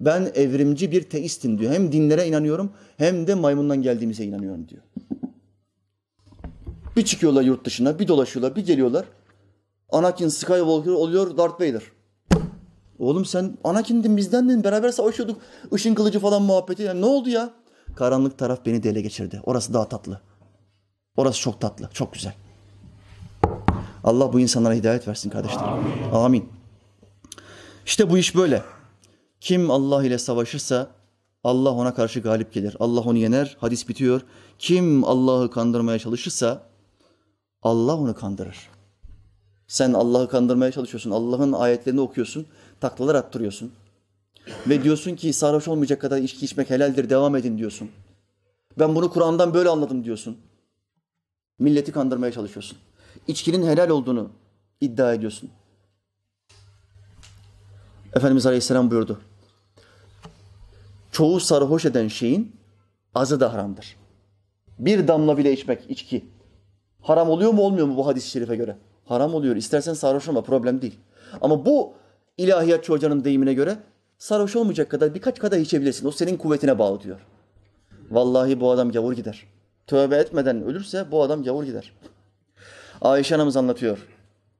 ben 0.00 0.32
evrimci 0.34 0.92
bir 0.92 1.02
teistim 1.02 1.58
diyor. 1.58 1.72
Hem 1.72 1.92
dinlere 1.92 2.26
inanıyorum 2.26 2.72
hem 2.96 3.26
de 3.26 3.34
maymundan 3.34 3.82
geldiğimize 3.82 4.24
inanıyorum 4.24 4.68
diyor. 4.68 4.82
Bir 6.96 7.04
çıkıyorlar 7.04 7.42
yurt 7.42 7.64
dışına, 7.64 7.98
bir 7.98 8.08
dolaşıyorlar, 8.08 8.56
bir 8.56 8.66
geliyorlar. 8.66 9.04
Anakin 9.90 10.28
Skywalker 10.28 10.90
oluyor 10.90 11.36
Darth 11.36 11.54
Vader. 11.54 11.82
Oğlum 12.98 13.24
sen 13.24 13.58
Anakin'din 13.64 14.16
bizdendin, 14.16 14.64
beraber 14.64 14.90
savaşıyorduk. 14.90 15.40
Işın 15.72 15.94
kılıcı 15.94 16.20
falan 16.20 16.42
muhabbeti. 16.42 16.82
Yani 16.82 17.00
ne 17.00 17.06
oldu 17.06 17.28
ya? 17.28 17.50
Karanlık 17.96 18.38
taraf 18.38 18.66
beni 18.66 18.82
de 18.82 18.90
ele 18.90 19.00
geçirdi. 19.00 19.40
Orası 19.44 19.74
daha 19.74 19.88
tatlı. 19.88 20.20
Orası 21.16 21.40
çok 21.40 21.60
tatlı, 21.60 21.88
çok 21.92 22.12
güzel. 22.12 22.34
Allah 24.04 24.32
bu 24.32 24.40
insanlara 24.40 24.74
hidayet 24.74 25.08
versin 25.08 25.30
kardeşlerim. 25.30 25.68
Amin. 25.68 26.12
Amin. 26.12 26.48
İşte 27.86 28.10
bu 28.10 28.18
iş 28.18 28.34
böyle. 28.36 28.62
Kim 29.40 29.70
Allah 29.70 30.04
ile 30.04 30.18
savaşırsa 30.18 30.90
Allah 31.44 31.70
ona 31.70 31.94
karşı 31.94 32.20
galip 32.20 32.52
gelir. 32.52 32.76
Allah 32.80 33.00
onu 33.00 33.18
yener. 33.18 33.56
Hadis 33.60 33.88
bitiyor. 33.88 34.20
Kim 34.58 35.04
Allah'ı 35.04 35.50
kandırmaya 35.50 35.98
çalışırsa 35.98 36.62
Allah 37.62 37.96
onu 37.96 38.14
kandırır. 38.14 38.68
Sen 39.66 39.92
Allah'ı 39.92 40.28
kandırmaya 40.28 40.72
çalışıyorsun. 40.72 41.10
Allah'ın 41.10 41.52
ayetlerini 41.52 42.00
okuyorsun. 42.00 42.46
Taklalar 42.80 43.14
attırıyorsun. 43.14 43.72
Ve 44.66 44.82
diyorsun 44.82 45.16
ki 45.16 45.32
sarhoş 45.32 45.68
olmayacak 45.68 46.00
kadar 46.00 46.18
içki 46.18 46.44
içmek 46.44 46.70
helaldir. 46.70 47.10
Devam 47.10 47.36
edin 47.36 47.58
diyorsun. 47.58 47.90
Ben 48.78 48.94
bunu 48.94 49.10
Kur'an'dan 49.10 49.54
böyle 49.54 49.68
anladım 49.68 50.04
diyorsun. 50.04 50.38
Milleti 51.58 51.92
kandırmaya 51.92 52.32
çalışıyorsun. 52.32 52.78
İçkinin 53.28 53.66
helal 53.66 53.88
olduğunu 53.88 54.30
iddia 54.80 55.14
ediyorsun. 55.14 55.50
Efendimiz 58.14 58.46
Aleyhisselam 58.46 58.90
buyurdu. 58.90 59.20
Çoğu 61.12 61.40
sarhoş 61.40 61.84
eden 61.84 62.08
şeyin 62.08 62.56
azı 63.14 63.40
da 63.40 63.52
haramdır. 63.52 63.96
Bir 64.78 65.08
damla 65.08 65.38
bile 65.38 65.52
içmek, 65.52 65.90
içki. 65.90 66.24
Haram 67.02 67.30
oluyor 67.30 67.52
mu 67.52 67.62
olmuyor 67.62 67.86
mu 67.86 67.96
bu 67.96 68.06
hadis-i 68.06 68.30
şerife 68.30 68.56
göre? 68.56 68.76
Haram 69.04 69.34
oluyor. 69.34 69.56
İstersen 69.56 69.94
sarhoş 69.94 70.28
olma 70.28 70.42
problem 70.42 70.82
değil. 70.82 70.98
Ama 71.40 71.66
bu 71.66 71.92
ilahiyatçı 72.38 72.92
hocanın 72.92 73.24
deyimine 73.24 73.54
göre 73.54 73.76
sarhoş 74.18 74.56
olmayacak 74.56 74.90
kadar 74.90 75.14
birkaç 75.14 75.38
kadar 75.38 75.58
içebilirsin. 75.58 76.06
O 76.06 76.10
senin 76.10 76.36
kuvvetine 76.36 76.78
bağlı 76.78 77.00
diyor. 77.00 77.26
Vallahi 78.10 78.60
bu 78.60 78.70
adam 78.70 78.92
gavur 78.92 79.12
gider. 79.12 79.46
Tövbe 79.86 80.16
etmeden 80.16 80.62
ölürse 80.62 81.10
bu 81.10 81.22
adam 81.22 81.42
gavur 81.42 81.64
gider. 81.64 81.92
Ayşe 83.00 83.34
anamız 83.34 83.56
anlatıyor. 83.56 84.08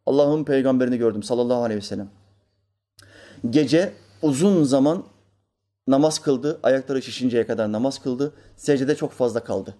Allah'ın 0.06 0.44
peygamberini 0.44 0.98
gördüm 0.98 1.22
sallallahu 1.22 1.62
aleyhi 1.62 1.80
ve 1.80 1.84
sellem. 1.84 2.08
Gece 3.50 3.92
uzun 4.22 4.64
zaman 4.64 5.04
namaz 5.86 6.18
kıldı. 6.18 6.60
Ayakları 6.62 7.02
şişinceye 7.02 7.46
kadar 7.46 7.72
namaz 7.72 7.98
kıldı. 7.98 8.32
Secdede 8.56 8.94
çok 8.94 9.12
fazla 9.12 9.44
kaldı. 9.44 9.74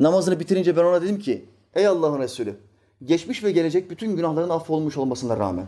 Namazını 0.00 0.40
bitirince 0.40 0.76
ben 0.76 0.84
ona 0.84 1.02
dedim 1.02 1.18
ki 1.18 1.44
ey 1.74 1.86
Allah'ın 1.86 2.18
Resulü 2.18 2.56
geçmiş 3.04 3.44
ve 3.44 3.52
gelecek 3.52 3.90
bütün 3.90 4.16
günahların 4.16 4.48
affolmuş 4.48 4.96
olmasına 4.96 5.38
rağmen 5.38 5.66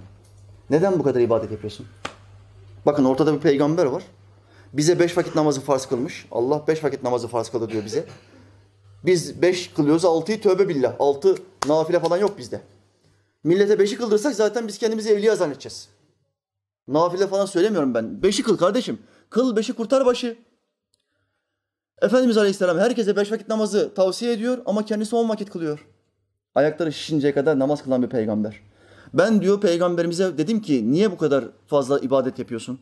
neden 0.70 0.98
bu 0.98 1.02
kadar 1.02 1.20
ibadet 1.20 1.52
yapıyorsun? 1.52 1.86
Bakın 2.86 3.04
ortada 3.04 3.34
bir 3.34 3.40
peygamber 3.40 3.86
var. 3.86 4.02
Bize 4.72 4.98
beş 4.98 5.16
vakit 5.16 5.34
namazı 5.34 5.60
farz 5.60 5.86
kılmış. 5.86 6.26
Allah 6.32 6.64
beş 6.68 6.84
vakit 6.84 7.02
namazı 7.02 7.28
farz 7.28 7.48
kıldı 7.48 7.70
diyor 7.70 7.84
bize. 7.84 8.04
Biz 9.04 9.42
beş 9.42 9.68
kılıyoruz, 9.68 10.04
altıyı 10.04 10.40
tövbe 10.40 10.68
billah. 10.68 10.94
Altı 10.98 11.34
nafile 11.66 12.00
falan 12.00 12.16
yok 12.16 12.38
bizde. 12.38 12.60
Millete 13.44 13.78
beşi 13.78 13.96
kıldırsak 13.96 14.34
zaten 14.34 14.68
biz 14.68 14.78
kendimizi 14.78 15.10
evliya 15.10 15.36
zannedeceğiz. 15.36 15.88
Nafile 16.88 17.26
falan 17.26 17.46
söylemiyorum 17.46 17.94
ben. 17.94 18.22
Beşi 18.22 18.42
kıl 18.42 18.56
kardeşim. 18.56 18.98
Kıl 19.30 19.56
beşi 19.56 19.72
kurtar 19.72 20.06
başı. 20.06 20.36
Efendimiz 22.03 22.36
Aleyhisselam 22.36 22.78
herkese 22.78 23.16
beş 23.16 23.32
vakit 23.32 23.49
namazı 23.49 23.94
tavsiye 23.94 24.32
ediyor 24.32 24.59
ama 24.66 24.84
kendisi 24.84 25.16
on 25.16 25.28
vakit 25.28 25.51
kılıyor. 25.51 25.86
Ayakları 26.55 26.92
şişinceye 26.92 27.34
kadar 27.34 27.59
namaz 27.59 27.82
kılan 27.82 28.03
bir 28.03 28.09
peygamber. 28.09 28.61
Ben 29.14 29.42
diyor 29.42 29.61
peygamberimize 29.61 30.38
dedim 30.38 30.62
ki 30.62 30.92
niye 30.92 31.11
bu 31.12 31.16
kadar 31.16 31.44
fazla 31.66 31.99
ibadet 31.99 32.38
yapıyorsun? 32.38 32.80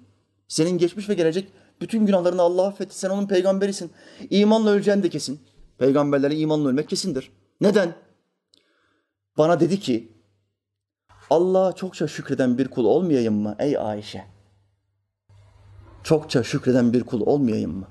Senin 0.48 0.78
geçmiş 0.78 1.08
ve 1.08 1.14
gelecek 1.14 1.48
bütün 1.80 2.06
günahlarını 2.06 2.42
Allah 2.42 2.66
affetti. 2.66 2.98
Sen 2.98 3.10
onun 3.10 3.26
peygamberisin. 3.26 3.90
İmanla 4.30 4.70
öleceğin 4.70 5.02
de 5.02 5.08
kesin. 5.08 5.40
Peygamberlere 5.78 6.36
imanla 6.36 6.68
ölmek 6.68 6.88
kesindir. 6.88 7.30
Neden? 7.60 7.94
Bana 9.38 9.60
dedi 9.60 9.80
ki 9.80 10.12
Allah'a 11.30 11.72
çokça 11.72 12.08
şükreden 12.08 12.58
bir 12.58 12.68
kul 12.68 12.84
olmayayım 12.84 13.34
mı 13.34 13.56
ey 13.58 13.78
Ayşe? 13.78 14.24
Çokça 16.02 16.42
şükreden 16.42 16.92
bir 16.92 17.04
kul 17.04 17.20
olmayayım 17.20 17.78
mı? 17.78 17.86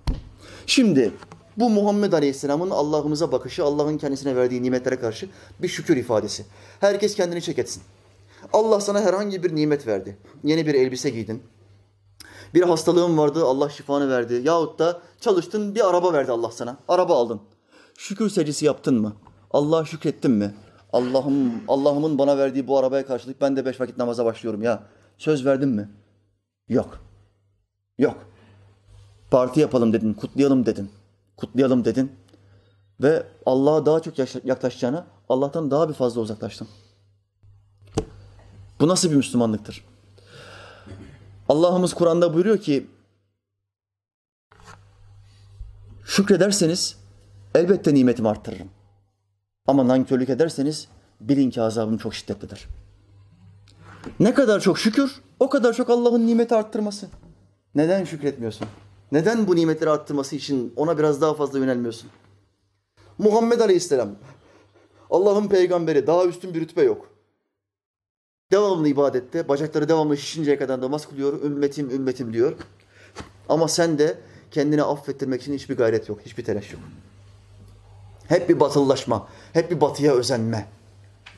Şimdi 0.68 1.12
bu 1.58 1.70
Muhammed 1.70 2.14
Aleyhisselam'ın 2.14 2.70
Allah'ımıza 2.70 3.32
bakışı, 3.32 3.64
Allah'ın 3.64 3.98
kendisine 3.98 4.36
verdiği 4.36 4.64
nimetlere 4.64 5.00
karşı 5.00 5.30
bir 5.62 5.68
şükür 5.68 5.98
ifadesi. 5.98 6.46
Herkes 6.80 7.16
kendini 7.16 7.42
çek 7.42 7.60
etsin. 7.60 7.84
Allah 8.54 8.80
sana 8.80 9.02
herhangi 9.02 9.44
bir 9.44 9.56
nimet 9.56 9.88
verdi. 9.88 10.18
Yeni 10.44 10.68
bir 10.68 10.74
elbise 10.74 11.10
giydin. 11.10 11.44
Bir 12.54 12.62
hastalığın 12.62 13.18
vardı, 13.18 13.46
Allah 13.46 13.70
şifanı 13.70 14.10
verdi. 14.10 14.42
Yahut 14.44 14.80
da 14.80 15.02
çalıştın, 15.22 15.76
bir 15.76 15.90
araba 15.90 16.14
verdi 16.14 16.32
Allah 16.32 16.52
sana. 16.52 16.78
Araba 16.88 17.16
aldın. 17.16 17.42
Şükür 17.98 18.30
secdesi 18.30 18.66
yaptın 18.66 19.02
mı? 19.02 19.16
Allah'a 19.52 19.86
şükrettin 19.86 20.32
mi? 20.32 20.54
Allah'ım 20.94 21.54
Allah'ımın 21.68 22.18
bana 22.18 22.38
verdiği 22.38 22.68
bu 22.68 22.78
arabaya 22.78 23.06
karşılık 23.06 23.42
ben 23.42 23.56
de 23.56 23.66
beş 23.66 23.82
vakit 23.82 23.98
namaza 23.98 24.26
başlıyorum 24.26 24.62
ya. 24.62 24.84
Söz 25.18 25.46
verdin 25.46 25.70
mi? 25.70 25.90
Yok. 26.70 27.00
Yok. 27.98 28.18
Parti 29.32 29.60
yapalım 29.60 29.94
dedin, 29.94 30.14
kutlayalım 30.14 30.66
dedin. 30.66 30.92
Kutlayalım 31.38 31.86
dedin. 31.86 32.12
Ve 33.02 33.24
Allah'a 33.46 33.86
daha 33.86 34.00
çok 34.00 34.46
yaklaşacağına 34.46 35.06
Allah'tan 35.30 35.72
daha 35.72 35.90
bir 35.90 35.94
fazla 35.94 36.22
uzaklaştın. 36.22 36.68
Bu 38.80 38.88
nasıl 38.88 39.12
bir 39.12 39.16
Müslümanlıktır? 39.16 39.86
Allah'ımız 41.50 41.94
Kur'an'da 41.94 42.34
buyuruyor 42.34 42.58
ki 42.58 42.88
şükrederseniz 46.06 46.98
elbette 47.56 47.94
nimetimi 47.94 48.30
arttırırım. 48.30 48.70
Ama 49.68 49.88
nankörlük 49.88 50.30
ederseniz 50.30 50.88
bilin 51.22 51.50
ki 51.50 51.62
azabım 51.62 51.98
çok 51.98 52.16
şiddetlidir. 52.16 52.68
Ne 54.20 54.34
kadar 54.34 54.60
çok 54.60 54.80
şükür, 54.80 55.22
o 55.40 55.50
kadar 55.50 55.74
çok 55.74 55.90
Allah'ın 55.90 56.28
nimeti 56.28 56.56
arttırması. 56.56 57.08
Neden 57.76 58.04
şükretmiyorsun? 58.04 58.68
Neden 59.12 59.48
bu 59.48 59.56
nimetleri 59.56 59.90
arttırması 59.90 60.36
için 60.36 60.74
ona 60.76 60.98
biraz 60.98 61.22
daha 61.22 61.34
fazla 61.34 61.60
yönelmiyorsun? 61.60 62.10
Muhammed 63.18 63.60
Aleyhisselam, 63.60 64.10
Allah'ın 65.10 65.48
peygamberi, 65.48 66.08
daha 66.08 66.26
üstün 66.26 66.54
bir 66.54 66.62
rütbe 66.62 66.84
yok. 66.84 67.10
Devamlı 68.52 68.88
ibadette, 68.88 69.48
bacakları 69.48 69.90
devamlı 69.90 70.18
şişinceye 70.18 70.58
kadar 70.58 70.82
namaz 70.82 71.10
kılıyor, 71.10 71.44
ümmetim 71.44 71.90
ümmetim 71.90 72.34
diyor. 72.34 72.54
Ama 73.50 73.68
sen 73.68 74.00
de 74.00 74.18
kendini 74.52 74.84
affettirmek 74.84 75.42
için 75.42 75.54
hiçbir 75.54 75.78
gayret 75.78 76.10
yok, 76.10 76.20
hiçbir 76.26 76.46
telaş 76.46 76.74
yok. 76.74 76.82
Hep 78.28 78.50
bir 78.50 78.60
batılılaşma, 78.60 79.28
hep 79.54 79.72
bir 79.72 79.82
batıya 79.82 80.14
özenme. 80.14 80.68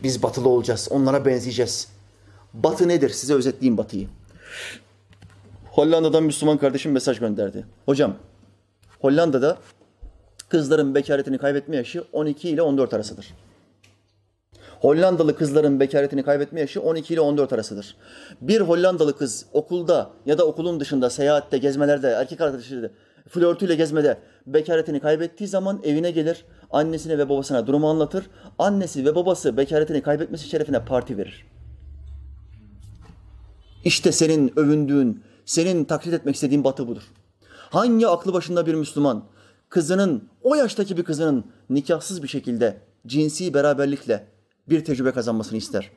Biz 0.04 0.24
batılı 0.24 0.50
olacağız, 0.50 0.88
onlara 0.92 1.26
benzeyeceğiz. 1.26 1.88
Batı 2.54 2.88
nedir? 2.88 3.10
Size 3.10 3.34
özetleyeyim 3.34 3.78
batıyı. 3.78 4.08
Hollanda'dan 5.78 6.24
Müslüman 6.24 6.58
kardeşim 6.58 6.92
mesaj 6.92 7.20
gönderdi. 7.20 7.66
Hocam, 7.86 8.16
Hollanda'da 9.00 9.58
kızların 10.50 10.96
bekaretini 10.96 11.38
kaybetme 11.38 11.76
yaşı 11.76 12.04
12 12.14 12.50
ile 12.50 12.62
14 12.62 12.94
arasıdır. 12.94 13.34
Hollandalı 14.80 15.36
kızların 15.36 15.80
bekaretini 15.80 16.24
kaybetme 16.24 16.60
yaşı 16.60 16.82
12 16.82 17.14
ile 17.14 17.22
14 17.22 17.54
arasıdır. 17.54 17.96
Bir 18.42 18.62
Hollandalı 18.62 19.18
kız 19.18 19.46
okulda 19.54 20.10
ya 20.26 20.38
da 20.38 20.48
okulun 20.48 20.80
dışında 20.80 21.10
seyahatte, 21.10 21.58
gezmelerde, 21.58 22.08
erkek 22.08 22.42
arkadaşıyla 22.42 22.90
flörtüyle 23.30 23.76
gezmede 23.76 24.18
bekaretini 24.48 25.00
kaybettiği 25.00 25.48
zaman 25.48 25.82
evine 25.84 26.12
gelir, 26.12 26.46
annesine 26.72 27.18
ve 27.18 27.30
babasına 27.30 27.68
durumu 27.68 27.90
anlatır. 27.90 28.30
Annesi 28.60 29.06
ve 29.06 29.16
babası 29.16 29.58
bekaretini 29.58 30.02
kaybetmesi 30.02 30.50
şerefine 30.50 30.86
parti 30.86 31.18
verir. 31.18 31.46
İşte 33.84 34.12
senin 34.12 34.60
övündüğün, 34.60 35.24
senin 35.48 35.86
taklit 35.86 36.14
etmek 36.14 36.36
istediğin 36.36 36.64
batı 36.64 36.88
budur. 36.88 37.04
Hangi 37.70 38.08
aklı 38.08 38.34
başında 38.34 38.66
bir 38.66 38.74
Müslüman 38.74 39.26
kızının, 39.70 40.30
o 40.44 40.56
yaştaki 40.56 40.98
bir 40.98 41.04
kızının 41.04 41.46
nikahsız 41.70 42.24
bir 42.24 42.28
şekilde 42.28 42.82
cinsi 43.08 43.54
beraberlikle 43.54 44.28
bir 44.70 44.86
tecrübe 44.86 45.12
kazanmasını 45.12 45.58
ister? 45.58 45.92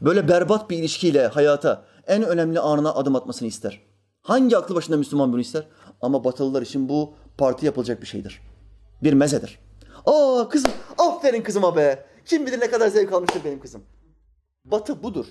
Böyle 0.00 0.28
berbat 0.28 0.70
bir 0.70 0.78
ilişkiyle 0.78 1.26
hayata 1.26 1.84
en 2.06 2.22
önemli 2.22 2.60
anına 2.60 2.94
adım 2.94 3.16
atmasını 3.16 3.48
ister. 3.48 3.80
Hangi 4.22 4.56
aklı 4.56 4.74
başında 4.74 4.96
Müslüman 4.96 5.32
bunu 5.32 5.40
ister? 5.40 5.66
Ama 6.00 6.24
Batılılar 6.24 6.62
için 6.62 6.88
bu 6.88 7.14
parti 7.38 7.66
yapılacak 7.66 8.02
bir 8.02 8.06
şeydir. 8.06 8.40
Bir 9.02 9.12
mezedir. 9.12 9.58
Aa 10.06 10.48
kızım, 10.48 10.72
aferin 10.98 11.42
kızıma 11.42 11.76
be. 11.76 12.06
Kim 12.24 12.46
bilir 12.46 12.60
ne 12.60 12.70
kadar 12.70 12.88
zevk 12.88 13.12
almıştır 13.12 13.44
benim 13.44 13.60
kızım. 13.60 13.82
Batı 14.64 15.02
budur. 15.02 15.26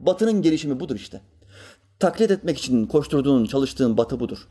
Batının 0.00 0.42
gelişimi 0.42 0.80
budur 0.80 0.96
işte. 0.96 1.20
Taklit 2.00 2.30
etmek 2.30 2.58
için 2.58 2.86
koşturduğun, 2.86 3.44
çalıştığın 3.44 3.96
batı 3.96 4.20
budur. 4.20 4.48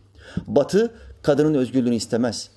Batı 0.47 0.91
kadının 1.21 1.53
özgürlüğünü 1.53 1.95
istemez. 1.95 2.51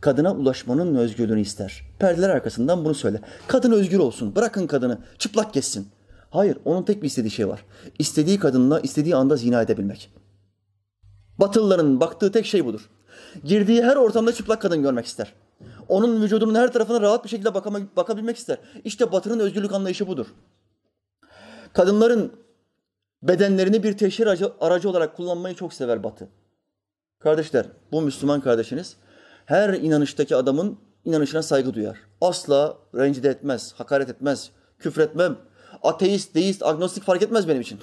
Kadına 0.00 0.34
ulaşmanın 0.34 0.94
özgürlüğünü 0.94 1.40
ister. 1.40 1.82
Perdeler 1.98 2.28
arkasından 2.28 2.84
bunu 2.84 2.94
söyle. 2.94 3.20
Kadın 3.46 3.72
özgür 3.72 3.98
olsun. 3.98 4.36
Bırakın 4.36 4.66
kadını. 4.66 4.98
Çıplak 5.18 5.54
geçsin. 5.54 5.88
Hayır, 6.30 6.58
onun 6.64 6.82
tek 6.82 7.02
bir 7.02 7.06
istediği 7.06 7.30
şey 7.30 7.48
var. 7.48 7.64
İstediği 7.98 8.38
kadınla 8.38 8.80
istediği 8.80 9.16
anda 9.16 9.36
zina 9.36 9.62
edebilmek. 9.62 10.10
Batılıların 11.38 12.00
baktığı 12.00 12.32
tek 12.32 12.46
şey 12.46 12.64
budur. 12.64 12.90
Girdiği 13.44 13.82
her 13.82 13.96
ortamda 13.96 14.32
çıplak 14.32 14.62
kadın 14.62 14.82
görmek 14.82 15.06
ister. 15.06 15.32
Onun 15.88 16.22
vücudunun 16.22 16.54
her 16.54 16.72
tarafına 16.72 17.00
rahat 17.00 17.24
bir 17.24 17.28
şekilde 17.28 17.54
bakabilmek 17.96 18.36
ister. 18.36 18.58
İşte 18.84 19.12
Batı'nın 19.12 19.38
özgürlük 19.38 19.72
anlayışı 19.72 20.06
budur. 20.06 20.26
Kadınların 21.72 22.32
bedenlerini 23.22 23.82
bir 23.82 23.98
teşhir 23.98 24.26
aracı, 24.60 24.90
olarak 24.90 25.16
kullanmayı 25.16 25.54
çok 25.54 25.72
sever 25.72 26.02
Batı. 26.02 26.28
Kardeşler, 27.18 27.66
bu 27.92 28.02
Müslüman 28.02 28.40
kardeşiniz 28.40 28.96
her 29.46 29.74
inanıştaki 29.74 30.36
adamın 30.36 30.78
inanışına 31.04 31.42
saygı 31.42 31.74
duyar. 31.74 31.98
Asla 32.20 32.78
rencide 32.94 33.28
etmez, 33.28 33.72
hakaret 33.72 34.10
etmez, 34.10 34.50
küfretmem. 34.78 35.36
Ateist, 35.82 36.34
deist, 36.34 36.62
agnostik 36.62 37.04
fark 37.04 37.22
etmez 37.22 37.48
benim 37.48 37.60
için. 37.60 37.80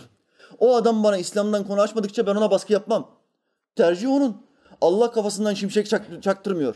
O 0.59 0.75
adam 0.75 1.03
bana 1.03 1.17
İslam'dan 1.17 1.67
konu 1.67 1.81
açmadıkça 1.81 2.27
ben 2.27 2.35
ona 2.35 2.51
baskı 2.51 2.73
yapmam. 2.73 3.09
Tercih 3.75 4.09
onun. 4.09 4.37
Allah 4.81 5.11
kafasından 5.11 5.53
şimşek 5.53 5.89
çak, 5.89 6.23
çaktırmıyor. 6.23 6.75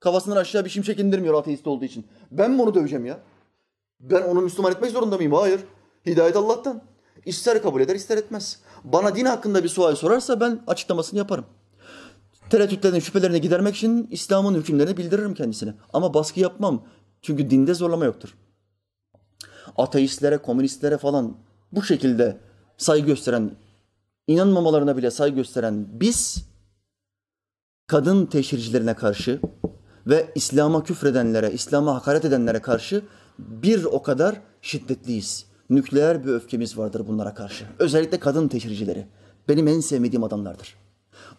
Kafasından 0.00 0.36
aşağı 0.36 0.64
bir 0.64 0.70
şimşek 0.70 1.00
indirmiyor 1.00 1.34
ateist 1.34 1.66
olduğu 1.66 1.84
için. 1.84 2.06
Ben 2.30 2.50
mi 2.50 2.62
onu 2.62 2.74
döveceğim 2.74 3.06
ya? 3.06 3.18
Ben 4.00 4.22
onu 4.22 4.40
Müslüman 4.40 4.72
etmek 4.72 4.90
zorunda 4.90 5.16
mıyım? 5.16 5.32
Hayır. 5.32 5.60
Hidayet 6.06 6.36
Allah'tan. 6.36 6.82
İster 7.26 7.62
kabul 7.62 7.80
eder 7.80 7.94
ister 7.94 8.18
etmez. 8.18 8.60
Bana 8.84 9.14
din 9.14 9.24
hakkında 9.24 9.64
bir 9.64 9.68
sual 9.68 9.94
sorarsa 9.94 10.40
ben 10.40 10.62
açıklamasını 10.66 11.18
yaparım. 11.18 11.44
Tereddütlerini, 12.50 13.02
şüphelerini 13.02 13.40
gidermek 13.40 13.76
için 13.76 14.08
İslam'ın 14.10 14.54
hükümlerini 14.54 14.96
bildiririm 14.96 15.34
kendisine. 15.34 15.74
Ama 15.92 16.14
baskı 16.14 16.40
yapmam. 16.40 16.86
Çünkü 17.22 17.50
dinde 17.50 17.74
zorlama 17.74 18.04
yoktur. 18.04 18.34
Ateistlere, 19.76 20.38
komünistlere 20.38 20.98
falan 20.98 21.36
bu 21.72 21.82
şekilde 21.82 22.38
saygı 22.76 23.06
gösteren, 23.06 23.50
inanmamalarına 24.26 24.96
bile 24.96 25.10
saygı 25.10 25.36
gösteren 25.36 25.86
biz 26.00 26.44
kadın 27.86 28.26
teşhircilerine 28.26 28.94
karşı 28.94 29.40
ve 30.06 30.32
İslam'a 30.34 30.82
küfredenlere, 30.82 31.52
İslam'a 31.52 31.94
hakaret 31.94 32.24
edenlere 32.24 32.58
karşı 32.58 33.02
bir 33.38 33.84
o 33.84 34.02
kadar 34.02 34.40
şiddetliyiz. 34.62 35.46
Nükleer 35.70 36.26
bir 36.26 36.32
öfkemiz 36.32 36.78
vardır 36.78 37.08
bunlara 37.08 37.34
karşı. 37.34 37.64
Özellikle 37.78 38.20
kadın 38.20 38.48
teşhircileri. 38.48 39.06
Benim 39.48 39.68
en 39.68 39.80
sevmediğim 39.80 40.24
adamlardır. 40.24 40.74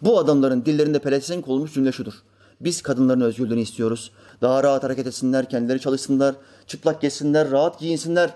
Bu 0.02 0.20
adamların 0.20 0.66
dillerinde 0.66 1.00
pelesenk 1.00 1.48
olmuş 1.48 1.74
cümle 1.74 1.92
şudur. 1.92 2.14
Biz 2.62 2.82
kadınların 2.82 3.22
özgürlüğünü 3.22 3.62
istiyoruz. 3.62 4.12
Daha 4.42 4.64
rahat 4.64 4.84
hareket 4.84 5.08
etsinler, 5.08 5.50
kendileri 5.50 5.80
çalışsınlar, 5.80 6.36
çıplak 6.68 7.02
geçsinler, 7.02 7.52
rahat 7.52 7.80
giyinsinler. 7.80 8.34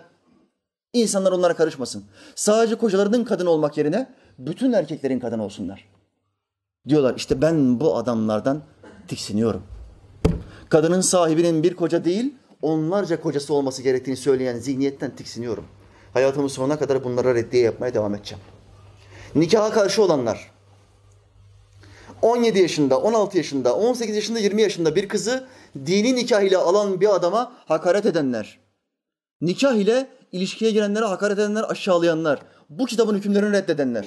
İnsanlar 0.93 1.31
onlara 1.31 1.55
karışmasın. 1.55 2.03
Sadece 2.35 2.75
kocalarının 2.75 3.23
kadın 3.23 3.45
olmak 3.45 3.77
yerine 3.77 4.13
bütün 4.39 4.73
erkeklerin 4.73 5.19
kadın 5.19 5.39
olsunlar. 5.39 5.89
Diyorlar 6.87 7.13
işte 7.17 7.41
ben 7.41 7.79
bu 7.79 7.97
adamlardan 7.97 8.61
tiksiniyorum. 9.07 9.63
Kadının 10.69 11.01
sahibinin 11.01 11.63
bir 11.63 11.75
koca 11.75 12.05
değil, 12.05 12.35
onlarca 12.61 13.21
kocası 13.21 13.53
olması 13.53 13.81
gerektiğini 13.81 14.17
söyleyen 14.17 14.57
zihniyetten 14.57 15.15
tiksiniyorum. 15.15 15.65
Hayatımın 16.13 16.47
sonuna 16.47 16.79
kadar 16.79 17.03
bunlara 17.03 17.35
reddiye 17.35 17.63
yapmaya 17.63 17.93
devam 17.93 18.15
edeceğim. 18.15 18.43
Nikaha 19.35 19.71
karşı 19.71 20.03
olanlar, 20.03 20.51
17 22.21 22.59
yaşında, 22.59 22.99
16 22.99 23.37
yaşında, 23.37 23.75
18 23.75 24.15
yaşında, 24.15 24.39
20 24.39 24.61
yaşında 24.61 24.95
bir 24.95 25.09
kızı 25.09 25.47
dini 25.85 26.15
nikah 26.15 26.41
ile 26.41 26.57
alan 26.57 27.01
bir 27.01 27.15
adama 27.15 27.53
hakaret 27.65 28.05
edenler, 28.05 28.59
nikah 29.41 29.73
ile 29.73 30.07
ilişkiye 30.31 30.71
girenlere 30.71 31.05
hakaret 31.05 31.39
edenler, 31.39 31.63
aşağılayanlar, 31.69 32.39
bu 32.69 32.85
kitabın 32.85 33.15
hükümlerini 33.15 33.51
reddedenler. 33.51 34.05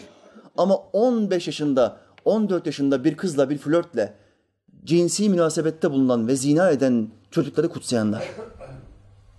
Ama 0.57 0.77
15 0.77 1.47
yaşında, 1.47 2.01
14 2.25 2.67
yaşında 2.67 3.05
bir 3.05 3.17
kızla, 3.17 3.51
bir 3.51 3.59
flörtle 3.59 4.15
cinsi 4.85 5.29
münasebette 5.29 5.91
bulunan 5.91 6.29
ve 6.29 6.37
zina 6.37 6.71
eden 6.71 7.09
çocukları 7.31 7.69
kutsayanlar. 7.69 8.31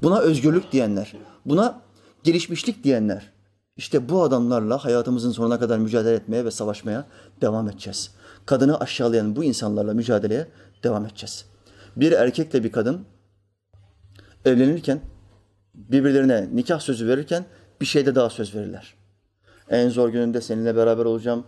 Buna 0.03 0.19
özgürlük 0.19 0.71
diyenler, 0.71 1.13
buna 1.45 1.81
gelişmişlik 2.25 2.83
diyenler. 2.83 3.31
İşte 3.77 4.09
bu 4.09 4.23
adamlarla 4.23 4.85
hayatımızın 4.85 5.31
sonuna 5.31 5.59
kadar 5.59 5.77
mücadele 5.77 6.15
etmeye 6.15 6.45
ve 6.45 6.51
savaşmaya 6.51 7.05
devam 7.41 7.69
edeceğiz. 7.69 8.11
Kadını 8.45 8.79
aşağılayan 8.79 9.35
bu 9.35 9.43
insanlarla 9.43 9.93
mücadeleye 9.93 10.47
devam 10.83 11.05
edeceğiz. 11.05 11.45
Bir 11.95 12.11
erkekle 12.11 12.63
bir 12.63 12.71
kadın 12.71 13.05
evlenirken 14.45 14.99
birbirlerine 15.73 16.49
nikah 16.53 16.79
sözü 16.79 17.07
verirken 17.07 17.45
bir 17.81 17.85
şeyde 17.85 18.15
daha 18.15 18.29
söz 18.29 18.55
verirler. 18.55 18.93
En 19.69 19.89
zor 19.89 20.09
gününde 20.09 20.41
seninle 20.41 20.75
beraber 20.75 21.05
olacağım. 21.05 21.43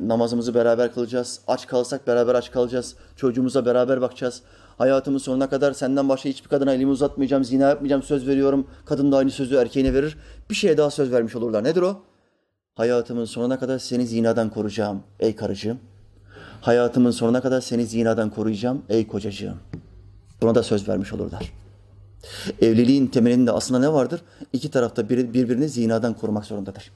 Namazımızı 0.00 0.54
beraber 0.54 0.94
kılacağız. 0.94 1.40
Aç 1.46 1.66
kalsak 1.66 2.06
beraber 2.06 2.34
aç 2.34 2.50
kalacağız. 2.50 2.96
Çocuğumuza 3.16 3.66
beraber 3.66 4.00
bakacağız. 4.00 4.42
Hayatımın 4.78 5.18
sonuna 5.18 5.48
kadar 5.48 5.72
senden 5.72 6.08
başka 6.08 6.28
hiçbir 6.28 6.48
kadına 6.48 6.72
elimi 6.72 6.90
uzatmayacağım, 6.90 7.44
zina 7.44 7.68
yapmayacağım, 7.68 8.02
söz 8.02 8.28
veriyorum. 8.28 8.66
Kadın 8.84 9.12
da 9.12 9.16
aynı 9.16 9.30
sözü 9.30 9.56
erkeğine 9.56 9.94
verir. 9.94 10.16
Bir 10.50 10.54
şeye 10.54 10.76
daha 10.78 10.90
söz 10.90 11.12
vermiş 11.12 11.36
olurlar. 11.36 11.64
Nedir 11.64 11.82
o? 11.82 12.02
Hayatımın 12.74 13.24
sonuna 13.24 13.58
kadar 13.58 13.78
seni 13.78 14.06
zinadan 14.06 14.50
koruyacağım 14.50 15.02
ey 15.20 15.36
karıcığım. 15.36 15.78
Hayatımın 16.60 17.10
sonuna 17.10 17.40
kadar 17.40 17.60
seni 17.60 17.86
zinadan 17.86 18.30
koruyacağım 18.30 18.82
ey 18.88 19.06
kocacığım. 19.06 19.56
Buna 20.42 20.54
da 20.54 20.62
söz 20.62 20.88
vermiş 20.88 21.12
olurlar. 21.12 21.52
Evliliğin 22.60 23.06
temelinde 23.06 23.52
aslında 23.52 23.80
ne 23.80 23.92
vardır? 23.92 24.20
İki 24.52 24.70
tarafta 24.70 25.08
birbirini 25.08 25.68
zinadan 25.68 26.14
korumak 26.14 26.44
zorundadır. 26.44 26.90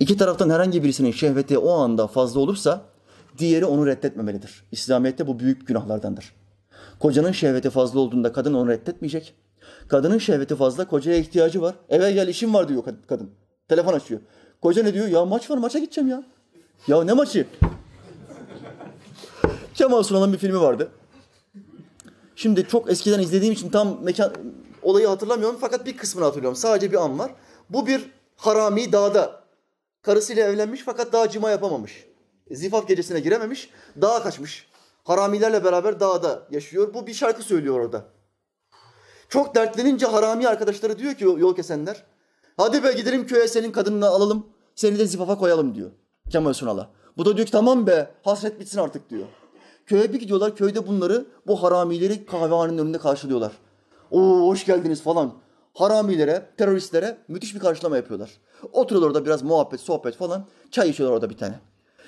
İki 0.00 0.16
taraftan 0.16 0.50
herhangi 0.50 0.82
birisinin 0.82 1.12
şehveti 1.12 1.58
o 1.58 1.72
anda 1.72 2.06
fazla 2.06 2.40
olursa 2.40 2.82
diğeri 3.38 3.64
onu 3.64 3.86
reddetmemelidir. 3.86 4.64
İslamiyet'te 4.72 5.26
bu 5.26 5.38
büyük 5.38 5.66
günahlardandır. 5.66 6.32
Kocanın 7.00 7.32
şehveti 7.32 7.70
fazla 7.70 8.00
olduğunda 8.00 8.32
kadın 8.32 8.54
onu 8.54 8.70
reddetmeyecek. 8.70 9.34
Kadının 9.88 10.18
şehveti 10.18 10.56
fazla, 10.56 10.88
kocaya 10.88 11.16
ihtiyacı 11.16 11.62
var. 11.62 11.74
Eve 11.88 12.12
gel 12.12 12.28
işim 12.28 12.54
var 12.54 12.68
diyor 12.68 12.82
kadın. 13.08 13.30
Telefon 13.68 13.92
açıyor. 13.92 14.20
Koca 14.62 14.82
ne 14.82 14.94
diyor? 14.94 15.08
Ya 15.08 15.24
maç 15.24 15.50
var 15.50 15.58
maça 15.58 15.78
gideceğim 15.78 16.10
ya. 16.10 16.24
Ya 16.88 17.04
ne 17.04 17.12
maçı? 17.12 17.46
Kemal 19.74 20.02
Sunal'ın 20.02 20.32
bir 20.32 20.38
filmi 20.38 20.60
vardı. 20.60 20.88
Şimdi 22.36 22.68
çok 22.68 22.90
eskiden 22.90 23.20
izlediğim 23.20 23.52
için 23.52 23.68
tam 23.68 24.04
mekan 24.04 24.32
olayı 24.82 25.06
hatırlamıyorum 25.06 25.56
fakat 25.60 25.86
bir 25.86 25.96
kısmını 25.96 26.24
hatırlıyorum. 26.24 26.56
Sadece 26.56 26.92
bir 26.92 27.04
an 27.04 27.18
var. 27.18 27.30
Bu 27.70 27.86
bir 27.86 28.10
harami 28.36 28.92
dağda. 28.92 29.40
Karısıyla 30.02 30.48
evlenmiş 30.48 30.82
fakat 30.84 31.12
daha 31.12 31.28
cima 31.28 31.50
yapamamış. 31.50 32.06
Zifaf 32.50 32.88
gecesine 32.88 33.20
girememiş. 33.20 33.70
Dağa 34.00 34.22
kaçmış. 34.22 34.66
Haramilerle 35.06 35.64
beraber 35.64 36.00
dağda 36.00 36.42
yaşıyor. 36.50 36.94
Bu 36.94 37.06
bir 37.06 37.14
şarkı 37.14 37.42
söylüyor 37.42 37.80
orada. 37.80 38.04
Çok 39.28 39.54
dertlenince 39.54 40.06
harami 40.06 40.48
arkadaşları 40.48 40.98
diyor 40.98 41.14
ki 41.14 41.24
yol 41.24 41.56
kesenler. 41.56 42.04
Hadi 42.56 42.84
be 42.84 42.92
gidelim 42.92 43.26
köye 43.26 43.48
senin 43.48 43.72
kadınını 43.72 44.06
alalım. 44.08 44.46
Seni 44.74 44.98
de 44.98 45.06
zifafa 45.06 45.38
koyalım 45.38 45.74
diyor 45.74 45.90
Kemal 46.30 46.52
Sunal'a. 46.52 46.90
Bu 47.16 47.24
da 47.24 47.36
diyor 47.36 47.46
ki 47.46 47.52
tamam 47.52 47.86
be 47.86 48.10
hasret 48.22 48.60
bitsin 48.60 48.78
artık 48.78 49.10
diyor. 49.10 49.26
Köye 49.86 50.12
bir 50.12 50.20
gidiyorlar. 50.20 50.56
Köyde 50.56 50.86
bunları 50.86 51.26
bu 51.46 51.62
haramileri 51.62 52.26
kahvehanenin 52.26 52.78
önünde 52.78 52.98
karşılıyorlar. 52.98 53.52
Oo 54.10 54.48
hoş 54.48 54.64
geldiniz 54.66 55.02
falan. 55.02 55.32
haramilere, 55.74 56.50
teröristlere 56.56 57.18
müthiş 57.28 57.54
bir 57.54 57.60
karşılama 57.60 57.96
yapıyorlar. 57.96 58.30
Oturuyorlar 58.72 59.08
orada 59.08 59.24
biraz 59.24 59.42
muhabbet, 59.42 59.80
sohbet 59.80 60.16
falan. 60.16 60.46
Çay 60.70 60.90
içiyorlar 60.90 61.14
orada 61.16 61.30
bir 61.30 61.36
tane. 61.36 61.60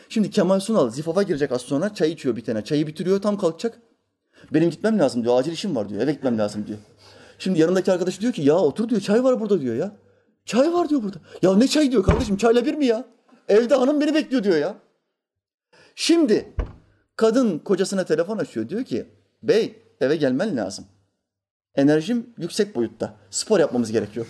Şimdi 0.08 0.30
Kemal 0.30 0.60
Sunal 0.60 0.90
zifafa 0.90 1.22
girecek 1.22 1.52
az 1.52 1.62
sonra 1.62 1.94
çay 1.94 2.12
içiyor 2.12 2.36
bir 2.36 2.44
tane. 2.44 2.64
Çayı 2.64 2.86
bitiriyor 2.86 3.22
tam 3.22 3.38
kalkacak. 3.38 3.80
Benim 4.54 4.70
gitmem 4.70 4.98
lazım 4.98 5.24
diyor. 5.24 5.40
Acil 5.40 5.52
işim 5.52 5.76
var 5.76 5.88
diyor. 5.88 6.00
Eve 6.02 6.12
gitmem 6.12 6.38
lazım 6.38 6.66
diyor. 6.66 6.78
Şimdi 7.38 7.60
yanındaki 7.60 7.92
arkadaş 7.92 8.20
diyor 8.20 8.32
ki 8.32 8.42
ya 8.42 8.56
otur 8.56 8.88
diyor 8.88 9.00
çay 9.00 9.24
var 9.24 9.40
burada 9.40 9.60
diyor 9.60 9.76
ya. 9.76 9.96
Çay 10.44 10.72
var 10.72 10.88
diyor 10.88 11.02
burada. 11.02 11.18
Ya 11.42 11.56
ne 11.56 11.68
çay 11.68 11.92
diyor 11.92 12.02
kardeşim 12.02 12.36
çayla 12.36 12.66
bir 12.66 12.74
mi 12.74 12.86
ya? 12.86 13.04
Evde 13.48 13.74
hanım 13.74 14.00
beni 14.00 14.14
bekliyor 14.14 14.44
diyor 14.44 14.56
ya. 14.56 14.74
Şimdi 15.94 16.52
kadın 17.16 17.58
kocasına 17.58 18.04
telefon 18.04 18.38
açıyor 18.38 18.68
diyor 18.68 18.84
ki 18.84 19.06
bey 19.42 19.82
eve 20.00 20.16
gelmen 20.16 20.56
lazım. 20.56 20.84
Enerjim 21.74 22.26
yüksek 22.38 22.74
boyutta. 22.76 23.14
Spor 23.30 23.60
yapmamız 23.60 23.92
gerekiyor. 23.92 24.26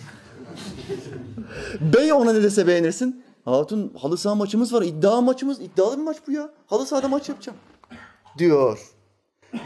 bey 1.81 2.13
ona 2.13 2.33
ne 2.33 2.43
dese 2.43 2.67
beğenirsin. 2.67 3.23
Hatun 3.45 3.93
halı 4.01 4.17
saha 4.17 4.35
maçımız 4.35 4.73
var. 4.73 4.81
İddia 4.81 5.21
maçımız. 5.21 5.61
İddialı 5.61 5.97
bir 5.97 6.03
maç 6.03 6.17
bu 6.27 6.31
ya. 6.31 6.49
Halı 6.67 6.85
sahada 6.85 7.07
maç 7.07 7.29
yapacağım. 7.29 7.57
Diyor. 8.37 8.79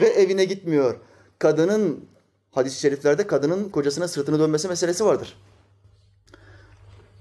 Ve 0.01 0.07
evine 0.07 0.45
gitmiyor. 0.45 0.95
Kadının 1.39 2.05
hadis-i 2.51 2.79
şeriflerde 2.79 3.27
kadının 3.27 3.69
kocasına 3.69 4.07
sırtını 4.07 4.39
dönmesi 4.39 4.67
meselesi 4.67 5.05
vardır. 5.05 5.37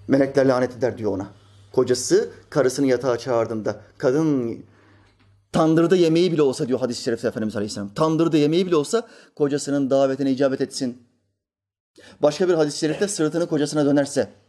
Melekler 0.08 0.46
lanet 0.46 0.76
eder 0.76 0.98
diyor 0.98 1.12
ona. 1.12 1.26
Kocası 1.72 2.30
karısını 2.50 2.86
yatağa 2.86 3.18
çağırdığında 3.18 3.80
kadın 3.98 4.58
tandırda 5.52 5.96
yemeği 5.96 6.32
bile 6.32 6.42
olsa 6.42 6.68
diyor 6.68 6.80
hadis-i 6.80 7.02
şerifte 7.02 7.28
Efendimiz 7.28 7.56
Aleyhisselam. 7.56 7.94
Tandırda 7.94 8.36
yemeği 8.36 8.66
bile 8.66 8.76
olsa 8.76 9.08
kocasının 9.36 9.90
davetine 9.90 10.32
icabet 10.32 10.60
etsin. 10.60 11.02
Başka 12.22 12.48
bir 12.48 12.54
hadis-i 12.54 12.78
şerifte 12.78 13.08
sırtını 13.08 13.48
kocasına 13.48 13.86
dönerse 13.86 14.41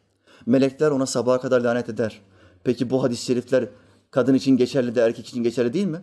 melekler 0.46 0.92
ona 0.92 1.06
sabaha 1.06 1.42
kadar 1.42 1.62
lanet 1.62 1.90
eder. 1.90 2.22
Peki 2.64 2.90
bu 2.90 3.04
hadis-i 3.04 3.26
şerifler 3.26 3.70
kadın 4.12 4.34
için 4.34 4.58
geçerli 4.58 4.96
de 4.96 5.02
erkek 5.02 5.28
için 5.28 5.44
geçerli 5.44 5.74
değil 5.74 5.88
mi? 5.88 6.02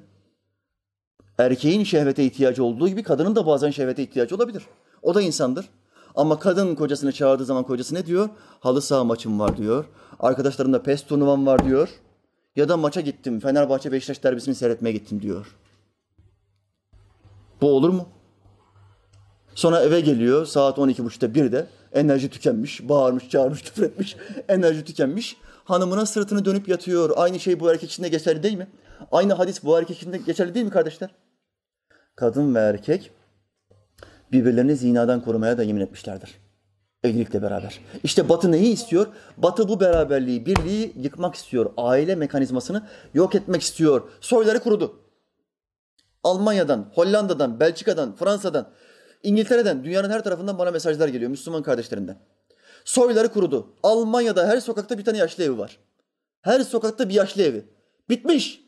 Erkeğin 1.38 1.84
şehvete 1.84 2.24
ihtiyacı 2.24 2.64
olduğu 2.64 2.88
gibi 2.88 3.03
kadının 3.03 3.36
da 3.36 3.47
bazen 3.47 3.70
şehvete 3.70 4.03
ihtiyacı 4.03 4.34
olabilir. 4.36 4.62
O 5.03 5.14
da 5.14 5.22
insandır. 5.22 5.68
Ama 6.14 6.38
kadın 6.38 6.74
kocasını 6.74 7.12
çağırdığı 7.12 7.45
zaman 7.45 7.64
kocası 7.64 7.95
ne 7.95 8.07
diyor? 8.07 8.28
Halı 8.61 8.82
saha 8.82 9.05
maçım 9.05 9.41
var 9.41 9.57
diyor. 9.57 9.84
Arkadaşlarımla 10.20 10.82
PES 10.82 11.03
turnuvam 11.03 11.47
var 11.47 11.64
diyor. 11.64 11.88
Ya 12.57 12.68
da 12.68 12.76
maça 12.76 13.01
gittim. 13.01 13.41
Fenerbahçe 13.41 13.93
Beşiktaş 13.93 14.24
derbisini 14.24 14.55
seyretmeye 14.55 14.93
gittim 14.93 15.22
diyor. 15.22 15.57
Bu 17.61 17.72
olur 17.72 17.88
mu? 17.88 18.07
Sonra 19.55 19.80
eve 19.80 20.01
geliyor 20.01 20.47
saat 20.47 20.78
12.30'da 20.78 21.26
1'de. 21.26 21.66
Enerji 21.93 22.30
tükenmiş. 22.30 22.88
Bağırmış, 22.88 23.28
çağırmış, 23.28 23.62
küfür 23.64 23.82
etmiş. 23.82 24.16
Enerji 24.49 24.84
tükenmiş. 24.84 25.36
Hanımına 25.64 26.07
sırtını 26.07 26.45
dönüp 26.45 26.68
yatıyor. 26.68 27.11
Aynı 27.16 27.41
şey 27.41 27.61
bu 27.61 27.70
erkek 27.70 27.91
için 27.91 28.03
de 28.03 28.09
geçerli 28.09 28.43
değil 28.43 28.57
mi? 28.57 28.68
Aynı 29.12 29.32
hadis 29.32 29.64
bu 29.64 29.78
erkek 29.78 29.97
için 29.97 30.12
de 30.12 30.18
geçerli 30.18 30.55
değil 30.55 30.66
mi 30.66 30.72
kardeşler? 30.72 31.11
Kadın 32.16 32.55
ve 32.55 32.59
erkek 32.59 33.11
birbirlerini 34.32 34.76
zinadan 34.76 35.24
korumaya 35.24 35.59
da 35.59 35.62
yemin 35.62 35.80
etmişlerdir. 35.80 36.34
Evlilikle 37.05 37.43
beraber. 37.43 37.80
İşte 38.05 38.28
Batı 38.28 38.53
neyi 38.53 38.72
istiyor? 38.72 39.07
Batı 39.36 39.68
bu 39.68 39.80
beraberliği, 39.80 40.47
birliği 40.47 40.93
yıkmak 40.97 41.34
istiyor. 41.34 41.72
Aile 41.76 42.14
mekanizmasını 42.14 42.86
yok 43.14 43.34
etmek 43.34 43.62
istiyor. 43.62 44.03
Soyları 44.20 44.61
kurudu. 44.61 45.01
Almanya'dan, 46.24 46.91
Hollanda'dan, 46.95 47.61
Belçika'dan, 47.61 48.16
Fransa'dan, 48.16 48.70
İngiltere'den, 49.22 49.84
dünyanın 49.84 50.10
her 50.10 50.24
tarafından 50.24 50.58
bana 50.58 50.70
mesajlar 50.70 51.08
geliyor 51.08 51.30
Müslüman 51.30 51.62
kardeşlerimden. 51.62 52.18
Soyları 52.84 53.32
kurudu. 53.32 53.66
Almanya'da 53.82 54.48
her 54.48 54.60
sokakta 54.60 54.98
bir 54.98 55.04
tane 55.04 55.18
yaşlı 55.18 55.44
evi 55.44 55.58
var. 55.58 55.78
Her 56.42 56.60
sokakta 56.60 57.08
bir 57.08 57.14
yaşlı 57.14 57.42
evi. 57.42 57.64
Bitmiş. 58.08 58.64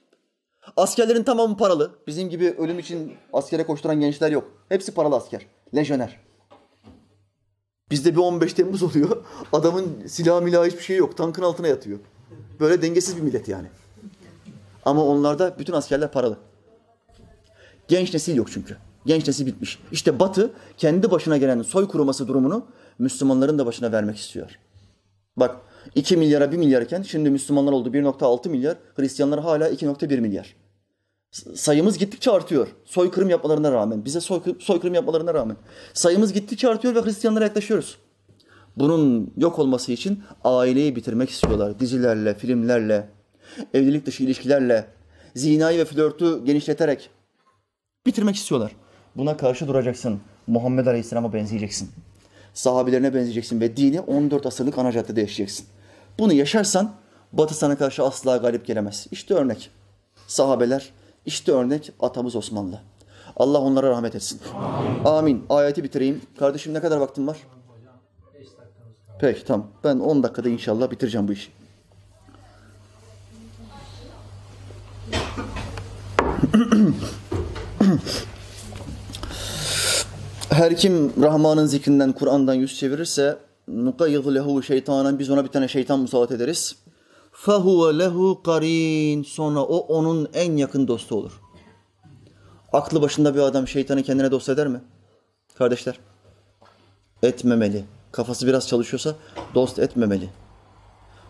Askerlerin 0.76 1.22
tamamı 1.22 1.57
paralı. 1.57 1.90
Bizim 2.07 2.30
gibi 2.30 2.55
ölüm 2.59 2.78
için 2.78 3.12
askere 3.32 3.66
koşturan 3.66 4.00
gençler 4.00 4.30
yok. 4.30 4.53
Hepsi 4.68 4.94
paralı 4.94 5.16
asker. 5.16 5.46
Lejyoner. 5.74 6.20
Bizde 7.90 8.12
bir 8.12 8.20
15 8.20 8.53
Temmuz 8.53 8.82
oluyor. 8.82 9.24
Adamın 9.53 10.07
silah 10.07 10.42
milah 10.42 10.66
hiçbir 10.66 10.82
şey 10.82 10.96
yok. 10.96 11.16
Tankın 11.16 11.42
altına 11.42 11.68
yatıyor. 11.68 11.98
Böyle 12.61 12.82
dengesiz 12.82 13.16
bir 13.16 13.22
millet 13.22 13.48
yani. 13.48 13.68
Ama 14.84 15.05
onlarda 15.05 15.59
bütün 15.59 15.72
askerler 15.72 16.12
paralı. 16.12 16.36
Genç 17.88 18.14
nesil 18.14 18.36
yok 18.36 18.53
çünkü. 18.53 18.76
Genç 19.07 19.26
nesil 19.26 19.46
bitmiş. 19.46 19.78
İşte 19.92 20.20
Batı 20.20 20.50
kendi 20.78 21.11
başına 21.11 21.36
gelen 21.36 21.62
soy 21.62 21.88
kuruması 21.88 22.28
durumunu 22.28 22.66
Müslümanların 22.98 23.59
da 23.59 23.66
başına 23.66 23.92
vermek 23.92 24.16
istiyor. 24.16 24.59
Bak 25.36 25.57
2 25.94 26.16
milyara 26.16 26.53
1 26.53 26.57
milyarken 26.57 27.03
şimdi 27.03 27.30
Müslümanlar 27.30 27.72
oldu 27.72 27.90
1.6 27.90 28.48
milyar, 28.48 28.76
Hristiyanlar 28.96 29.40
hala 29.40 29.68
2.1 29.68 30.20
milyar. 30.20 30.57
Sayımız 31.55 31.98
gittikçe 31.98 32.30
artıyor. 32.30 32.68
Soykırım 32.84 33.30
yapmalarına 33.30 33.72
rağmen, 33.72 34.05
bize 34.05 34.20
soykırım 34.61 34.94
yapmalarına 34.94 35.34
rağmen. 35.34 35.57
Sayımız 35.94 36.32
gittikçe 36.32 36.68
artıyor 36.68 36.94
ve 36.94 37.03
Hristiyanlara 37.03 37.44
yaklaşıyoruz. 37.44 37.98
Bunun 38.76 39.32
yok 39.36 39.59
olması 39.59 39.92
için 39.92 40.22
aileyi 40.44 40.96
bitirmek 40.96 41.30
istiyorlar. 41.30 41.80
Dizilerle, 41.80 42.34
filmlerle, 42.34 43.09
evlilik 43.74 44.07
dışı 44.07 44.22
ilişkilerle, 44.22 44.86
zinayı 45.36 45.78
ve 45.78 45.84
flörtü 45.84 46.44
genişleterek 46.44 47.11
bitirmek 48.07 48.36
istiyorlar. 48.36 48.72
Buna 49.16 49.36
karşı 49.36 49.68
duracaksın. 49.68 50.20
Muhammed 50.46 50.86
Aleyhisselam'a 50.86 51.32
benzeyeceksin. 51.32 51.90
Sahabilerine 52.54 53.14
benzeyeceksin 53.14 53.60
ve 53.60 53.76
dini 53.76 54.00
14 54.00 54.46
asırlık 54.46 54.78
ana 54.78 54.92
caddede 54.92 55.20
yaşayacaksın. 55.20 55.66
Bunu 56.18 56.32
yaşarsan 56.32 56.94
Batı 57.32 57.54
sana 57.54 57.78
karşı 57.78 58.02
asla 58.02 58.36
galip 58.36 58.66
gelemez. 58.66 59.06
İşte 59.10 59.34
örnek. 59.34 59.70
Sahabeler, 60.26 60.92
işte 61.26 61.52
örnek 61.52 61.92
atamız 62.00 62.36
Osmanlı. 62.36 62.80
Allah 63.36 63.58
onlara 63.58 63.90
rahmet 63.90 64.14
etsin. 64.14 64.40
Amin. 64.54 65.04
Amin. 65.04 65.44
Ayeti 65.48 65.84
bitireyim. 65.84 66.22
Kardeşim 66.38 66.74
ne 66.74 66.80
kadar 66.80 66.96
vaktim 66.96 67.26
var? 67.26 67.36
Peki 69.20 69.44
tamam. 69.44 69.66
Ben 69.84 69.98
10 69.98 70.22
dakikada 70.22 70.48
inşallah 70.48 70.90
bitireceğim 70.90 71.28
bu 71.28 71.32
işi. 71.32 71.50
Her 80.53 80.76
kim 80.76 81.22
Rahman'ın 81.22 81.66
zikrinden, 81.66 82.12
Kur'an'dan 82.12 82.55
yüz 82.55 82.78
çevirirse 82.78 83.38
nukayyid 83.68 84.34
lehu 84.34 84.62
şeytanen 84.62 85.18
biz 85.18 85.30
ona 85.30 85.44
bir 85.44 85.48
tane 85.48 85.68
şeytan 85.68 86.00
musallat 86.00 86.32
ederiz. 86.32 86.76
Fehuve 87.32 87.98
lehu 87.98 88.42
karin 88.42 89.22
sonra 89.22 89.61
o 89.61 89.76
onun 89.76 90.28
en 90.34 90.57
yakın 90.57 90.88
dostu 90.88 91.16
olur. 91.16 91.40
Aklı 92.72 93.03
başında 93.03 93.34
bir 93.34 93.40
adam 93.40 93.68
şeytanı 93.68 94.03
kendine 94.03 94.30
dost 94.30 94.48
eder 94.48 94.66
mi? 94.66 94.80
Kardeşler 95.55 95.98
etmemeli. 97.22 97.84
Kafası 98.12 98.46
biraz 98.46 98.68
çalışıyorsa 98.68 99.14
dost 99.55 99.78
etmemeli. 99.78 100.28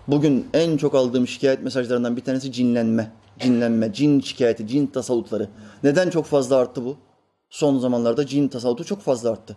Bugün 0.08 0.46
en 0.54 0.76
çok 0.76 0.94
aldığım 0.94 1.28
şikayet 1.28 1.62
mesajlarından 1.62 2.16
bir 2.16 2.24
tanesi 2.24 2.52
cinlenme. 2.52 3.12
Cinlenme, 3.38 3.92
cin 3.92 4.20
şikayeti, 4.20 4.66
cin 4.66 4.86
tasavvutları. 4.86 5.48
Neden 5.82 6.10
çok 6.10 6.26
fazla 6.26 6.56
arttı 6.56 6.84
bu? 6.84 6.96
Son 7.53 7.78
zamanlarda 7.78 8.26
cin 8.26 8.48
tasavvutu 8.48 8.84
çok 8.84 9.00
fazla 9.00 9.30
arttı. 9.30 9.57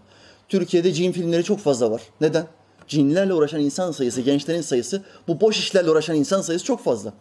Türkiye'de 0.50 0.93
cin 0.93 1.12
filmleri 1.12 1.43
çok 1.43 1.60
fazla 1.60 1.91
var. 1.91 2.02
Neden? 2.22 2.48
Cinlerle 2.88 3.34
uğraşan 3.34 3.62
insan 3.62 3.91
sayısı, 3.91 4.22
gençlerin 4.22 4.62
sayısı, 4.62 5.04
bu 5.28 5.41
boş 5.41 5.60
işlerle 5.60 5.89
uğraşan 5.89 6.16
insan 6.16 6.41
sayısı 6.41 6.66
çok 6.66 6.84
fazla. 6.84 7.14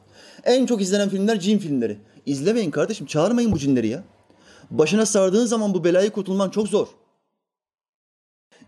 En 0.45 0.67
çok 0.67 0.81
izlenen 0.81 1.09
filmler 1.09 1.41
cin 1.41 1.59
filmleri. 1.59 1.99
İzlemeyin 2.27 2.71
kardeşim, 2.71 3.07
çağırmayın 3.07 3.53
bu 3.53 3.59
cinleri 3.59 3.89
ya. 3.89 4.05
Başına 4.71 5.07
sardığın 5.07 5.47
zaman 5.47 5.75
bu 5.75 5.85
belayı 5.85 6.11
kurtulman 6.11 6.51
çok 6.51 6.69
zor. 6.69 6.87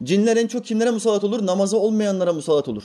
Cinler 0.02 0.36
en 0.36 0.46
çok 0.46 0.64
kimlere 0.64 0.90
musallat 0.90 1.24
olur? 1.24 1.46
Namazı 1.46 1.78
olmayanlara 1.78 2.32
musallat 2.32 2.68
olur. 2.68 2.84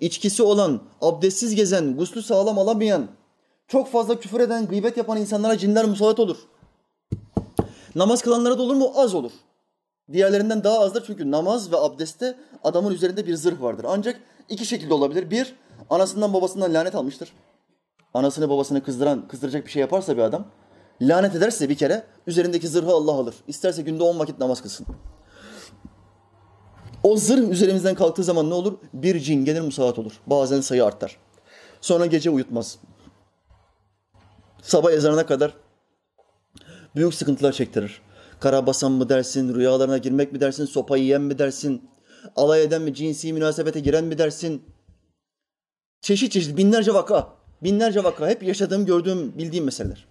İçkisi 0.00 0.42
olan, 0.42 0.80
abdestsiz 1.00 1.54
gezen, 1.54 1.96
guslü 1.96 2.22
sağlam 2.22 2.58
alamayan, 2.58 3.08
çok 3.68 3.88
fazla 3.88 4.20
küfür 4.20 4.40
eden, 4.40 4.66
gıybet 4.66 4.96
yapan 4.96 5.18
insanlara 5.18 5.58
cinler 5.58 5.84
musallat 5.84 6.20
olur. 6.20 6.36
Namaz 7.94 8.22
kılanlara 8.22 8.58
da 8.58 8.62
olur 8.62 8.74
mu? 8.74 8.92
Az 8.96 9.14
olur. 9.14 9.32
Diğerlerinden 10.12 10.64
daha 10.64 10.80
azdır 10.80 11.04
çünkü 11.06 11.30
namaz 11.30 11.72
ve 11.72 11.76
abdestte 11.76 12.36
adamın 12.64 12.92
üzerinde 12.92 13.26
bir 13.26 13.34
zırh 13.34 13.62
vardır. 13.62 13.86
Ancak 13.88 14.20
iki 14.48 14.66
şekilde 14.66 14.94
olabilir. 14.94 15.30
Bir, 15.30 15.56
anasından 15.90 16.34
babasından 16.34 16.74
lanet 16.74 16.94
almıştır. 16.94 17.32
Anasını 18.14 18.48
babasını 18.48 18.84
kızdıran, 18.84 19.28
kızdıracak 19.28 19.66
bir 19.66 19.70
şey 19.70 19.80
yaparsa 19.80 20.16
bir 20.16 20.22
adam, 20.22 20.46
lanet 21.02 21.34
ederse 21.34 21.68
bir 21.68 21.74
kere 21.74 22.04
üzerindeki 22.26 22.68
zırhı 22.68 22.90
Allah 22.90 23.12
alır. 23.12 23.34
İsterse 23.48 23.82
günde 23.82 24.02
on 24.02 24.18
vakit 24.18 24.38
namaz 24.38 24.62
kılsın. 24.62 24.86
O 27.02 27.16
zırh 27.16 27.50
üzerimizden 27.50 27.94
kalktığı 27.94 28.24
zaman 28.24 28.50
ne 28.50 28.54
olur? 28.54 28.78
Bir 28.94 29.20
cin 29.20 29.44
gelir 29.44 29.60
musallat 29.60 29.98
olur. 29.98 30.20
Bazen 30.26 30.60
sayı 30.60 30.84
artar. 30.84 31.16
Sonra 31.80 32.06
gece 32.06 32.30
uyutmaz. 32.30 32.78
Sabah 34.62 34.92
ezanına 34.92 35.26
kadar 35.26 35.54
büyük 36.96 37.14
sıkıntılar 37.14 37.52
çektirir. 37.52 38.02
Karabasan 38.40 38.92
mı 38.92 39.08
dersin, 39.08 39.54
rüyalarına 39.54 39.98
girmek 39.98 40.32
mi 40.32 40.40
dersin, 40.40 40.64
sopayı 40.64 41.02
yiyen 41.02 41.22
mi 41.22 41.38
dersin, 41.38 41.90
Alay 42.36 42.62
eden 42.62 42.82
mi, 42.82 42.94
cinsi 42.94 43.32
münasebete 43.32 43.80
giren 43.80 44.04
mi 44.04 44.18
dersin? 44.18 44.62
Çeşit 46.00 46.32
çeşit 46.32 46.56
binlerce 46.56 46.94
vaka, 46.94 47.28
binlerce 47.62 48.04
vaka 48.04 48.28
hep 48.28 48.42
yaşadığım, 48.42 48.86
gördüğüm, 48.86 49.38
bildiğim 49.38 49.64
meseleler. 49.64 50.06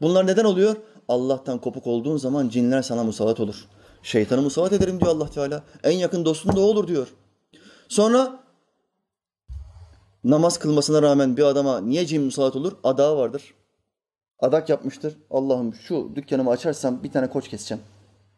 Bunlar 0.00 0.26
neden 0.26 0.44
oluyor? 0.44 0.76
Allah'tan 1.08 1.60
kopuk 1.60 1.86
olduğun 1.86 2.16
zaman 2.16 2.48
cinler 2.48 2.82
sana 2.82 3.04
musallat 3.04 3.40
olur. 3.40 3.64
Şeytanı 4.02 4.42
musallat 4.42 4.72
ederim 4.72 5.00
diyor 5.00 5.10
Allah 5.10 5.30
Teala. 5.30 5.62
En 5.84 5.98
yakın 5.98 6.24
dostun 6.24 6.56
da 6.56 6.60
olur 6.60 6.88
diyor. 6.88 7.08
Sonra 7.88 8.40
namaz 10.24 10.58
kılmasına 10.58 11.02
rağmen 11.02 11.36
bir 11.36 11.42
adama 11.42 11.80
niye 11.80 12.06
cin 12.06 12.22
musallat 12.22 12.56
olur? 12.56 12.72
Adağı 12.84 13.16
vardır. 13.16 13.54
Adak 14.40 14.68
yapmıştır. 14.68 15.16
Allah'ım 15.30 15.74
şu 15.74 16.10
dükkanımı 16.14 16.50
açarsam 16.50 17.02
bir 17.02 17.12
tane 17.12 17.30
koç 17.30 17.48
keseceğim. 17.48 17.82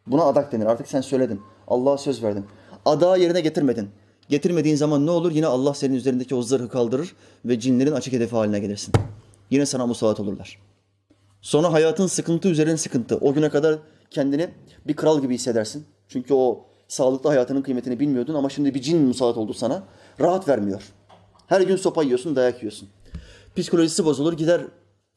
Buna 0.07 0.22
adak 0.22 0.53
denir. 0.53 0.66
Artık 0.66 0.88
sen 0.88 1.01
söyledin. 1.01 1.40
Allah'a 1.68 1.99
söz 1.99 2.22
verdin. 2.22 2.46
Adağı 2.84 3.20
yerine 3.20 3.40
getirmedin. 3.40 3.88
Getirmediğin 4.28 4.76
zaman 4.76 5.07
ne 5.07 5.11
olur? 5.11 5.32
Yine 5.32 5.46
Allah 5.46 5.74
senin 5.74 5.94
üzerindeki 5.94 6.34
o 6.34 6.42
zırhı 6.42 6.68
kaldırır 6.68 7.14
ve 7.44 7.61
cinlerin 7.61 7.92
açık 7.92 8.12
hedefi 8.12 8.36
haline 8.36 8.59
gelirsin. 8.59 8.94
Yine 9.51 9.66
sana 9.66 9.86
musallat 9.86 10.20
olurlar. 10.20 10.59
Sonra 11.40 11.72
hayatın 11.72 12.07
sıkıntı 12.07 12.49
üzerine 12.49 12.76
sıkıntı. 12.76 13.16
O 13.16 13.34
güne 13.34 13.49
kadar 13.49 13.78
kendini 14.11 14.51
bir 14.86 14.96
kral 14.96 15.20
gibi 15.20 15.34
hissedersin. 15.34 15.84
Çünkü 16.09 16.34
o 16.34 16.64
sağlıklı 16.88 17.30
hayatının 17.30 17.62
kıymetini 17.62 18.01
bilmiyordun 18.01 18.34
ama 18.34 18.49
şimdi 18.49 18.74
bir 18.74 18.80
cin 18.80 19.03
musallat 19.03 19.36
oldu 19.36 19.55
sana. 19.55 19.82
Rahat 20.20 20.49
vermiyor. 20.49 20.82
Her 21.46 21.61
gün 21.61 21.76
sopa 21.76 22.03
yiyorsun, 22.03 22.36
dayak 22.36 22.62
yiyorsun. 22.62 22.88
Psikolojisi 23.57 24.05
bozulur, 24.05 24.32
gider 24.32 24.62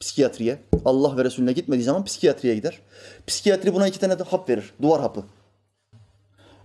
psikiyatriye. 0.02 0.58
Allah 0.84 1.16
ve 1.16 1.24
Resulüne 1.24 1.52
gitmediği 1.52 1.84
zaman 1.84 2.04
psikiyatriye 2.04 2.54
gider. 2.54 2.78
Psikiyatri 3.26 3.74
buna 3.74 3.88
iki 3.88 4.00
tane 4.00 4.18
de 4.18 4.22
hap 4.22 4.48
verir. 4.48 4.72
Duvar 4.82 5.00
hapı. 5.00 5.24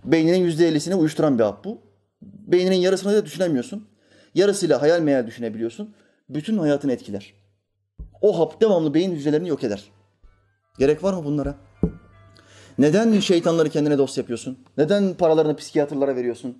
Beyninin 0.04 0.38
yüzde 0.38 0.68
ellisini 0.68 0.94
uyuşturan 0.94 1.38
bir 1.38 1.44
hap 1.44 1.64
bu. 1.64 1.78
Beyninin 2.22 2.76
yarısını 2.76 3.12
da 3.12 3.26
düşünemiyorsun. 3.26 3.88
Yarısıyla 4.34 4.82
hayal 4.82 5.00
meyal 5.00 5.26
düşünebiliyorsun. 5.26 5.94
Bütün 6.28 6.58
hayatını 6.58 6.92
etkiler. 6.92 7.34
O 8.20 8.38
hap 8.38 8.60
devamlı 8.60 8.94
beyin 8.94 9.10
hücrelerini 9.14 9.48
yok 9.48 9.64
eder. 9.64 9.84
Gerek 10.78 11.04
var 11.04 11.12
mı 11.12 11.24
bunlara? 11.24 11.54
Neden 12.78 13.20
şeytanları 13.20 13.70
kendine 13.70 13.98
dost 13.98 14.18
yapıyorsun? 14.18 14.58
Neden 14.78 15.14
paralarını 15.14 15.56
psikiyatrlara 15.56 16.16
veriyorsun? 16.16 16.58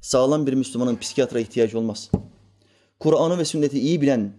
Sağlam 0.00 0.46
bir 0.46 0.52
Müslümanın 0.52 0.96
psikiyatra 0.96 1.40
ihtiyacı 1.40 1.78
olmaz. 1.78 2.10
Kur'an'ı 3.00 3.38
ve 3.38 3.44
sünneti 3.44 3.80
iyi 3.80 4.00
bilen 4.00 4.32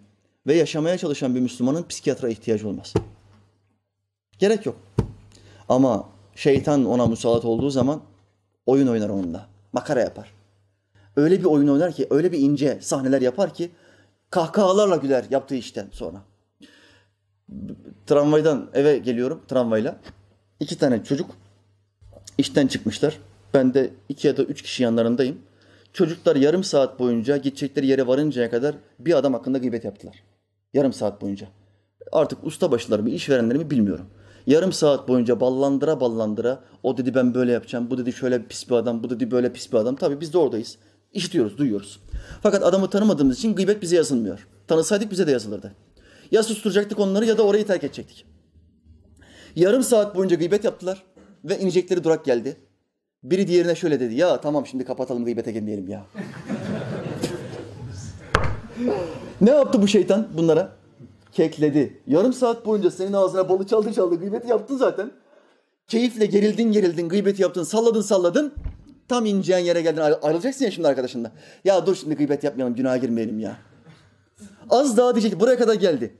ve 0.49 0.55
yaşamaya 0.55 0.97
çalışan 0.97 1.35
bir 1.35 1.39
Müslümanın 1.39 1.83
psikiyatra 1.87 2.29
ihtiyacı 2.29 2.67
olmaz. 2.67 2.93
Gerek 4.39 4.65
yok. 4.65 4.75
Ama 5.69 6.09
şeytan 6.35 6.85
ona 6.85 7.05
musallat 7.05 7.45
olduğu 7.45 7.69
zaman 7.69 8.01
oyun 8.65 8.87
oynar 8.87 9.09
onunla. 9.09 9.47
Makara 9.73 9.99
yapar. 9.99 10.33
Öyle 11.15 11.39
bir 11.39 11.45
oyun 11.45 11.67
oynar 11.67 11.93
ki, 11.93 12.07
öyle 12.09 12.31
bir 12.31 12.39
ince 12.39 12.77
sahneler 12.81 13.21
yapar 13.21 13.53
ki 13.53 13.71
kahkahalarla 14.29 14.95
güler 14.95 15.25
yaptığı 15.29 15.55
işten 15.55 15.87
sonra. 15.91 16.21
Tramvaydan 18.07 18.69
eve 18.73 18.97
geliyorum 18.97 19.41
tramvayla. 19.47 19.99
İki 20.59 20.77
tane 20.77 21.03
çocuk 21.03 21.31
işten 22.37 22.67
çıkmışlar. 22.67 23.19
Ben 23.53 23.73
de 23.73 23.89
iki 24.09 24.27
ya 24.27 24.37
da 24.37 24.43
üç 24.43 24.61
kişi 24.61 24.83
yanlarındayım. 24.83 25.37
Çocuklar 25.93 26.35
yarım 26.35 26.63
saat 26.63 26.99
boyunca 26.99 27.37
gidecekleri 27.37 27.87
yere 27.87 28.07
varıncaya 28.07 28.49
kadar 28.49 28.75
bir 28.99 29.17
adam 29.17 29.33
hakkında 29.33 29.57
gıybet 29.57 29.85
yaptılar. 29.85 30.28
Yarım 30.73 30.93
saat 30.93 31.21
boyunca. 31.21 31.47
Artık 32.11 32.43
usta 32.43 32.71
başları 32.71 33.03
mı, 33.03 33.09
işverenleri 33.09 33.57
mi 33.57 33.69
bilmiyorum. 33.69 34.05
Yarım 34.47 34.73
saat 34.73 35.07
boyunca 35.07 35.39
ballandıra 35.39 35.99
ballandıra 35.99 36.63
o 36.83 36.97
dedi 36.97 37.15
ben 37.15 37.33
böyle 37.33 37.51
yapacağım, 37.51 37.89
bu 37.89 37.97
dedi 37.97 38.13
şöyle 38.13 38.45
pis 38.45 38.69
bir 38.69 38.75
adam, 38.75 39.03
bu 39.03 39.09
dedi 39.09 39.31
böyle 39.31 39.53
pis 39.53 39.71
bir 39.71 39.77
adam. 39.77 39.95
Tabii 39.95 40.21
biz 40.21 40.33
de 40.33 40.37
oradayız. 40.37 40.77
İşitiyoruz, 41.13 41.57
duyuyoruz. 41.57 41.99
Fakat 42.41 42.63
adamı 42.63 42.89
tanımadığımız 42.89 43.37
için 43.37 43.55
gıybet 43.55 43.81
bize 43.81 43.95
yazılmıyor. 43.95 44.47
Tanısaydık 44.67 45.11
bize 45.11 45.27
de 45.27 45.31
yazılırdı. 45.31 45.75
Ya 46.31 46.43
susturacaktık 46.43 46.99
onları 46.99 47.25
ya 47.25 47.37
da 47.37 47.43
orayı 47.43 47.67
terk 47.67 47.83
edecektik. 47.83 48.25
Yarım 49.55 49.83
saat 49.83 50.15
boyunca 50.15 50.35
gıybet 50.35 50.63
yaptılar 50.63 51.03
ve 51.45 51.59
inecekleri 51.59 52.03
durak 52.03 52.25
geldi. 52.25 52.57
Biri 53.23 53.47
diğerine 53.47 53.75
şöyle 53.75 53.99
dedi. 53.99 54.15
Ya 54.15 54.41
tamam 54.41 54.65
şimdi 54.65 54.85
kapatalım 54.85 55.25
gıybete 55.25 55.51
girmeyelim 55.51 55.89
ya. 55.89 56.05
ne 59.41 59.49
yaptı 59.49 59.81
bu 59.81 59.87
şeytan 59.87 60.27
bunlara? 60.37 60.71
Kekledi. 61.31 62.01
Yarım 62.07 62.33
saat 62.33 62.65
boyunca 62.65 62.91
senin 62.91 63.13
ağzına 63.13 63.49
balı 63.49 63.67
çaldı 63.67 63.93
çaldı 63.93 64.15
gıybeti 64.15 64.47
yaptın 64.47 64.77
zaten. 64.77 65.11
Keyifle 65.87 66.25
gerildin 66.25 66.71
gerildin 66.71 67.09
gıybeti 67.09 67.41
yaptın 67.41 67.63
salladın 67.63 68.01
salladın. 68.01 68.53
Tam 69.07 69.25
ineceğin 69.25 69.65
yere 69.65 69.81
geldin 69.81 70.01
ayrılacaksın 70.21 70.65
ya 70.65 70.71
şimdi 70.71 70.87
arkadaşınla. 70.87 71.31
Ya 71.65 71.85
dur 71.85 71.95
şimdi 71.95 72.15
gıybet 72.15 72.43
yapmayalım 72.43 72.75
günaha 72.75 73.01
girmeyelim 73.01 73.39
ya. 73.39 73.57
Az 74.69 74.97
daha 74.97 75.15
diyecek 75.15 75.39
buraya 75.39 75.57
kadar 75.57 75.73
geldi. 75.73 76.17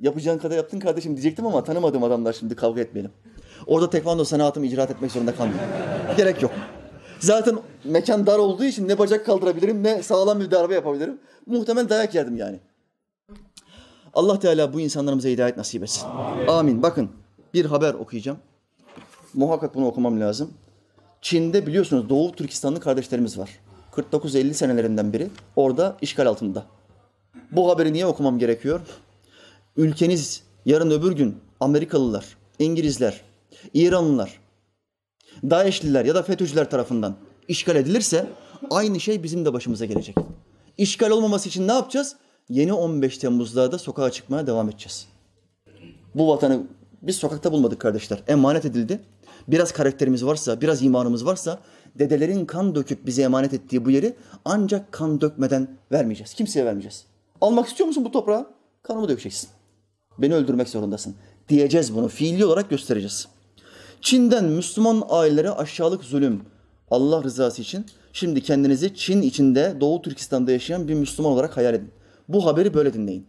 Yapacağın 0.00 0.38
kadar 0.38 0.56
yaptın 0.56 0.80
kardeşim 0.80 1.12
diyecektim 1.12 1.46
ama 1.46 1.64
tanımadığım 1.64 2.04
adamlar 2.04 2.32
şimdi 2.32 2.56
kavga 2.56 2.80
etmeyelim. 2.80 3.12
Orada 3.66 3.90
tekvando 3.90 4.24
sanatımı 4.24 4.66
icraat 4.66 4.90
etmek 4.90 5.12
zorunda 5.12 5.34
kalmıyorum. 5.34 5.68
Gerek 6.16 6.42
yok. 6.42 6.52
Zaten 7.20 7.58
mekan 7.84 8.26
dar 8.26 8.38
olduğu 8.38 8.64
için 8.64 8.88
ne 8.88 8.98
bacak 8.98 9.26
kaldırabilirim 9.26 9.82
ne 9.82 10.02
sağlam 10.02 10.40
bir 10.40 10.50
darbe 10.50 10.74
yapabilirim. 10.74 11.18
Muhtemelen 11.46 11.88
dayak 11.88 12.14
yerdim 12.14 12.36
yani. 12.36 12.60
Allah 14.14 14.38
Teala 14.38 14.72
bu 14.72 14.80
insanlarımıza 14.80 15.28
hidayet 15.28 15.56
nasip 15.56 15.82
etsin. 15.82 16.06
Amin. 16.06 16.46
Amin. 16.46 16.82
Bakın 16.82 17.10
bir 17.54 17.64
haber 17.64 17.94
okuyacağım. 17.94 18.38
Muhakkak 19.34 19.74
bunu 19.74 19.86
okumam 19.86 20.20
lazım. 20.20 20.50
Çin'de 21.22 21.66
biliyorsunuz 21.66 22.08
Doğu 22.08 22.32
Türkistanlı 22.32 22.80
kardeşlerimiz 22.80 23.38
var. 23.38 23.50
49-50 23.92 24.54
senelerinden 24.54 25.12
biri 25.12 25.30
orada 25.56 25.96
işgal 26.02 26.26
altında. 26.26 26.66
Bu 27.52 27.70
haberi 27.70 27.92
niye 27.92 28.06
okumam 28.06 28.38
gerekiyor? 28.38 28.80
Ülkeniz 29.76 30.42
yarın 30.66 30.90
öbür 30.90 31.12
gün 31.12 31.36
Amerikalılar, 31.60 32.36
İngilizler, 32.58 33.20
İranlılar, 33.74 34.40
Daeşliler 35.42 36.04
ya 36.04 36.14
da 36.14 36.22
FETÖ'cüler 36.22 36.70
tarafından 36.70 37.16
işgal 37.48 37.76
edilirse 37.76 38.26
aynı 38.70 39.00
şey 39.00 39.22
bizim 39.22 39.44
de 39.44 39.52
başımıza 39.52 39.84
gelecek. 39.84 40.16
İşgal 40.78 41.10
olmaması 41.10 41.48
için 41.48 41.68
ne 41.68 41.72
yapacağız? 41.72 42.16
Yeni 42.48 42.72
15 42.72 43.18
Temmuz'larda 43.18 43.78
sokağa 43.78 44.10
çıkmaya 44.10 44.46
devam 44.46 44.68
edeceğiz. 44.68 45.06
Bu 46.14 46.28
vatanı 46.28 46.62
biz 47.02 47.16
sokakta 47.16 47.52
bulmadık 47.52 47.80
kardeşler. 47.80 48.22
Emanet 48.28 48.64
edildi. 48.64 49.00
Biraz 49.48 49.72
karakterimiz 49.72 50.24
varsa, 50.24 50.60
biraz 50.60 50.82
imanımız 50.82 51.26
varsa 51.26 51.58
dedelerin 51.98 52.46
kan 52.46 52.74
döküp 52.74 53.06
bize 53.06 53.22
emanet 53.22 53.54
ettiği 53.54 53.84
bu 53.84 53.90
yeri 53.90 54.16
ancak 54.44 54.92
kan 54.92 55.20
dökmeden 55.20 55.68
vermeyeceğiz. 55.92 56.34
Kimseye 56.34 56.64
vermeyeceğiz. 56.64 57.04
Almak 57.40 57.68
istiyor 57.68 57.86
musun 57.86 58.04
bu 58.04 58.10
toprağı? 58.10 58.46
Kanımı 58.82 59.08
dökeceksin. 59.08 59.50
Beni 60.18 60.34
öldürmek 60.34 60.68
zorundasın. 60.68 61.14
Diyeceğiz 61.48 61.94
bunu. 61.94 62.08
Fiili 62.08 62.44
olarak 62.44 62.70
göstereceğiz. 62.70 63.28
Çin'den 64.00 64.44
Müslüman 64.44 65.02
ailelere 65.08 65.50
aşağılık 65.50 66.04
zulüm. 66.04 66.42
Allah 66.90 67.22
rızası 67.22 67.62
için 67.62 67.86
şimdi 68.16 68.40
kendinizi 68.40 68.94
Çin 68.94 69.22
içinde 69.22 69.76
Doğu 69.80 70.02
Türkistan'da 70.02 70.52
yaşayan 70.52 70.88
bir 70.88 70.94
Müslüman 70.94 71.32
olarak 71.32 71.56
hayal 71.56 71.74
edin. 71.74 71.90
Bu 72.28 72.46
haberi 72.46 72.74
böyle 72.74 72.92
dinleyin. 72.92 73.26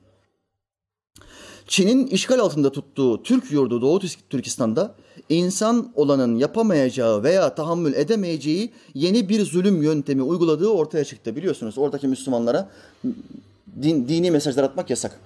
Çin'in 1.67 2.07
işgal 2.07 2.39
altında 2.39 2.71
tuttuğu 2.71 3.23
Türk 3.23 3.51
yurdu 3.51 3.81
Doğu 3.81 3.99
Türkistan'da 4.29 4.95
insan 5.29 5.91
olanın 5.95 6.35
yapamayacağı 6.35 7.23
veya 7.23 7.55
tahammül 7.55 7.93
edemeyeceği 7.93 8.71
yeni 8.93 9.29
bir 9.29 9.45
zulüm 9.45 9.83
yöntemi 9.83 10.21
uyguladığı 10.21 10.69
ortaya 10.69 11.05
çıktı. 11.05 11.35
Biliyorsunuz 11.35 11.77
oradaki 11.77 12.07
Müslümanlara 12.07 12.69
din, 13.81 14.07
dini 14.07 14.31
mesajlar 14.31 14.63
atmak 14.63 14.89
yasak. 14.89 15.19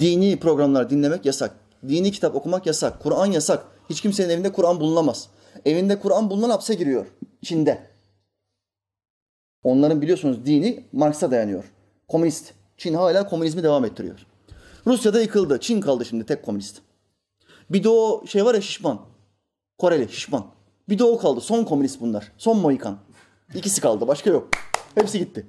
Dini 0.00 0.36
programlar 0.36 0.90
dinlemek 0.90 1.26
yasak. 1.26 1.54
Dini 1.88 2.12
kitap 2.12 2.34
okumak 2.34 2.66
yasak. 2.66 3.02
Kur'an 3.02 3.26
yasak. 3.26 3.64
Hiç 3.90 4.00
kimsenin 4.00 4.28
evinde 4.28 4.52
Kur'an 4.52 4.80
bulunamaz. 4.80 5.28
Evinde 5.64 6.00
Kur'an 6.00 6.30
bulunan 6.30 6.50
hapse 6.50 6.74
giriyor. 6.74 7.06
Çin'de. 7.42 7.91
Onların 9.62 10.02
biliyorsunuz 10.02 10.46
dini 10.46 10.84
Marx'a 10.92 11.30
dayanıyor. 11.30 11.64
Komünist. 12.08 12.52
Çin 12.76 12.94
hala 12.94 13.28
komünizmi 13.28 13.62
devam 13.62 13.84
ettiriyor. 13.84 14.26
Rusya'da 14.86 15.20
yıkıldı. 15.20 15.60
Çin 15.60 15.80
kaldı 15.80 16.04
şimdi 16.04 16.26
tek 16.26 16.42
komünist. 16.42 16.78
Bir 17.70 17.84
de 17.84 17.88
o 17.88 18.26
şey 18.26 18.44
var 18.44 18.54
ya 18.54 18.60
şişman. 18.60 19.00
Koreli 19.78 20.12
şişman. 20.12 20.46
Bir 20.88 20.98
de 20.98 21.04
o 21.04 21.18
kaldı. 21.18 21.40
Son 21.40 21.64
komünist 21.64 22.00
bunlar. 22.00 22.32
Son 22.38 22.58
Mohikan. 22.58 22.98
İkisi 23.54 23.80
kaldı. 23.80 24.08
Başka 24.08 24.30
yok. 24.30 24.48
Hepsi 24.94 25.18
gitti. 25.18 25.46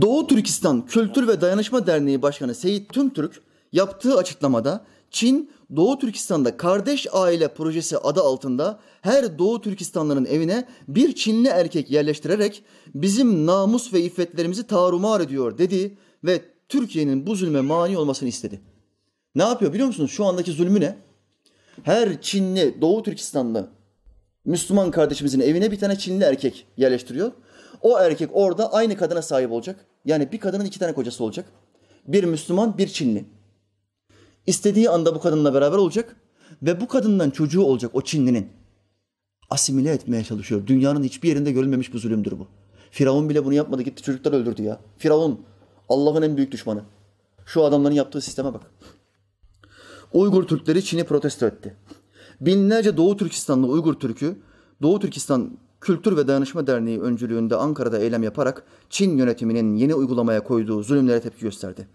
Doğu 0.00 0.26
Türkistan 0.26 0.86
Kültür 0.86 1.28
ve 1.28 1.40
Dayanışma 1.40 1.86
Derneği 1.86 2.22
Başkanı 2.22 2.54
Seyit 2.54 2.92
Tümtürk 2.92 3.42
yaptığı 3.72 4.16
açıklamada 4.16 4.84
Çin 5.10 5.50
Doğu 5.76 5.98
Türkistan'da 5.98 6.56
kardeş 6.56 7.06
aile 7.12 7.54
projesi 7.54 7.98
adı 7.98 8.20
altında 8.20 8.80
her 9.00 9.38
Doğu 9.38 9.60
Türkistanlıların 9.60 10.24
evine 10.24 10.64
bir 10.88 11.14
Çinli 11.14 11.48
erkek 11.48 11.90
yerleştirerek 11.90 12.62
bizim 12.94 13.46
namus 13.46 13.92
ve 13.92 14.00
iffetlerimizi 14.00 14.66
tarumar 14.66 15.20
ediyor 15.20 15.58
dedi 15.58 15.98
ve 16.24 16.42
Türkiye'nin 16.68 17.26
bu 17.26 17.34
zulme 17.34 17.60
mani 17.60 17.98
olmasını 17.98 18.28
istedi. 18.28 18.60
Ne 19.34 19.42
yapıyor 19.42 19.72
biliyor 19.72 19.86
musunuz? 19.86 20.10
Şu 20.10 20.24
andaki 20.24 20.52
zulmü 20.52 20.80
ne? 20.80 20.96
Her 21.82 22.22
Çinli 22.22 22.80
Doğu 22.80 23.02
Türkistanlı 23.02 23.68
Müslüman 24.44 24.90
kardeşimizin 24.90 25.40
evine 25.40 25.70
bir 25.70 25.78
tane 25.78 25.98
Çinli 25.98 26.24
erkek 26.24 26.66
yerleştiriyor. 26.76 27.32
O 27.82 27.98
erkek 27.98 28.30
orada 28.32 28.72
aynı 28.72 28.96
kadına 28.96 29.22
sahip 29.22 29.52
olacak. 29.52 29.86
Yani 30.04 30.32
bir 30.32 30.40
kadının 30.40 30.64
iki 30.64 30.78
tane 30.78 30.92
kocası 30.92 31.24
olacak. 31.24 31.46
Bir 32.06 32.24
Müslüman, 32.24 32.78
bir 32.78 32.88
Çinli. 32.88 33.24
İstediği 34.48 34.90
anda 34.90 35.14
bu 35.14 35.20
kadınla 35.20 35.54
beraber 35.54 35.76
olacak 35.76 36.16
ve 36.62 36.80
bu 36.80 36.88
kadından 36.88 37.30
çocuğu 37.30 37.62
olacak 37.62 37.90
o 37.94 38.02
Çinlinin. 38.02 38.48
Asimile 39.50 39.92
etmeye 39.92 40.24
çalışıyor. 40.24 40.66
Dünyanın 40.66 41.02
hiçbir 41.02 41.28
yerinde 41.28 41.52
görülmemiş 41.52 41.94
bir 41.94 41.98
zulümdür 41.98 42.32
bu. 42.38 42.46
Firavun 42.90 43.28
bile 43.28 43.44
bunu 43.44 43.54
yapmadı 43.54 43.82
gitti 43.82 44.02
çocuklar 44.02 44.32
öldürdü 44.32 44.62
ya. 44.62 44.80
Firavun 44.98 45.40
Allah'ın 45.88 46.22
en 46.22 46.36
büyük 46.36 46.52
düşmanı. 46.52 46.82
Şu 47.46 47.64
adamların 47.64 47.94
yaptığı 47.94 48.20
sisteme 48.20 48.54
bak. 48.54 48.62
Uygur 50.12 50.42
Türkleri 50.42 50.84
Çin'i 50.84 51.04
protesto 51.04 51.46
etti. 51.46 51.76
Binlerce 52.40 52.96
Doğu 52.96 53.16
Türkistanlı 53.16 53.66
Uygur 53.66 53.94
Türk'ü 53.94 54.36
Doğu 54.82 54.98
Türkistan 54.98 55.58
Kültür 55.80 56.16
ve 56.16 56.28
Dayanışma 56.28 56.66
Derneği 56.66 57.00
öncülüğünde 57.00 57.56
Ankara'da 57.56 57.98
eylem 57.98 58.22
yaparak 58.22 58.64
Çin 58.90 59.16
yönetiminin 59.18 59.76
yeni 59.76 59.94
uygulamaya 59.94 60.44
koyduğu 60.44 60.82
zulümlere 60.82 61.20
tepki 61.20 61.40
gösterdi. 61.40 61.88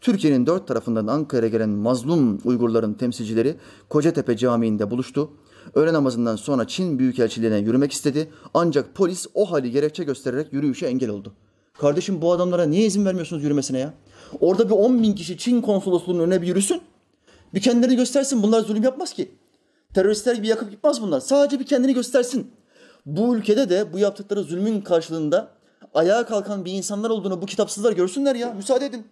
Türkiye'nin 0.00 0.46
dört 0.46 0.68
tarafından 0.68 1.06
Ankara'ya 1.06 1.48
gelen 1.48 1.68
mazlum 1.68 2.38
Uygurların 2.44 2.94
temsilcileri 2.94 3.56
Kocatepe 3.88 4.36
Camii'nde 4.36 4.90
buluştu. 4.90 5.30
Öğle 5.74 5.92
namazından 5.92 6.36
sonra 6.36 6.66
Çin 6.66 6.98
Büyükelçiliğine 6.98 7.56
yürümek 7.56 7.92
istedi. 7.92 8.30
Ancak 8.54 8.94
polis 8.94 9.26
o 9.34 9.50
hali 9.50 9.70
gerekçe 9.70 10.04
göstererek 10.04 10.52
yürüyüşe 10.52 10.86
engel 10.86 11.10
oldu. 11.10 11.32
Kardeşim 11.78 12.22
bu 12.22 12.32
adamlara 12.32 12.64
niye 12.64 12.86
izin 12.86 13.04
vermiyorsunuz 13.04 13.44
yürümesine 13.44 13.78
ya? 13.78 13.94
Orada 14.40 14.68
bir 14.68 14.74
10 14.74 15.02
bin 15.02 15.14
kişi 15.14 15.38
Çin 15.38 15.60
konsolosluğunun 15.60 16.20
önüne 16.20 16.42
bir 16.42 16.46
yürüsün. 16.46 16.80
Bir 17.54 17.60
kendilerini 17.60 17.96
göstersin. 17.96 18.42
Bunlar 18.42 18.60
zulüm 18.60 18.82
yapmaz 18.82 19.12
ki. 19.12 19.30
Teröristler 19.94 20.34
gibi 20.34 20.46
yakıp 20.46 20.70
gitmez 20.70 21.02
bunlar. 21.02 21.20
Sadece 21.20 21.60
bir 21.60 21.66
kendini 21.66 21.94
göstersin. 21.94 22.50
Bu 23.06 23.36
ülkede 23.36 23.70
de 23.70 23.92
bu 23.92 23.98
yaptıkları 23.98 24.42
zulmün 24.42 24.80
karşılığında 24.80 25.48
ayağa 25.94 26.26
kalkan 26.26 26.64
bir 26.64 26.72
insanlar 26.72 27.10
olduğunu 27.10 27.42
bu 27.42 27.46
kitapsızlar 27.46 27.92
görsünler 27.92 28.34
ya. 28.34 28.52
Müsaade 28.54 28.86
edin. 28.86 29.06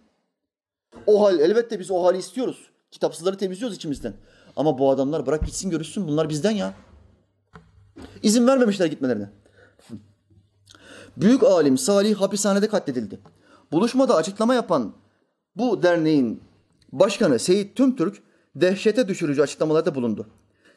O 1.07 1.23
hal 1.23 1.39
elbette 1.39 1.79
biz 1.79 1.91
o 1.91 2.03
hali 2.03 2.17
istiyoruz. 2.17 2.69
Kitapsızları 2.91 3.37
temizliyoruz 3.37 3.75
içimizden. 3.77 4.13
Ama 4.55 4.77
bu 4.77 4.91
adamlar 4.91 5.25
bırak 5.25 5.45
gitsin 5.45 5.69
görüşsün 5.69 6.07
bunlar 6.07 6.29
bizden 6.29 6.51
ya. 6.51 6.73
İzin 8.23 8.47
vermemişler 8.47 8.85
gitmelerine. 8.85 9.29
Büyük 11.17 11.43
alim 11.43 11.77
Salih 11.77 12.15
hapishanede 12.15 12.67
katledildi. 12.67 13.19
Buluşmada 13.71 14.15
açıklama 14.15 14.55
yapan 14.55 14.93
bu 15.55 15.83
derneğin 15.83 16.41
başkanı 16.91 17.39
Seyit 17.39 17.75
Tümtürk 17.75 18.21
dehşete 18.55 19.07
düşürücü 19.07 19.41
açıklamalarda 19.41 19.95
bulundu. 19.95 20.27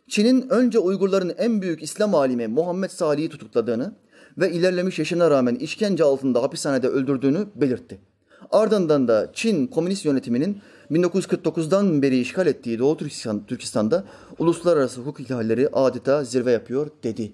Çin'in 0.08 0.48
önce 0.48 0.78
Uygurların 0.78 1.34
en 1.38 1.62
büyük 1.62 1.82
İslam 1.82 2.14
alimi 2.14 2.48
Muhammed 2.48 2.90
Salih'i 2.90 3.28
tutukladığını 3.28 3.94
ve 4.38 4.52
ilerlemiş 4.52 4.98
yaşına 4.98 5.30
rağmen 5.30 5.54
işkence 5.54 6.04
altında 6.04 6.42
hapishanede 6.42 6.88
öldürdüğünü 6.88 7.46
belirtti. 7.54 8.00
Ardından 8.50 9.08
da 9.08 9.30
Çin 9.32 9.66
komünist 9.66 10.04
yönetiminin 10.04 10.60
1949'dan 10.90 12.02
beri 12.02 12.20
işgal 12.20 12.46
ettiği 12.46 12.78
Doğu 12.78 12.96
Türkistan, 12.96 13.46
Türkistan'da 13.46 14.04
uluslararası 14.38 15.00
hukuk 15.00 15.20
ihlalleri 15.20 15.68
adeta 15.68 16.24
zirve 16.24 16.52
yapıyor 16.52 16.90
dedi. 17.02 17.32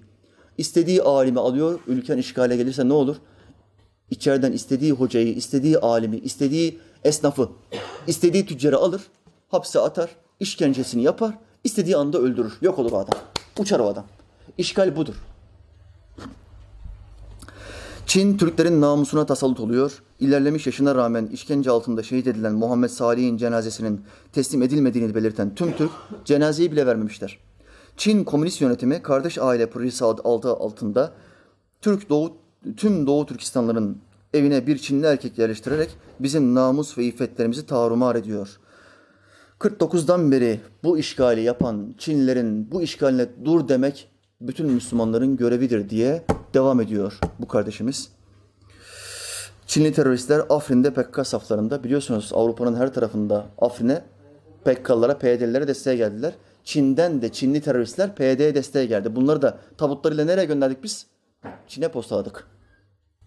İstediği 0.57 1.01
alimi 1.01 1.39
alıyor, 1.39 1.79
ülken 1.87 2.17
işgale 2.17 2.57
gelirse 2.57 2.87
ne 2.87 2.93
olur? 2.93 3.15
İçeriden 4.11 4.51
istediği 4.51 4.91
hocayı, 4.91 5.33
istediği 5.35 5.77
alimi, 5.77 6.17
istediği 6.17 6.79
esnafı, 7.03 7.49
istediği 8.07 8.45
tüccarı 8.45 8.77
alır, 8.77 9.01
hapse 9.49 9.79
atar, 9.79 10.09
işkencesini 10.39 11.03
yapar, 11.03 11.37
istediği 11.63 11.97
anda 11.97 12.17
öldürür. 12.17 12.53
Yok 12.61 12.79
olur 12.79 12.91
o 12.91 12.97
adam. 12.97 13.19
Uçar 13.59 13.79
o 13.79 13.87
adam. 13.87 14.05
İşgal 14.57 14.95
budur. 14.95 15.15
Çin 18.05 18.37
Türklerin 18.37 18.81
namusuna 18.81 19.25
tasallut 19.25 19.59
oluyor. 19.59 20.03
İlerlemiş 20.19 20.65
yaşına 20.65 20.95
rağmen 20.95 21.25
işkence 21.25 21.71
altında 21.71 22.03
şehit 22.03 22.27
edilen 22.27 22.53
Muhammed 22.53 22.89
Salih'in 22.89 23.37
cenazesinin 23.37 24.01
teslim 24.33 24.61
edilmediğini 24.61 25.15
belirten 25.15 25.55
tüm 25.55 25.71
Türk 25.71 25.91
cenazeyi 26.25 26.71
bile 26.71 26.85
vermemişler. 26.85 27.39
Çin 27.97 28.23
komünist 28.23 28.61
yönetimi 28.61 29.01
kardeş 29.01 29.37
aile 29.37 29.69
projesi 29.69 30.05
adı 30.05 30.21
altında 30.53 31.13
Türk 31.81 32.09
Doğu 32.09 32.37
tüm 32.77 33.07
Doğu 33.07 33.25
Türkistanların 33.25 33.97
evine 34.33 34.67
bir 34.67 34.77
Çinli 34.77 35.05
erkek 35.05 35.37
yerleştirerek 35.37 35.89
bizim 36.19 36.55
namus 36.55 36.97
ve 36.97 37.03
iffetlerimizi 37.03 37.65
tarumar 37.65 38.15
ediyor. 38.15 38.59
49'dan 39.59 40.31
beri 40.31 40.59
bu 40.83 40.97
işgali 40.97 41.41
yapan 41.41 41.95
Çinlilerin 41.97 42.71
bu 42.71 42.81
işgaline 42.81 43.27
dur 43.45 43.67
demek 43.67 44.09
bütün 44.41 44.71
Müslümanların 44.71 45.37
görevidir 45.37 45.89
diye 45.89 46.25
devam 46.53 46.81
ediyor 46.81 47.19
bu 47.39 47.47
kardeşimiz. 47.47 48.16
Çinli 49.67 49.93
teröristler 49.93 50.41
Afrin'de 50.49 50.93
PKK 50.93 51.27
saflarında 51.27 51.83
biliyorsunuz 51.83 52.31
Avrupa'nın 52.33 52.75
her 52.75 52.93
tarafında 52.93 53.45
Afrin'e 53.57 54.03
PKK'lara, 54.65 55.17
PYD'lilere 55.17 55.67
desteğe 55.67 55.95
geldiler. 55.95 56.33
Çin'den 56.63 57.21
de 57.21 57.31
Çinli 57.31 57.61
teröristler 57.61 58.15
PYD'ye 58.15 58.55
desteğe 58.55 58.85
geldi. 58.85 59.15
Bunları 59.15 59.41
da 59.41 59.57
tabutlarıyla 59.77 60.25
nereye 60.25 60.45
gönderdik 60.45 60.83
biz? 60.83 61.07
Çin'e 61.67 61.87
postaladık. 61.87 62.47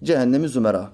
Cehennemi 0.02 0.48
Zümera. 0.48 0.90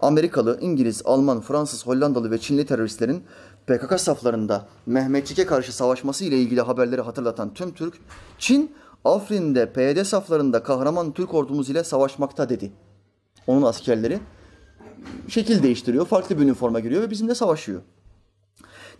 Amerikalı, 0.00 0.58
İngiliz, 0.60 1.02
Alman, 1.04 1.40
Fransız, 1.40 1.86
Hollandalı 1.86 2.30
ve 2.30 2.38
Çinli 2.38 2.66
teröristlerin 2.66 3.24
PKK 3.66 4.00
saflarında 4.00 4.66
Mehmetçik'e 4.86 5.46
karşı 5.46 5.76
savaşması 5.76 6.24
ile 6.24 6.38
ilgili 6.38 6.60
haberleri 6.60 7.00
hatırlatan 7.00 7.54
tüm 7.54 7.74
Türk, 7.74 7.94
Çin 8.38 8.74
Afrin'de 9.04 9.72
PYD 9.72 10.04
saflarında 10.04 10.62
kahraman 10.62 11.12
Türk 11.12 11.34
ordumuz 11.34 11.70
ile 11.70 11.84
savaşmakta 11.84 12.48
dedi. 12.48 12.72
Onun 13.46 13.62
askerleri 13.62 14.20
şekil 15.28 15.62
değiştiriyor, 15.62 16.06
farklı 16.06 16.38
bir 16.38 16.42
üniforma 16.42 16.80
giriyor 16.80 17.02
ve 17.02 17.10
bizimle 17.10 17.34
savaşıyor. 17.34 17.80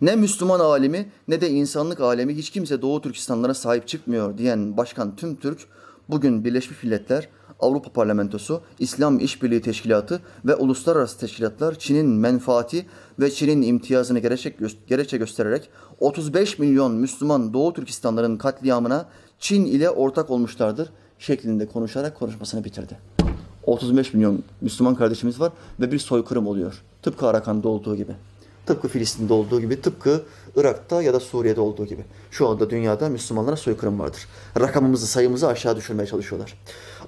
Ne 0.01 0.15
Müslüman 0.15 0.59
alemi 0.59 1.09
ne 1.27 1.41
de 1.41 1.49
insanlık 1.49 1.99
alemi 1.99 2.35
hiç 2.35 2.49
kimse 2.49 2.81
Doğu 2.81 3.01
Türkistanlara 3.01 3.53
sahip 3.53 3.87
çıkmıyor 3.87 4.37
diyen 4.37 4.77
Başkan 4.77 5.15
Tüm 5.15 5.35
Türk 5.35 5.59
bugün 6.09 6.45
Birleşmiş 6.45 6.83
Milletler, 6.83 7.29
Avrupa 7.59 7.91
Parlamentosu, 7.93 8.61
İslam 8.79 9.19
İşbirliği 9.19 9.61
Teşkilatı 9.61 10.21
ve 10.45 10.55
uluslararası 10.55 11.19
teşkilatlar 11.19 11.79
Çin'in 11.79 12.09
menfaati 12.09 12.85
ve 13.19 13.31
Çin'in 13.31 13.61
imtiyazını 13.61 14.19
gerekçe 14.87 15.17
göstererek 15.17 15.69
35 15.99 16.59
milyon 16.59 16.93
Müslüman 16.93 17.53
Doğu 17.53 17.73
Türkistanların 17.73 18.37
katliamına 18.37 19.09
Çin 19.39 19.65
ile 19.65 19.89
ortak 19.89 20.29
olmuşlardır 20.29 20.89
şeklinde 21.19 21.67
konuşarak 21.67 22.15
konuşmasını 22.15 22.63
bitirdi. 22.63 23.22
35 23.65 24.13
milyon 24.13 24.43
Müslüman 24.61 24.95
kardeşimiz 24.95 25.39
var 25.39 25.51
ve 25.79 25.91
bir 25.91 25.99
soykırım 25.99 26.47
oluyor. 26.47 26.83
Tıpkı 27.01 27.27
Arakan'da 27.27 27.69
olduğu 27.69 27.95
gibi. 27.95 28.11
Tıpkı 28.65 28.87
Filistin'de 28.87 29.33
olduğu 29.33 29.61
gibi, 29.61 29.81
tıpkı 29.81 30.23
Irak'ta 30.55 31.01
ya 31.01 31.13
da 31.13 31.19
Suriye'de 31.19 31.61
olduğu 31.61 31.85
gibi. 31.85 32.05
Şu 32.31 32.49
anda 32.49 32.69
dünyada 32.69 33.09
Müslümanlara 33.09 33.55
soykırım 33.55 33.99
vardır. 33.99 34.27
Rakamımızı, 34.59 35.07
sayımızı 35.07 35.47
aşağı 35.47 35.75
düşürmeye 35.75 36.07
çalışıyorlar. 36.07 36.57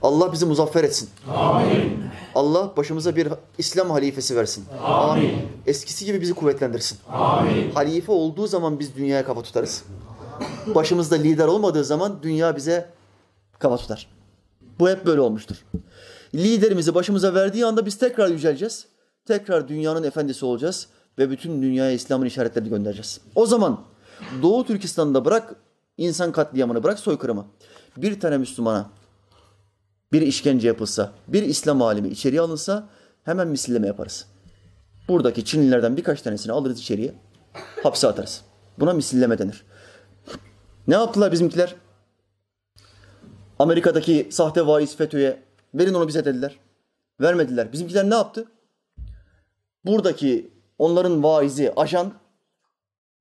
Allah 0.02 0.34
bizi 0.34 0.46
muzaffer 0.46 0.84
etsin. 0.84 1.10
Amin. 1.36 2.00
Allah 2.36 2.72
başımıza 2.78 3.16
bir 3.16 3.28
İslam 3.58 3.90
halifesi 3.90 4.36
versin. 4.36 4.66
Amin. 4.84 5.32
Eskisi 5.66 6.06
gibi 6.06 6.22
bizi 6.22 6.34
kuvvetlendirsin. 6.34 7.00
Amin. 7.10 7.72
Halife 7.72 8.12
olduğu 8.12 8.48
zaman 8.48 8.80
biz 8.80 8.96
dünyaya 8.96 9.26
kafa 9.26 9.42
tutarız. 9.42 9.84
Başımızda 10.76 11.16
lider 11.16 11.48
olmadığı 11.48 11.84
zaman 11.84 12.20
dünya 12.24 12.56
bize 12.56 12.90
kafa 13.60 13.78
tutar. 13.78 14.08
Bu 14.80 14.90
hep 14.90 15.06
böyle 15.06 15.22
olmuştur. 15.22 15.56
Liderimizi 16.36 16.96
başımıza 16.96 17.34
verdiği 17.34 17.66
anda 17.66 17.86
biz 17.86 17.98
tekrar 17.98 18.28
yüceleceğiz. 18.28 18.86
Tekrar 19.26 19.68
dünyanın 19.68 20.04
efendisi 20.04 20.46
olacağız 20.46 20.88
ve 21.18 21.30
bütün 21.30 21.62
dünyaya 21.62 21.92
İslam'ın 21.92 22.26
işaretlerini 22.26 22.70
göndereceğiz. 22.70 23.22
O 23.36 23.46
zaman 23.46 23.82
Doğu 24.42 24.66
Türkistan'da 24.66 25.26
bırak 25.26 25.56
insan 25.98 26.32
katliamını, 26.32 26.84
bırak 26.84 27.00
soykırımı. 27.00 27.48
Bir 27.98 28.20
tane 28.20 28.38
Müslümana 28.38 28.90
bir 30.14 30.22
işkence 30.22 30.68
yapılsa, 30.68 31.12
bir 31.28 31.44
İslam 31.44 31.82
alimi 31.82 32.10
içeriye 32.10 32.42
alınsa 32.42 32.90
hemen 33.24 33.48
misilleme 33.48 33.88
yaparız. 33.88 34.26
Buradaki 35.08 35.46
Çinlilerden 35.46 35.98
birkaç 35.98 36.22
tanesini 36.22 36.54
alırız 36.54 36.80
içeriye, 36.80 37.14
hapse 37.84 38.08
atarız. 38.08 38.42
Buna 38.80 38.94
misilleme 38.94 39.38
denir. 39.38 39.66
Ne 40.88 40.94
yaptılar 40.94 41.32
bizimkiler? 41.32 41.76
Amerika'daki 43.60 44.28
sahte 44.32 44.68
vaiz 44.68 44.96
FETÖ'ye 44.96 45.45
verin 45.78 45.94
onu 45.94 46.08
bize 46.08 46.26
dediler. 46.26 46.60
Vermediler. 47.22 47.72
Bizimkiler 47.72 48.10
ne 48.10 48.16
yaptı? 48.16 48.46
Buradaki 49.86 50.52
onların 50.80 51.24
vaizi, 51.24 51.74
ajan 51.76 52.14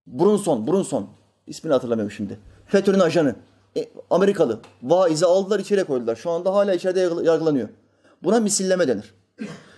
Brunson, 0.06 0.66
Brunson 0.66 1.08
ismini 1.46 1.72
hatırlamıyorum 1.72 2.10
şimdi. 2.10 2.38
FETÖ'nün 2.66 3.00
ajanı. 3.00 3.36
E, 3.76 3.88
Amerikalı. 4.10 4.60
Vaizi 4.82 5.26
aldılar 5.26 5.58
içeri 5.60 5.84
koydular. 5.84 6.16
Şu 6.16 6.30
anda 6.30 6.54
hala 6.54 6.74
içeride 6.74 7.00
yargılanıyor. 7.00 7.68
Buna 8.22 8.40
misilleme 8.40 8.88
denir. 8.88 9.14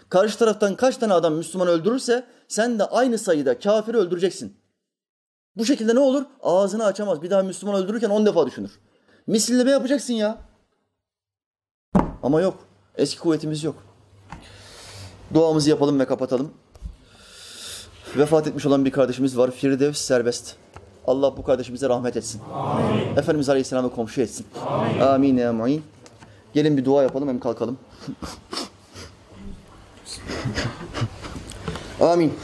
Karşı 0.08 0.38
taraftan 0.38 0.76
kaç 0.76 0.96
tane 0.96 1.12
adam 1.12 1.34
Müslüman 1.34 1.68
öldürürse 1.68 2.24
sen 2.48 2.78
de 2.78 2.84
aynı 2.84 3.18
sayıda 3.18 3.58
kafiri 3.58 3.96
öldüreceksin. 3.96 4.56
Bu 5.56 5.64
şekilde 5.64 5.94
ne 5.94 5.98
olur? 6.00 6.24
Ağzını 6.42 6.84
açamaz. 6.84 7.22
Bir 7.22 7.30
daha 7.30 7.42
Müslüman 7.42 7.82
öldürürken 7.82 8.10
on 8.10 8.26
defa 8.26 8.46
düşünür. 8.46 8.70
Misilleme 9.26 9.70
yapacaksın 9.70 10.14
ya. 10.14 10.38
Ama 12.26 12.40
yok. 12.40 12.54
Eski 12.96 13.20
kuvvetimiz 13.20 13.64
yok. 13.64 13.74
Duamızı 15.34 15.70
yapalım 15.70 16.00
ve 16.00 16.04
kapatalım. 16.04 16.50
Vefat 18.16 18.46
etmiş 18.46 18.66
olan 18.66 18.84
bir 18.84 18.90
kardeşimiz 18.90 19.38
var. 19.38 19.50
Firdevs 19.50 19.98
serbest. 19.98 20.54
Allah 21.06 21.36
bu 21.36 21.42
kardeşimize 21.42 21.88
rahmet 21.88 22.16
etsin. 22.16 22.40
Amin. 22.54 23.16
Efendimiz 23.16 23.48
Aleyhisselam'a 23.48 23.88
komşu 23.88 24.20
etsin. 24.20 24.46
Amin. 24.66 25.00
Amin 25.00 25.36
ya 25.36 25.52
mu'in. 25.52 25.82
Gelin 26.54 26.76
bir 26.76 26.84
dua 26.84 27.02
yapalım 27.02 27.28
hem 27.28 27.40
kalkalım. 27.40 27.78
Amin. 32.00 32.34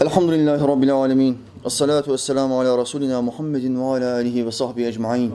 Elhamdülillahi 0.00 0.68
Rabbil 0.68 0.94
alemin. 0.94 1.38
Esselatu 1.64 2.12
vesselamu 2.12 2.60
ala 2.60 2.78
Resulina 2.78 3.22
Muhammedin 3.22 3.80
ve 3.80 3.84
ala 3.84 4.14
alihi 4.14 4.46
ve 4.46 4.52
sahbihi 4.52 4.86
ecma'in. 4.86 5.32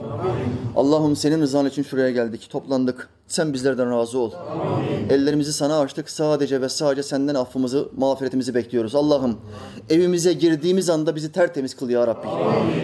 Allah'ım 0.76 1.16
senin 1.16 1.40
rızan 1.40 1.66
için 1.66 1.82
şuraya 1.82 2.10
geldik, 2.10 2.48
toplandık. 2.50 3.08
Sen 3.26 3.52
bizlerden 3.52 3.90
razı 3.90 4.18
ol. 4.18 4.32
Ellerimizi 5.10 5.52
sana 5.52 5.80
açtık. 5.80 6.10
Sadece 6.10 6.60
ve 6.60 6.68
sadece 6.68 7.02
senden 7.02 7.34
affımızı, 7.34 7.88
mağfiretimizi 7.96 8.54
bekliyoruz. 8.54 8.94
Allah'ım 8.94 9.38
evimize 9.90 10.32
girdiğimiz 10.32 10.90
anda 10.90 11.16
bizi 11.16 11.32
tertemiz 11.32 11.76
kıl 11.76 11.88
ya 11.88 12.06
Rabbi. 12.06 12.26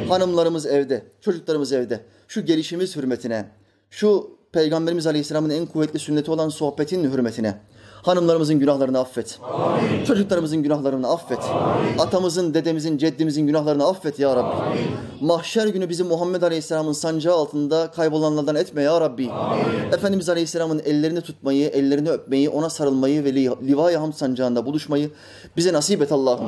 Hanımlarımız 0.08 0.66
evde, 0.66 1.02
çocuklarımız 1.20 1.72
evde. 1.72 2.00
Şu 2.28 2.44
gelişimiz 2.44 2.96
hürmetine, 2.96 3.48
şu 3.90 4.30
Peygamberimiz 4.52 5.06
Aleyhisselam'ın 5.06 5.50
en 5.50 5.66
kuvvetli 5.66 5.98
sünneti 5.98 6.30
olan 6.30 6.48
sohbetin 6.48 7.12
hürmetine. 7.12 7.58
Hanımlarımızın 8.02 8.58
günahlarını 8.58 8.98
affet. 8.98 9.38
Amin. 9.42 10.04
Çocuklarımızın 10.04 10.62
günahlarını 10.62 11.10
affet. 11.10 11.38
Amin. 11.38 11.98
Atamızın, 11.98 12.54
dedemizin, 12.54 12.98
ceddimizin 12.98 13.46
günahlarını 13.46 13.86
affet 13.86 14.18
ya 14.18 14.36
Rabbi. 14.36 14.56
Amin. 14.56 14.86
Mahşer 15.20 15.66
günü 15.66 15.88
bizi 15.88 16.04
Muhammed 16.04 16.42
Aleyhisselam'ın 16.42 16.92
sancağı 16.92 17.34
altında 17.34 17.90
kaybolanlardan 17.90 18.54
etme 18.54 18.82
ya 18.82 19.00
Rabbi. 19.00 19.30
Amin. 19.30 19.92
Efendimiz 19.92 20.28
Aleyhisselam'ın 20.28 20.82
ellerini 20.84 21.20
tutmayı, 21.20 21.68
ellerini 21.68 22.10
öpmeyi, 22.10 22.48
ona 22.50 22.70
sarılmayı 22.70 23.24
ve 23.24 23.34
Livai 23.34 23.96
Hamd 23.96 24.12
sancağında 24.12 24.66
buluşmayı 24.66 25.10
bize 25.56 25.72
nasip 25.72 26.02
et 26.02 26.12
Allah'ım. 26.12 26.46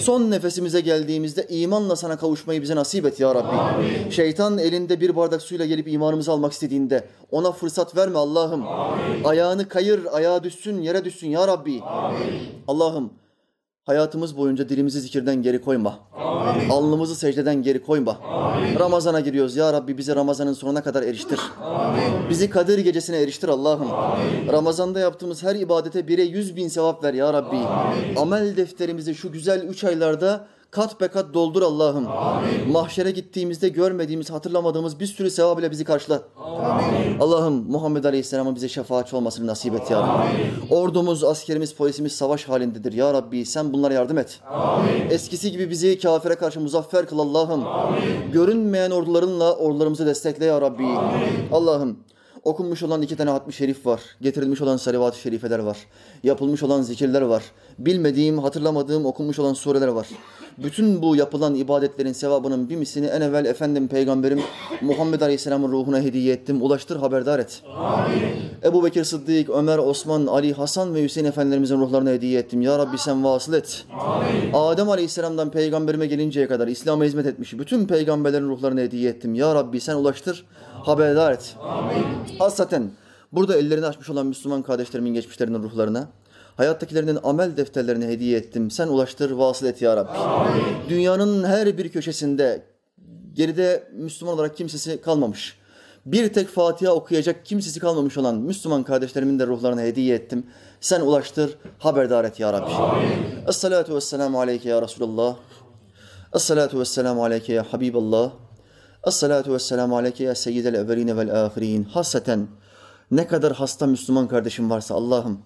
Son 0.00 0.30
nefesimize 0.30 0.80
geldiğimizde 0.80 1.46
imanla 1.48 1.96
sana 1.96 2.16
kavuşmayı 2.16 2.62
bize 2.62 2.76
nasip 2.76 3.06
et 3.06 3.20
ya 3.20 3.34
Rabbi. 3.34 3.56
Amin. 3.56 4.10
Şeytan 4.10 4.58
elinde 4.58 5.00
bir 5.00 5.16
bardak 5.16 5.42
suyla 5.42 5.66
gelip 5.66 5.88
imanımızı 5.88 6.32
almak 6.32 6.52
istediğinde 6.52 7.04
ona 7.30 7.52
fırsat 7.52 7.96
verme 7.96 8.18
Allah'ım. 8.18 8.64
Ayağını 9.24 9.68
kayır, 9.68 10.00
ayağa 10.12 10.44
düşsün, 10.44 10.77
yere 10.80 11.04
düşsün 11.04 11.28
ya 11.28 11.48
Rabbi. 11.48 11.80
Allah'ım 12.68 13.10
hayatımız 13.84 14.36
boyunca 14.36 14.68
dilimizi 14.68 15.00
zikirden 15.00 15.42
geri 15.42 15.60
koyma. 15.60 15.98
Amin. 16.16 16.68
Alnımızı 16.68 17.14
secdeden 17.14 17.62
geri 17.62 17.82
koyma. 17.82 18.12
Amin. 18.12 18.78
Ramazana 18.78 19.20
giriyoruz 19.20 19.56
ya 19.56 19.72
Rabbi 19.72 19.98
bizi 19.98 20.16
Ramazanın 20.16 20.52
sonuna 20.52 20.82
kadar 20.82 21.02
eriştir. 21.02 21.40
Amin. 21.62 22.28
Bizi 22.30 22.50
Kadir 22.50 22.78
gecesine 22.78 23.16
eriştir 23.16 23.48
Allah'ım. 23.48 23.88
Ramazanda 24.52 25.00
yaptığımız 25.00 25.42
her 25.42 25.54
ibadete 25.54 26.08
bire 26.08 26.22
yüz 26.22 26.56
bin 26.56 26.68
sevap 26.68 27.04
ver 27.04 27.14
ya 27.14 27.32
Rabbi. 27.32 27.56
Amin. 27.56 28.16
Amel 28.16 28.56
defterimizi 28.56 29.14
şu 29.14 29.32
güzel 29.32 29.62
üç 29.62 29.84
aylarda 29.84 30.46
kat 30.70 31.00
be 31.00 31.08
kat 31.08 31.34
doldur 31.34 31.62
Allah'ım. 31.62 32.06
Mahşere 32.72 33.10
gittiğimizde 33.10 33.68
görmediğimiz, 33.68 34.30
hatırlamadığımız 34.30 35.00
bir 35.00 35.06
sürü 35.06 35.30
sevap 35.30 35.60
ile 35.60 35.70
bizi 35.70 35.84
karşıla. 35.84 36.22
Allah'ım 37.20 37.70
Muhammed 37.70 38.04
Aleyhisselam'a 38.04 38.54
bize 38.54 38.68
şefaatçi 38.68 39.16
olmasını 39.16 39.46
nasip 39.46 39.74
et 39.74 39.90
ya 39.90 40.00
Rabbi. 40.00 40.74
Ordumuz, 40.74 41.24
askerimiz, 41.24 41.74
polisimiz 41.74 42.12
savaş 42.12 42.48
halindedir 42.48 42.92
ya 42.92 43.14
Rabbi. 43.14 43.46
Sen 43.46 43.72
bunlara 43.72 43.94
yardım 43.94 44.18
et. 44.18 44.40
Amin. 44.50 45.10
Eskisi 45.10 45.50
gibi 45.50 45.70
bizi 45.70 45.98
kafire 45.98 46.34
karşı 46.34 46.60
muzaffer 46.60 47.06
kıl 47.06 47.18
Allah'ım. 47.18 47.64
Görünmeyen 48.32 48.90
ordularınla 48.90 49.56
ordularımızı 49.56 50.06
destekle 50.06 50.44
ya 50.44 50.60
Rabbi. 50.60 50.86
Allah'ım 51.52 51.98
Okunmuş 52.44 52.82
olan 52.82 53.02
iki 53.02 53.16
tane 53.16 53.30
hatmi 53.30 53.52
şerif 53.52 53.86
var. 53.86 54.00
Getirilmiş 54.20 54.60
olan 54.60 54.76
salavat-ı 54.76 55.18
şerifeler 55.18 55.58
var. 55.58 55.78
Yapılmış 56.24 56.62
olan 56.62 56.82
zikirler 56.82 57.22
var. 57.22 57.42
Bilmediğim, 57.78 58.38
hatırlamadığım 58.38 59.06
okunmuş 59.06 59.38
olan 59.38 59.54
sureler 59.54 59.88
var. 59.88 60.06
Bütün 60.58 61.02
bu 61.02 61.16
yapılan 61.16 61.54
ibadetlerin 61.54 62.12
sevabının 62.12 62.68
bir 62.68 62.76
mislini 62.76 63.06
en 63.06 63.20
evvel 63.20 63.44
efendim 63.44 63.88
peygamberim 63.88 64.40
Muhammed 64.80 65.20
Aleyhisselam'ın 65.20 65.72
ruhuna 65.72 66.00
hediye 66.00 66.34
ettim. 66.34 66.62
Ulaştır, 66.62 66.96
haberdar 66.96 67.38
et. 67.38 67.62
Amin. 67.76 68.22
Ebu 68.64 68.84
Bekir 68.84 69.04
Sıddık, 69.04 69.50
Ömer, 69.50 69.78
Osman, 69.78 70.26
Ali, 70.26 70.52
Hasan 70.52 70.94
ve 70.94 71.02
Hüseyin 71.02 71.26
efendilerimizin 71.26 71.80
ruhlarına 71.80 72.10
hediye 72.10 72.38
ettim. 72.38 72.62
Ya 72.62 72.78
Rabbi 72.78 72.98
sen 72.98 73.24
vasıl 73.24 73.52
et. 73.52 73.84
Amin. 74.00 74.52
Adem 74.54 74.88
Aleyhisselam'dan 74.88 75.50
peygamberime 75.50 76.06
gelinceye 76.06 76.48
kadar 76.48 76.68
İslam'a 76.68 77.04
hizmet 77.04 77.26
etmiş 77.26 77.58
bütün 77.58 77.86
peygamberlerin 77.86 78.48
ruhlarına 78.48 78.80
hediye 78.80 79.10
ettim. 79.10 79.34
Ya 79.34 79.54
Rabbi 79.54 79.80
sen 79.80 79.94
ulaştır, 79.96 80.44
haberdar 80.82 81.32
et. 81.32 81.56
Amin. 81.62 82.04
Hasaten 82.38 82.90
burada 83.32 83.56
ellerini 83.56 83.86
açmış 83.86 84.10
olan 84.10 84.26
Müslüman 84.26 84.62
kardeşlerimin 84.62 85.14
geçmişlerinin 85.14 85.62
ruhlarına 85.62 86.08
Hayattakilerinin 86.58 87.18
amel 87.22 87.56
defterlerini 87.56 88.06
hediye 88.06 88.38
ettim. 88.38 88.70
Sen 88.70 88.88
ulaştır, 88.88 89.30
vasıl 89.30 89.66
et 89.66 89.82
ya 89.82 89.96
Rabbi. 89.96 90.18
Amin. 90.18 90.62
Dünyanın 90.88 91.44
her 91.44 91.78
bir 91.78 91.88
köşesinde 91.88 92.62
geride 93.32 93.88
Müslüman 93.92 94.34
olarak 94.34 94.56
kimsesi 94.56 95.00
kalmamış. 95.00 95.58
Bir 96.06 96.32
tek 96.32 96.48
Fatiha 96.48 96.92
okuyacak 96.92 97.46
kimsesi 97.46 97.80
kalmamış 97.80 98.18
olan 98.18 98.36
Müslüman 98.36 98.82
kardeşlerimin 98.82 99.38
de 99.38 99.46
ruhlarına 99.46 99.80
hediye 99.80 100.14
ettim. 100.14 100.46
Sen 100.80 101.00
ulaştır, 101.00 101.58
haberdar 101.78 102.24
et 102.24 102.40
ya 102.40 102.52
Rabbi. 102.52 102.72
Amin. 102.72 103.08
Esselatu 103.48 103.94
vesselamu 103.94 104.40
aleyke 104.40 104.68
ya 104.68 104.82
Resulallah. 104.82 105.36
Esselatu 106.34 106.80
vesselamu 106.80 107.24
aleyke 107.24 107.52
ya 107.52 107.66
Habiballah. 107.72 108.30
Esselatu 109.06 109.52
vesselamu 109.52 109.96
aleyke 109.96 110.24
ya 110.24 110.34
seyyidel 110.34 110.74
evveline 110.74 111.16
vel 111.16 111.44
ahirin. 111.44 111.84
Hasreten 111.84 112.46
ne 113.10 113.26
kadar 113.26 113.52
hasta 113.52 113.86
Müslüman 113.86 114.28
kardeşim 114.28 114.70
varsa 114.70 114.94
Allah'ım 114.94 115.42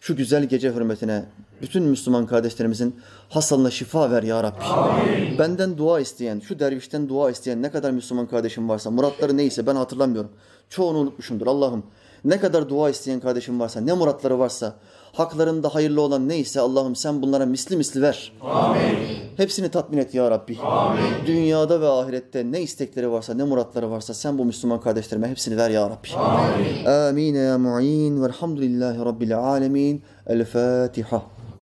şu 0.00 0.16
güzel 0.16 0.44
gece 0.44 0.74
hürmetine 0.74 1.24
bütün 1.62 1.82
Müslüman 1.82 2.26
kardeşlerimizin 2.26 2.96
hastalığına 3.28 3.70
şifa 3.70 4.10
ver 4.10 4.22
ya 4.22 4.42
Rabbi. 4.42 4.64
Amin. 4.64 5.38
Benden 5.38 5.78
dua 5.78 6.00
isteyen, 6.00 6.40
şu 6.40 6.58
dervişten 6.58 7.08
dua 7.08 7.30
isteyen 7.30 7.62
ne 7.62 7.70
kadar 7.70 7.90
Müslüman 7.90 8.26
kardeşim 8.26 8.68
varsa, 8.68 8.90
muratları 8.90 9.36
neyse 9.36 9.66
ben 9.66 9.76
hatırlamıyorum. 9.76 10.30
Çoğunu 10.68 10.98
unutmuşumdur 10.98 11.46
Allah'ım. 11.46 11.86
Ne 12.24 12.40
kadar 12.40 12.68
dua 12.68 12.90
isteyen 12.90 13.20
kardeşim 13.20 13.60
varsa, 13.60 13.80
ne 13.80 13.92
muratları 13.92 14.38
varsa, 14.38 14.74
haklarında 15.18 15.74
hayırlı 15.74 16.00
olan 16.00 16.28
neyse 16.28 16.60
Allah'ım 16.60 16.96
sen 16.96 17.22
bunlara 17.22 17.46
misli 17.46 17.76
misli 17.76 18.02
ver. 18.02 18.32
Amin. 18.42 18.98
Hepsini 19.36 19.68
tatmin 19.68 19.98
et 19.98 20.14
ya 20.14 20.30
Rabbi. 20.30 20.58
Amin. 20.62 21.26
Dünyada 21.26 21.80
ve 21.80 21.88
ahirette 21.88 22.52
ne 22.52 22.60
istekleri 22.60 23.10
varsa, 23.10 23.34
ne 23.34 23.44
muratları 23.44 23.90
varsa 23.90 24.14
sen 24.14 24.38
bu 24.38 24.44
Müslüman 24.44 24.80
kardeşlerime 24.80 25.28
hepsini 25.28 25.56
ver 25.56 25.70
ya 25.70 25.90
Rabbi. 25.90 26.08
Amin. 26.16 26.84
Amin 26.84 27.34
ya 27.34 27.58
mu'in 27.58 28.22
velhamdülillahi 28.22 28.98
rabbil 28.98 29.38
alemin. 29.38 30.02
El 30.26 30.44
Fatiha. 30.44 31.37